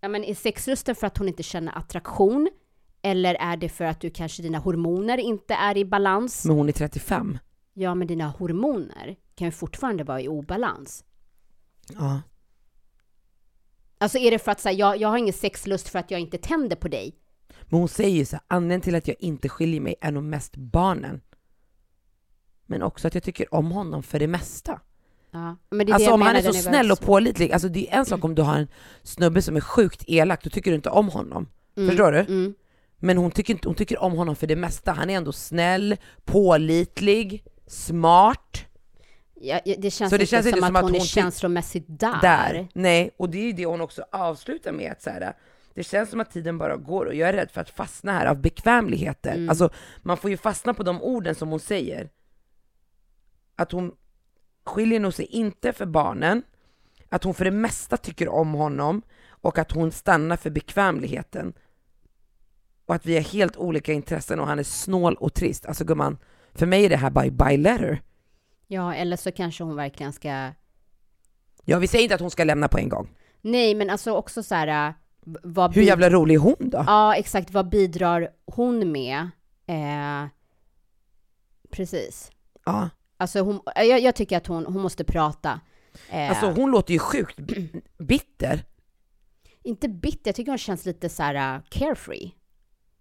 Ja 0.00 0.08
men 0.08 0.24
är 0.24 0.34
sexlusten 0.34 0.94
för 0.94 1.06
att 1.06 1.18
hon 1.18 1.28
inte 1.28 1.42
känner 1.42 1.78
attraktion? 1.78 2.50
Eller 3.02 3.34
är 3.34 3.56
det 3.56 3.68
för 3.68 3.84
att 3.84 4.00
du 4.00 4.10
kanske 4.10 4.42
dina 4.42 4.58
hormoner 4.58 5.18
inte 5.18 5.54
är 5.54 5.76
i 5.76 5.84
balans? 5.84 6.44
Men 6.44 6.56
hon 6.56 6.68
är 6.68 6.72
35. 6.72 7.38
Ja 7.74 7.94
men 7.94 8.06
dina 8.06 8.28
hormoner 8.28 9.16
kan 9.34 9.48
ju 9.48 9.52
fortfarande 9.52 10.04
vara 10.04 10.20
i 10.20 10.28
obalans. 10.28 11.04
Ja. 11.98 12.20
Alltså 14.02 14.18
är 14.18 14.30
det 14.30 14.38
för 14.38 14.52
att 14.52 14.60
säga 14.60 14.72
jag, 14.72 14.96
jag 14.96 15.08
har 15.08 15.16
ingen 15.16 15.32
sexlust 15.32 15.88
för 15.88 15.98
att 15.98 16.10
jag 16.10 16.20
inte 16.20 16.38
tänder 16.38 16.76
på 16.76 16.88
dig? 16.88 17.14
Men 17.62 17.80
hon 17.80 17.88
säger 17.88 18.16
ju 18.16 18.24
så 18.24 18.36
här, 18.36 18.44
anledningen 18.48 18.80
till 18.80 18.94
att 18.94 19.08
jag 19.08 19.16
inte 19.20 19.48
skiljer 19.48 19.80
mig 19.80 19.94
är 20.00 20.12
nog 20.12 20.24
mest 20.24 20.56
barnen. 20.56 21.20
Men 22.66 22.82
också 22.82 23.08
att 23.08 23.14
jag 23.14 23.22
tycker 23.22 23.54
om 23.54 23.70
honom 23.72 24.02
för 24.02 24.18
det 24.18 24.26
mesta. 24.26 24.80
Ja. 25.30 25.56
Men 25.70 25.78
det 25.78 25.82
är 25.82 25.86
det 25.86 25.92
Alltså 25.92 26.06
jag 26.06 26.14
om 26.14 26.22
han 26.22 26.36
är 26.36 26.42
så 26.42 26.52
snäll 26.52 26.90
och 26.90 27.00
pålitlig, 27.00 27.52
alltså 27.52 27.68
det 27.68 27.90
är 27.90 27.98
en 27.98 28.06
sak 28.06 28.24
om 28.24 28.34
du 28.34 28.42
har 28.42 28.56
en 28.56 28.68
snubbe 29.02 29.42
som 29.42 29.56
är 29.56 29.60
sjukt 29.60 30.04
elak, 30.06 30.44
då 30.44 30.50
tycker 30.50 30.70
du 30.70 30.74
inte 30.74 30.90
om 30.90 31.08
honom. 31.08 31.48
Mm, 31.76 31.88
Förstår 31.88 32.12
du? 32.12 32.18
Mm. 32.18 32.54
Men 32.98 33.18
hon 33.18 33.30
tycker, 33.30 33.54
inte, 33.54 33.68
hon 33.68 33.74
tycker 33.74 34.02
om 34.02 34.12
honom 34.12 34.36
för 34.36 34.46
det 34.46 34.56
mesta. 34.56 34.92
Han 34.92 35.10
är 35.10 35.16
ändå 35.16 35.32
snäll, 35.32 35.96
pålitlig, 36.24 37.44
smart. 37.66 38.64
Ja, 39.44 39.60
det 39.64 39.90
känns 39.90 40.10
Så 40.10 40.16
det 40.16 40.22
inte 40.22 40.26
känns 40.30 40.44
som, 40.44 40.54
inte 40.54 40.66
att 40.66 40.68
som 40.68 40.76
att 40.76 40.82
hon 40.82 40.94
är 40.94 40.98
hon 40.98 41.00
ty- 41.00 41.06
känslomässigt 41.06 41.84
där. 41.88 42.20
Där. 42.20 42.68
Nej, 42.74 43.10
och 43.16 43.30
det 43.30 43.38
är 43.38 43.42
ju 43.42 43.52
det 43.52 43.66
hon 43.66 43.80
också 43.80 44.04
avslutar 44.12 44.72
med 44.72 44.92
att 44.92 45.02
så 45.02 45.10
här, 45.10 45.32
det 45.74 45.84
känns 45.84 46.10
som 46.10 46.20
att 46.20 46.30
tiden 46.30 46.58
bara 46.58 46.76
går 46.76 47.06
och 47.06 47.14
jag 47.14 47.28
är 47.28 47.32
rädd 47.32 47.50
för 47.50 47.60
att 47.60 47.70
fastna 47.70 48.12
här 48.12 48.26
av 48.26 48.40
bekvämligheter. 48.40 49.34
Mm. 49.34 49.48
Alltså 49.48 49.70
man 50.02 50.16
får 50.16 50.30
ju 50.30 50.36
fastna 50.36 50.74
på 50.74 50.82
de 50.82 51.02
orden 51.02 51.34
som 51.34 51.48
hon 51.48 51.60
säger. 51.60 52.08
Att 53.56 53.72
hon 53.72 53.92
skiljer 54.64 55.00
nog 55.00 55.14
sig 55.14 55.24
inte 55.24 55.72
för 55.72 55.86
barnen, 55.86 56.42
att 57.08 57.24
hon 57.24 57.34
för 57.34 57.44
det 57.44 57.50
mesta 57.50 57.96
tycker 57.96 58.28
om 58.28 58.52
honom 58.52 59.02
och 59.28 59.58
att 59.58 59.72
hon 59.72 59.92
stannar 59.92 60.36
för 60.36 60.50
bekvämligheten. 60.50 61.52
Och 62.86 62.94
att 62.94 63.06
vi 63.06 63.14
har 63.14 63.22
helt 63.22 63.56
olika 63.56 63.92
intressen 63.92 64.40
och 64.40 64.46
han 64.46 64.58
är 64.58 64.62
snål 64.62 65.14
och 65.14 65.34
trist. 65.34 65.66
Alltså 65.66 65.84
gumman, 65.84 66.18
för 66.54 66.66
mig 66.66 66.84
är 66.84 66.88
det 66.88 66.96
här 66.96 67.10
by, 67.10 67.30
by 67.30 67.56
letter. 67.56 68.02
Ja, 68.72 68.94
eller 68.94 69.16
så 69.16 69.32
kanske 69.32 69.64
hon 69.64 69.76
verkligen 69.76 70.12
ska... 70.12 70.50
Ja, 71.64 71.78
vi 71.78 71.86
säger 71.86 72.02
inte 72.02 72.14
att 72.14 72.20
hon 72.20 72.30
ska 72.30 72.44
lämna 72.44 72.68
på 72.68 72.78
en 72.78 72.88
gång. 72.88 73.08
Nej, 73.40 73.74
men 73.74 73.90
alltså 73.90 74.12
också 74.12 74.42
så 74.42 74.54
här... 74.54 74.88
äh, 74.88 74.94
Vad 75.42 75.74
Hur 75.74 75.82
jävla 75.82 76.10
rolig 76.10 76.34
är 76.34 76.38
hon 76.38 76.54
då? 76.58 76.84
Ja, 76.86 77.14
exakt. 77.16 77.50
Vad 77.50 77.68
bidrar 77.68 78.28
hon 78.46 78.92
med? 78.92 79.20
Eh, 79.66 80.26
precis. 81.70 82.30
Ja. 82.64 82.90
Alltså 83.16 83.40
hon, 83.40 83.60
jag, 83.76 84.00
jag 84.00 84.14
tycker 84.14 84.36
att 84.36 84.46
hon, 84.46 84.66
hon 84.66 84.82
måste 84.82 85.04
prata. 85.04 85.60
Eh, 86.10 86.30
Alltså 86.30 86.50
hon 86.50 86.70
låter 86.70 86.92
ju 86.92 86.98
sjukt 86.98 87.38
bitter. 87.98 88.64
Inte 89.62 89.88
bitter, 89.88 90.28
jag 90.28 90.34
tycker 90.34 90.52
hon 90.52 90.58
känns 90.58 90.86
lite 90.86 91.08
så 91.08 91.22
här 91.22 91.56
uh, 91.56 91.62
carefree. 91.68 92.30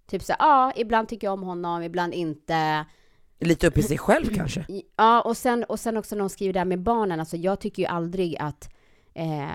Typ 0.07 0.23
så 0.23 0.33
här, 0.33 0.39
ja, 0.39 0.73
ibland 0.75 1.07
tycker 1.07 1.27
jag 1.27 1.33
om 1.33 1.43
honom, 1.43 1.83
ibland 1.83 2.13
inte. 2.13 2.85
Lite 3.41 3.67
upp 3.67 3.77
i 3.77 3.83
sig 3.83 3.97
själv 3.97 4.25
kanske. 4.35 4.65
I- 4.69 4.83
Ja, 4.95 5.21
och 5.21 5.37
sen, 5.37 5.63
och 5.63 5.79
sen 5.79 5.97
också 5.97 6.15
när 6.15 6.19
hon 6.21 6.29
skriver 6.29 6.53
det 6.53 6.59
här 6.59 6.65
med 6.65 6.79
barnen, 6.79 7.19
alltså 7.19 7.37
jag 7.37 7.59
tycker 7.59 7.83
ju 7.83 7.87
aldrig 7.87 8.37
att 8.39 8.69
eh, 9.13 9.47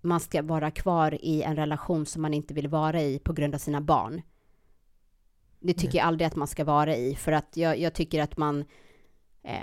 man 0.00 0.20
ska 0.20 0.42
vara 0.42 0.70
kvar 0.70 1.18
i 1.24 1.42
en 1.42 1.56
relation 1.56 2.06
som 2.06 2.22
man 2.22 2.34
inte 2.34 2.54
vill 2.54 2.68
vara 2.68 3.02
i 3.02 3.18
på 3.18 3.32
grund 3.32 3.54
av 3.54 3.58
sina 3.58 3.80
barn. 3.80 4.22
Det 5.60 5.74
tycker 5.74 5.98
jag 5.98 6.06
aldrig 6.06 6.26
att 6.26 6.36
man 6.36 6.48
ska 6.48 6.64
vara 6.64 6.96
i, 6.96 7.14
för 7.14 7.32
att 7.32 7.56
jag, 7.56 7.78
jag 7.78 7.94
tycker 7.94 8.22
att 8.22 8.36
man 8.36 8.64
eh, 9.44 9.56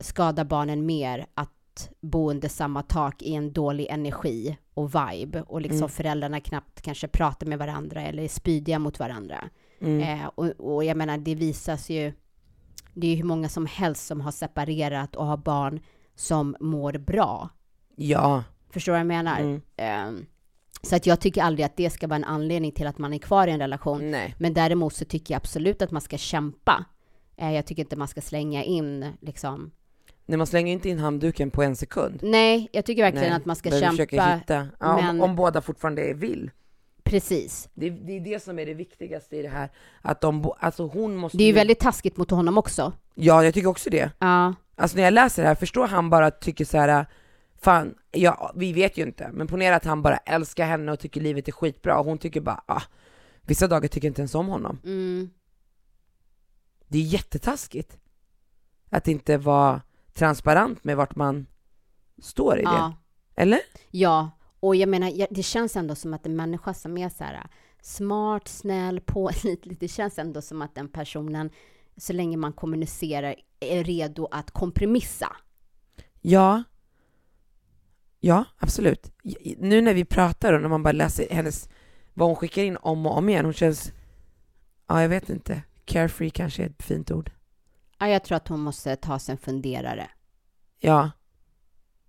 skadar 0.00 0.44
barnen 0.44 0.86
mer 0.86 1.26
att 1.34 1.90
bo 2.00 2.30
under 2.30 2.48
samma 2.48 2.82
tak 2.82 3.22
i 3.22 3.34
en 3.34 3.52
dålig 3.52 3.86
energi 3.90 4.56
och 4.74 4.90
vibe 4.94 5.42
och 5.42 5.60
liksom 5.60 5.76
Mm. 5.78 5.88
föräldrarna 5.88 6.40
knappt 6.40 6.80
kanske 6.82 7.08
pratar 7.08 7.46
med 7.46 7.58
varandra 7.58 8.02
eller 8.02 8.22
är 8.22 8.28
spydiga 8.28 8.78
mot 8.78 8.98
varandra. 8.98 9.44
Mm. 9.80 10.00
Eh, 10.20 10.26
och, 10.26 10.46
och 10.74 10.84
jag 10.84 10.96
menar, 10.96 11.18
det 11.18 11.34
visas 11.34 11.90
ju, 11.90 12.12
det 12.94 13.12
är 13.12 13.16
hur 13.16 13.24
många 13.24 13.48
som 13.48 13.66
helst 13.66 14.06
som 14.06 14.20
har 14.20 14.32
separerat 14.32 15.16
och 15.16 15.26
har 15.26 15.36
barn 15.36 15.80
som 16.14 16.56
mår 16.60 16.92
bra. 16.92 17.48
Ja. 17.96 18.44
Förstår 18.70 18.92
du 18.92 18.94
vad 18.94 19.00
jag 19.00 19.06
menar? 19.06 19.40
Mm. 19.40 19.60
Eh, 19.76 20.24
så 20.82 20.96
att 20.96 21.06
jag 21.06 21.20
tycker 21.20 21.42
aldrig 21.42 21.66
att 21.66 21.76
det 21.76 21.90
ska 21.90 22.06
vara 22.06 22.16
en 22.16 22.24
anledning 22.24 22.72
till 22.72 22.86
att 22.86 22.98
man 22.98 23.14
är 23.14 23.18
kvar 23.18 23.48
i 23.48 23.50
en 23.50 23.58
relation. 23.60 24.10
Nej. 24.10 24.34
Men 24.38 24.54
däremot 24.54 24.94
så 24.94 25.04
tycker 25.04 25.34
jag 25.34 25.36
absolut 25.38 25.82
att 25.82 25.90
man 25.90 26.02
ska 26.02 26.18
kämpa. 26.18 26.84
Eh, 27.36 27.52
jag 27.52 27.66
tycker 27.66 27.82
inte 27.82 27.96
man 27.96 28.08
ska 28.08 28.20
slänga 28.20 28.64
in 28.64 29.12
liksom. 29.20 29.70
Nej 30.26 30.38
man 30.38 30.46
slänger 30.46 30.72
inte 30.72 30.88
in 30.88 30.98
handduken 30.98 31.50
på 31.50 31.62
en 31.62 31.76
sekund. 31.76 32.20
Nej, 32.22 32.68
jag 32.72 32.84
tycker 32.84 33.02
verkligen 33.02 33.28
Nej. 33.28 33.36
att 33.36 33.44
man 33.44 33.56
ska 33.56 33.70
kämpa. 33.70 34.02
hitta, 34.02 34.68
ja, 34.80 34.96
men- 34.96 35.20
om, 35.20 35.30
om 35.30 35.36
båda 35.36 35.60
fortfarande 35.62 36.12
vill. 36.14 36.50
Precis. 37.04 37.68
Det, 37.74 37.90
det 37.90 38.12
är 38.16 38.20
det 38.20 38.42
som 38.42 38.58
är 38.58 38.66
det 38.66 38.74
viktigaste 38.74 39.36
i 39.36 39.42
det 39.42 39.48
här. 39.48 39.70
Att 40.02 40.20
de, 40.20 40.52
alltså 40.58 40.86
hon 40.86 41.16
måste 41.16 41.38
Det 41.38 41.44
är 41.44 41.48
ju 41.48 41.52
väldigt 41.52 41.80
taskigt 41.80 42.16
mot 42.16 42.30
honom 42.30 42.58
också. 42.58 42.92
Ja, 43.14 43.44
jag 43.44 43.54
tycker 43.54 43.68
också 43.68 43.90
det. 43.90 44.10
Ja, 44.18 44.54
Alltså 44.76 44.96
när 44.96 45.04
jag 45.04 45.14
läser 45.14 45.42
det 45.42 45.48
här, 45.48 45.54
förstår 45.54 45.86
han 45.86 46.10
bara 46.10 46.30
tycker 46.30 46.64
så 46.64 46.78
här. 46.78 47.06
fan, 47.60 47.94
ja, 48.10 48.52
vi 48.56 48.72
vet 48.72 48.98
ju 48.98 49.02
inte, 49.02 49.30
men 49.32 49.46
ponera 49.46 49.76
att 49.76 49.84
han 49.84 50.02
bara 50.02 50.16
älskar 50.16 50.66
henne 50.66 50.92
och 50.92 50.98
tycker 51.00 51.20
livet 51.20 51.48
är 51.48 51.52
skitbra 51.52 51.98
och 51.98 52.04
hon 52.04 52.18
tycker 52.18 52.40
bara, 52.40 52.62
ah, 52.66 52.82
vissa 53.42 53.66
dagar 53.68 53.88
tycker 53.88 54.08
inte 54.08 54.20
ens 54.20 54.34
om 54.34 54.46
honom. 54.48 54.78
mm, 54.84 55.30
Det 56.88 56.98
är 56.98 57.02
jättetaskigt. 57.02 57.98
Att 58.90 59.08
inte 59.08 59.36
vara 59.36 59.82
transparent 60.12 60.84
med 60.84 60.96
vart 60.96 61.16
man 61.16 61.46
står 62.22 62.58
i 62.58 62.62
det. 62.62 62.68
ja. 62.70 62.94
Eller? 63.36 63.60
Ja, 63.90 64.30
och 64.66 64.76
jag 64.76 64.88
menar, 64.88 65.26
det 65.30 65.42
känns 65.42 65.76
ändå 65.76 65.94
som 65.94 66.14
att 66.14 66.26
en 66.26 66.36
människa 66.36 66.74
som 66.74 66.98
är 66.98 67.08
så 67.08 67.24
här 67.24 67.46
smart, 67.82 68.48
snäll, 68.48 69.00
pålitlig, 69.00 69.76
det 69.80 69.88
känns 69.88 70.18
ändå 70.18 70.42
som 70.42 70.62
att 70.62 70.74
den 70.74 70.88
personen, 70.88 71.50
så 71.96 72.12
länge 72.12 72.36
man 72.36 72.52
kommunicerar, 72.52 73.34
är 73.60 73.84
redo 73.84 74.28
att 74.30 74.50
kompromissa. 74.50 75.36
Ja. 76.20 76.62
Ja, 78.20 78.44
absolut. 78.58 79.12
Nu 79.58 79.80
när 79.80 79.94
vi 79.94 80.04
pratar 80.04 80.52
och 80.52 80.60
när 80.62 80.68
man 80.68 80.82
bara 80.82 80.92
läser 80.92 81.26
hennes, 81.30 81.68
vad 82.14 82.28
hon 82.28 82.36
skickar 82.36 82.62
in 82.62 82.76
om 82.76 83.06
och 83.06 83.16
om 83.16 83.28
igen, 83.28 83.44
hon 83.44 83.54
känns, 83.54 83.92
ja 84.86 85.02
jag 85.02 85.08
vet 85.08 85.30
inte, 85.30 85.62
carefree 85.84 86.30
kanske 86.30 86.62
är 86.62 86.66
ett 86.66 86.82
fint 86.82 87.10
ord. 87.10 87.30
Ja, 87.98 88.08
jag 88.08 88.24
tror 88.24 88.36
att 88.36 88.48
hon 88.48 88.60
måste 88.60 88.96
ta 88.96 89.18
sig 89.18 89.32
en 89.32 89.38
funderare. 89.38 90.10
Ja, 90.80 91.10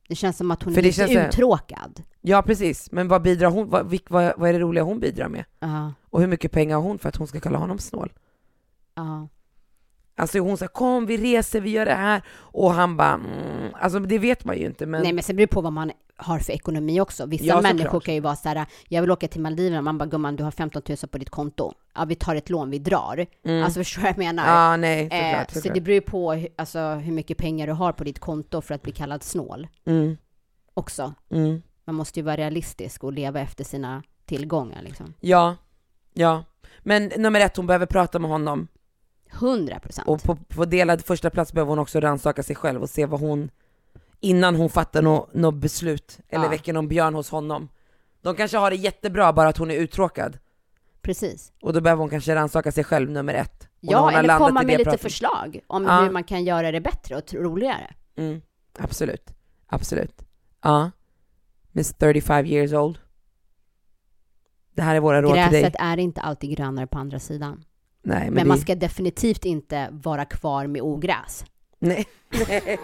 Det 0.07 0.15
känns 0.15 0.37
som 0.37 0.51
att 0.51 0.63
hon 0.63 0.73
För 0.73 0.79
är 0.79 0.83
det 0.83 0.87
lite 0.87 1.07
känns 1.13 1.27
uttråkad. 1.35 2.03
ja 2.21 2.41
precis, 2.41 2.91
men 2.91 3.07
vad 3.07 3.21
bidrar 3.21 3.49
hon, 3.49 3.69
vad, 3.69 3.85
vilk- 3.93 4.05
vad, 4.09 4.33
vad 4.37 4.49
är 4.49 4.53
det 4.53 4.59
roliga 4.59 4.83
hon 4.83 4.99
bidrar 4.99 5.27
med? 5.29 5.45
Ja, 5.59 5.93
Och 6.09 6.19
hur 6.21 6.27
mycket 6.27 6.51
pengar 6.51 6.75
har 6.75 6.83
hon 6.83 6.99
för 6.99 7.09
att 7.09 7.15
hon 7.15 7.27
ska 7.27 7.39
kalla 7.39 7.57
honom 7.57 7.79
snål? 7.79 8.13
ja, 8.95 9.27
Alltså 10.17 10.39
hon 10.39 10.57
säger 10.57 10.67
kom 10.67 11.05
vi 11.05 11.17
reser, 11.17 11.61
vi 11.61 11.69
gör 11.69 11.85
det 11.85 11.93
här, 11.93 12.21
och 12.37 12.71
han 12.73 12.97
bara, 12.97 13.13
mm, 13.13 13.71
alltså 13.73 13.99
det 13.99 14.19
vet 14.19 14.45
man 14.45 14.57
ju 14.57 14.65
inte 14.65 14.85
men, 14.85 15.03
Nej, 15.03 15.13
men 15.13 15.23
sen 15.23 15.35
beror 15.35 15.47
det 15.47 15.53
på 15.53 15.61
vad 15.61 15.73
man 15.73 15.91
har 16.17 16.39
för 16.39 16.53
ekonomi 16.53 17.01
också. 17.01 17.25
Vissa 17.25 17.45
Ja, 17.45 17.61
människor 17.61 17.99
kan 17.99 18.13
ju 18.13 18.19
vara 18.19 18.35
så 18.35 18.49
här, 18.49 18.65
jag 18.87 19.01
vill 19.01 19.11
åka 19.11 19.27
till 19.27 19.41
Maldiverna, 19.41 19.81
man 19.81 19.97
bara, 19.97 20.05
gumman, 20.05 20.35
du 20.35 20.43
har 20.43 20.51
15 20.51 20.81
000 20.89 20.97
på 21.11 21.17
ditt 21.17 21.29
konto. 21.29 21.73
Ja, 21.95 22.05
vi 22.05 22.15
tar 22.15 22.35
ett 22.35 22.49
lån, 22.49 22.69
vi 22.69 22.79
drar. 22.79 23.25
mm. 23.45 23.63
Alltså, 23.63 23.79
förstår 23.79 24.01
du 24.01 24.03
vad 24.03 24.09
jag 24.11 24.17
menar? 24.17 24.47
ja 24.47 24.77
nej 24.77 25.09
Eh, 25.11 25.29
såklart, 25.31 25.51
så 25.51 25.55
såklart. 25.55 25.73
det 25.75 25.81
beror 25.81 25.93
ju 25.95 26.01
på 26.01 26.45
alltså, 26.55 26.79
hur 26.79 27.11
mycket 27.11 27.37
pengar 27.37 27.67
du 27.67 27.73
har 27.73 27.91
på 27.91 28.03
ditt 28.03 28.19
konto 28.19 28.61
för 28.61 28.73
att 28.75 28.81
bli 28.81 28.91
kallad 28.91 29.23
snål 29.23 29.67
Mm, 29.85 30.17
också. 30.73 31.13
mm. 31.31 31.61
Man 31.85 31.95
måste 31.95 32.19
ju 32.19 32.23
vara 32.23 32.37
realistisk 32.37 33.03
och 33.03 33.13
leva 33.13 33.39
efter 33.39 33.63
sina 33.63 34.03
tillgångar 34.25 34.81
liksom. 34.81 35.13
Ja, 35.19 35.55
ja. 36.13 36.43
Men 36.79 37.11
nummer 37.17 37.39
ett, 37.39 37.57
hon 37.57 37.67
behöver 37.67 37.85
prata 37.85 38.19
med 38.19 38.29
honom. 38.29 38.67
100 39.35 39.79
procent. 39.79 40.07
Och 40.07 40.23
på, 40.23 40.35
på 40.35 40.65
delad 40.65 41.05
första 41.05 41.29
plats 41.29 41.53
behöver 41.53 41.69
hon 41.69 41.79
också 41.79 41.99
rannsaka 41.99 42.43
sig 42.43 42.55
själv 42.55 42.81
och 42.81 42.89
se 42.89 43.05
vad 43.05 43.19
hon, 43.19 43.49
innan 44.19 44.55
hon 44.55 44.69
fattar 44.69 45.01
något 45.01 45.33
nå 45.33 45.51
beslut, 45.51 46.19
eller 46.29 46.43
Ja. 46.43 46.49
väcker 46.49 46.73
någon 46.73 46.87
björn 46.87 47.13
hos 47.15 47.29
honom. 47.29 47.69
De 48.21 48.35
kanske 48.35 48.57
har 48.57 48.69
det 48.69 48.75
jättebra, 48.75 49.33
bara 49.33 49.47
att 49.49 49.57
hon 49.57 49.71
är 49.71 49.75
uttråkad. 49.75 50.37
Precis. 51.01 51.51
Och 51.61 51.73
då 51.73 51.81
behöver 51.81 51.99
hon 51.99 52.09
kanske 52.09 52.35
rannsaka 52.35 52.71
sig 52.71 52.83
själv, 52.83 53.09
nummer 53.09 53.33
ett. 53.33 53.63
Och 53.63 53.67
Ja, 53.81 54.11
eller 54.11 54.37
komma 54.37 54.61
med 54.63 54.67
lite 54.67 54.83
pratet- 54.83 55.01
förslag 55.01 55.59
om 55.67 55.83
Ja. 55.83 55.99
hur 56.01 56.11
man 56.11 56.23
kan 56.23 56.43
göra 56.43 56.71
det 56.71 56.81
bättre 56.81 57.15
och 57.15 57.33
roligare. 57.33 57.93
Mm, 58.15 58.41
absolut, 58.79 59.33
absolut. 59.67 60.21
Ja. 60.61 60.91
Miss 61.71 61.93
35 61.93 62.45
years 62.45 62.73
old. 62.73 62.97
Det 64.75 64.81
här 64.81 64.95
är 64.95 64.99
våra 64.99 65.21
råd 65.21 65.33
till 65.33 65.51
dig. 65.51 65.61
Gräset 65.61 65.75
är 65.79 65.97
inte 65.97 66.21
alltid 66.21 66.57
grönare 66.57 66.87
på 66.87 66.97
andra 66.97 67.19
sidan. 67.19 67.63
Nej, 68.05 68.19
men, 68.25 68.33
Men, 68.33 68.43
det... 68.43 68.47
man 68.47 68.57
ska 68.57 68.75
definitivt 68.75 69.45
inte 69.45 69.87
vara 69.91 70.25
kvar 70.25 70.67
med 70.67 70.81
ogräs. 70.81 71.45
Nej. 71.79 72.05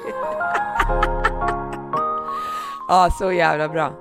ja, 2.88 3.10
så 3.19 3.31
jävla 3.31 3.69
bra. 3.69 3.93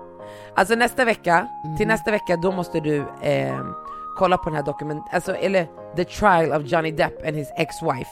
Alltså 0.54 0.74
nästa 0.74 1.04
vecka, 1.04 1.48
till 1.78 1.86
Mhm. 1.86 1.92
nästa 1.92 2.10
vecka, 2.10 2.36
då 2.36 2.52
måste 2.52 2.80
du 2.80 2.96
eh, 3.22 3.60
kolla 4.18 4.36
på 4.38 4.44
den 4.50 4.56
här 4.56 4.62
dokument, 4.64 5.04
alltså 5.12 5.34
eller 5.34 5.68
The 5.96 6.04
Trial 6.04 6.52
of 6.62 6.72
Johnny 6.72 6.90
Depp 6.90 7.26
and 7.26 7.36
his 7.36 7.48
ex-wife. 7.58 8.08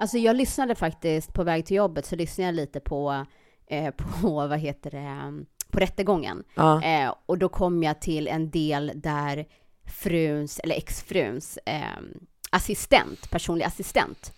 Alltså 0.00 0.18
jag 0.18 0.36
lyssnade 0.36 0.74
faktiskt 0.74 1.34
på 1.34 1.42
väg 1.44 1.66
till 1.66 1.76
jobbet 1.76 2.06
så 2.06 2.16
lyssnade 2.16 2.46
jag 2.48 2.54
lite 2.54 2.80
på, 2.80 3.26
eh, 3.70 3.90
på 4.20 4.28
vad 4.28 4.58
heter 4.58 4.90
det, 4.90 5.44
på 5.70 5.78
rättegången. 5.78 6.44
Ja. 6.54 6.82
Eh, 6.82 7.14
och 7.26 7.38
då 7.38 7.48
kom 7.48 7.82
jag 7.82 8.00
till 8.00 8.28
en 8.28 8.50
del 8.50 8.92
där 8.94 9.44
fruns, 9.86 10.58
eller 10.58 10.74
exfruns 10.76 11.58
eh, 11.66 11.80
assistent, 12.50 13.30
personlig 13.30 13.64
assistent, 13.64 14.32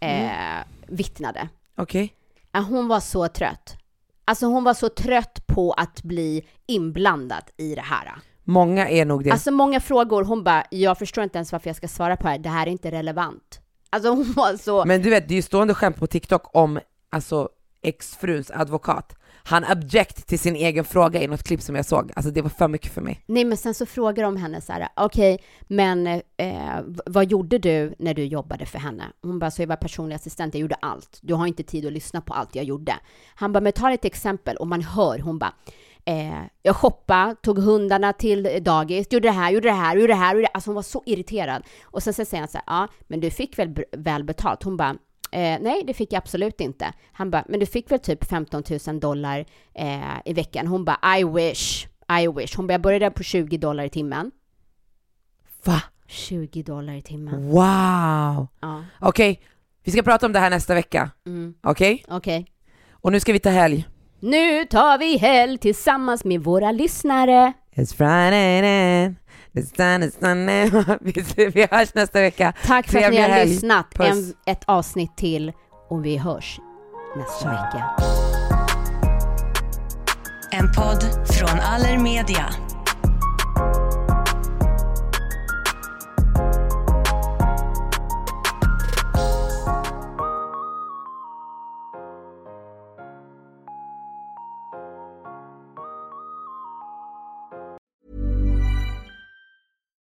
eh, 0.00 0.64
vittnade. 0.86 1.48
Okej. 1.76 2.14
Ja, 2.52 2.60
hon 2.60 2.88
var 2.88 3.00
så 3.00 3.28
trött. 3.28 3.76
Alltså 4.24 4.46
hon 4.46 4.64
var 4.64 4.74
så 4.74 4.88
trött 4.88 5.46
på 5.46 5.72
att 5.72 6.02
bli 6.02 6.46
inblandad 6.66 7.44
i 7.56 7.74
det 7.74 7.80
här. 7.80 8.12
Många 8.44 8.88
är 8.88 9.04
nog 9.04 9.24
det. 9.24 9.30
Alltså 9.30 9.50
många 9.50 9.80
frågor, 9.80 10.24
hon 10.24 10.44
bara, 10.44 10.64
jag 10.70 10.98
förstår 10.98 11.24
inte 11.24 11.38
ens 11.38 11.52
varför 11.52 11.68
jag 11.68 11.76
ska 11.76 11.88
svara 11.88 12.16
på 12.16 12.22
det 12.22 12.30
här, 12.30 12.38
det 12.38 12.48
här 12.48 12.66
är 12.66 12.70
inte 12.70 12.90
relevant. 12.90 13.60
Alltså 13.90 14.10
hon 14.10 14.32
var 14.32 14.56
så, 14.56 14.84
Men 14.84 15.02
du 15.02 15.10
vet, 15.10 15.28
det 15.28 15.34
är 15.34 15.36
ju 15.36 15.42
stående 15.42 15.74
skämt 15.74 15.96
på 15.96 16.06
TikTok 16.06 16.56
om 16.56 16.80
alltså 17.10 17.48
exfruns 17.82 18.50
advokat. 18.50 19.16
Han 19.48 19.64
object 19.64 20.26
till 20.26 20.38
sin 20.38 20.56
egen 20.56 20.84
fråga 20.84 21.22
i 21.22 21.26
något 21.26 21.42
klipp 21.42 21.60
som 21.62 21.74
jag 21.74 21.86
såg. 21.86 22.12
Alltså 22.16 22.30
det 22.30 22.42
var 22.42 22.50
för 22.50 22.68
mycket 22.68 22.92
för 22.92 23.00
mig. 23.00 23.22
nej 23.26 23.44
men 23.44 23.56
sen 23.56 23.74
så 23.74 23.86
frågar 23.86 24.24
de 24.24 24.36
henne 24.36 24.60
så 24.60 24.72
här, 24.72 24.88
okej, 24.96 25.38
men 25.66 26.06
eh, 26.06 26.20
vad 27.06 27.30
gjorde 27.30 27.58
du 27.58 27.94
när 27.98 28.14
du 28.14 28.24
jobbade 28.24 28.66
för 28.66 28.78
henne? 28.78 29.04
Hon 29.22 29.38
bara, 29.38 29.50
så 29.50 29.62
jag 29.62 29.66
var 29.66 29.76
personlig 29.76 30.16
assistent, 30.16 30.54
jag 30.54 30.60
gjorde 30.60 30.74
allt. 30.74 31.18
Du 31.22 31.34
har 31.34 31.46
inte 31.46 31.62
tid 31.62 31.86
att 31.86 31.92
lyssna 31.92 32.20
på 32.20 32.34
allt 32.34 32.54
jag 32.54 32.64
gjorde. 32.64 32.94
Han 33.34 33.52
bara, 33.52 33.60
men 33.60 33.72
ta 33.72 33.92
ett 33.92 34.04
exempel 34.04 34.56
och 34.56 34.66
man 34.66 34.82
hör, 34.82 35.18
hon 35.18 35.38
bara, 35.38 35.52
Eh, 36.08 36.42
jag 36.62 36.76
shoppade, 36.76 37.34
tog 37.42 37.58
hundarna 37.58 38.12
till 38.12 38.58
dagis, 38.60 39.06
gjorde 39.10 39.28
det 39.28 39.32
här, 39.32 39.50
gjorde 39.50 39.68
det 39.68 39.74
här, 39.74 39.94
gjorde 39.96 40.06
det 40.06 40.14
här. 40.14 40.34
Gjorde 40.34 40.46
det. 40.46 40.50
Alltså 40.54 40.70
hon 40.70 40.74
var 40.74 40.82
så 40.82 41.02
irriterad. 41.06 41.62
Och 41.84 42.02
sen 42.02 42.14
så 42.14 42.24
säger 42.24 42.40
han 42.40 42.48
så 42.48 42.58
här, 42.58 42.64
ja, 42.66 42.88
men 43.06 43.20
du 43.20 43.30
fick 43.30 43.58
väl 43.58 43.74
väl 43.92 44.24
betalt? 44.24 44.62
Hon 44.62 44.76
bara, 44.76 44.96
eh, 45.36 45.58
nej, 45.60 45.82
det 45.86 45.94
fick 45.94 46.12
jag 46.12 46.18
absolut 46.18 46.60
inte. 46.60 46.92
Han 47.12 47.30
bara, 47.30 47.44
men 47.48 47.60
du 47.60 47.66
fick 47.66 47.90
väl 47.90 47.98
typ 47.98 48.24
15 48.24 48.62
000 48.86 49.00
dollar 49.00 49.44
eh, 49.74 50.00
i 50.24 50.32
veckan? 50.32 50.66
Hon 50.66 50.84
bara, 50.84 51.18
I 51.18 51.24
wish, 51.24 51.86
I 52.22 52.28
wish. 52.28 52.56
Hon 52.56 52.66
bara, 52.66 52.72
jag 52.74 52.80
började 52.80 53.10
på 53.10 53.22
20 53.22 53.58
dollar 53.58 53.84
i 53.84 53.90
timmen. 53.90 54.30
Va? 55.64 55.82
20 56.06 56.62
dollar 56.62 56.94
i 56.94 57.02
timmen. 57.02 57.48
Wow! 57.48 58.46
Ja, 58.60 58.84
Okej, 59.00 59.40
vi 59.84 59.92
ska 59.92 60.02
prata 60.02 60.26
om 60.26 60.32
det 60.32 60.38
här 60.40 60.50
nästa 60.50 60.74
vecka. 60.74 61.10
mm, 61.26 61.54
Okej? 61.62 62.04
okej. 62.08 62.46
Och 62.90 63.12
nu 63.12 63.20
ska 63.20 63.32
vi 63.32 63.38
ta 63.38 63.50
helg. 63.50 63.86
Nu 64.20 64.64
tar 64.64 64.98
vi 64.98 65.16
helg 65.18 65.58
tillsammans 65.58 66.24
med 66.24 66.40
våra 66.40 66.72
lyssnare. 66.72 67.52
It's 67.74 67.94
Friday 67.96 68.60
then. 68.62 69.16
Vi- 71.54 71.68
hörs 71.70 71.94
nästa 71.94 72.20
vecka. 72.20 72.52
Tack 72.66 72.86
för 72.90 72.98
att 72.98 73.02
ni 73.02 73.16
Trevlig 73.16 73.20
har 73.22 73.28
helg. 73.28 73.50
lyssnat. 73.50 73.86
En, 74.00 74.34
ett 74.46 74.62
avsnitt 74.66 75.16
till 75.16 75.52
och 75.90 76.04
vi 76.04 76.16
hörs 76.16 76.58
nästa 77.16 77.48
vecka. 77.50 77.84
En 80.52 80.72
podd 80.72 81.26
från 81.34 81.60
Allermedia. 81.60 82.46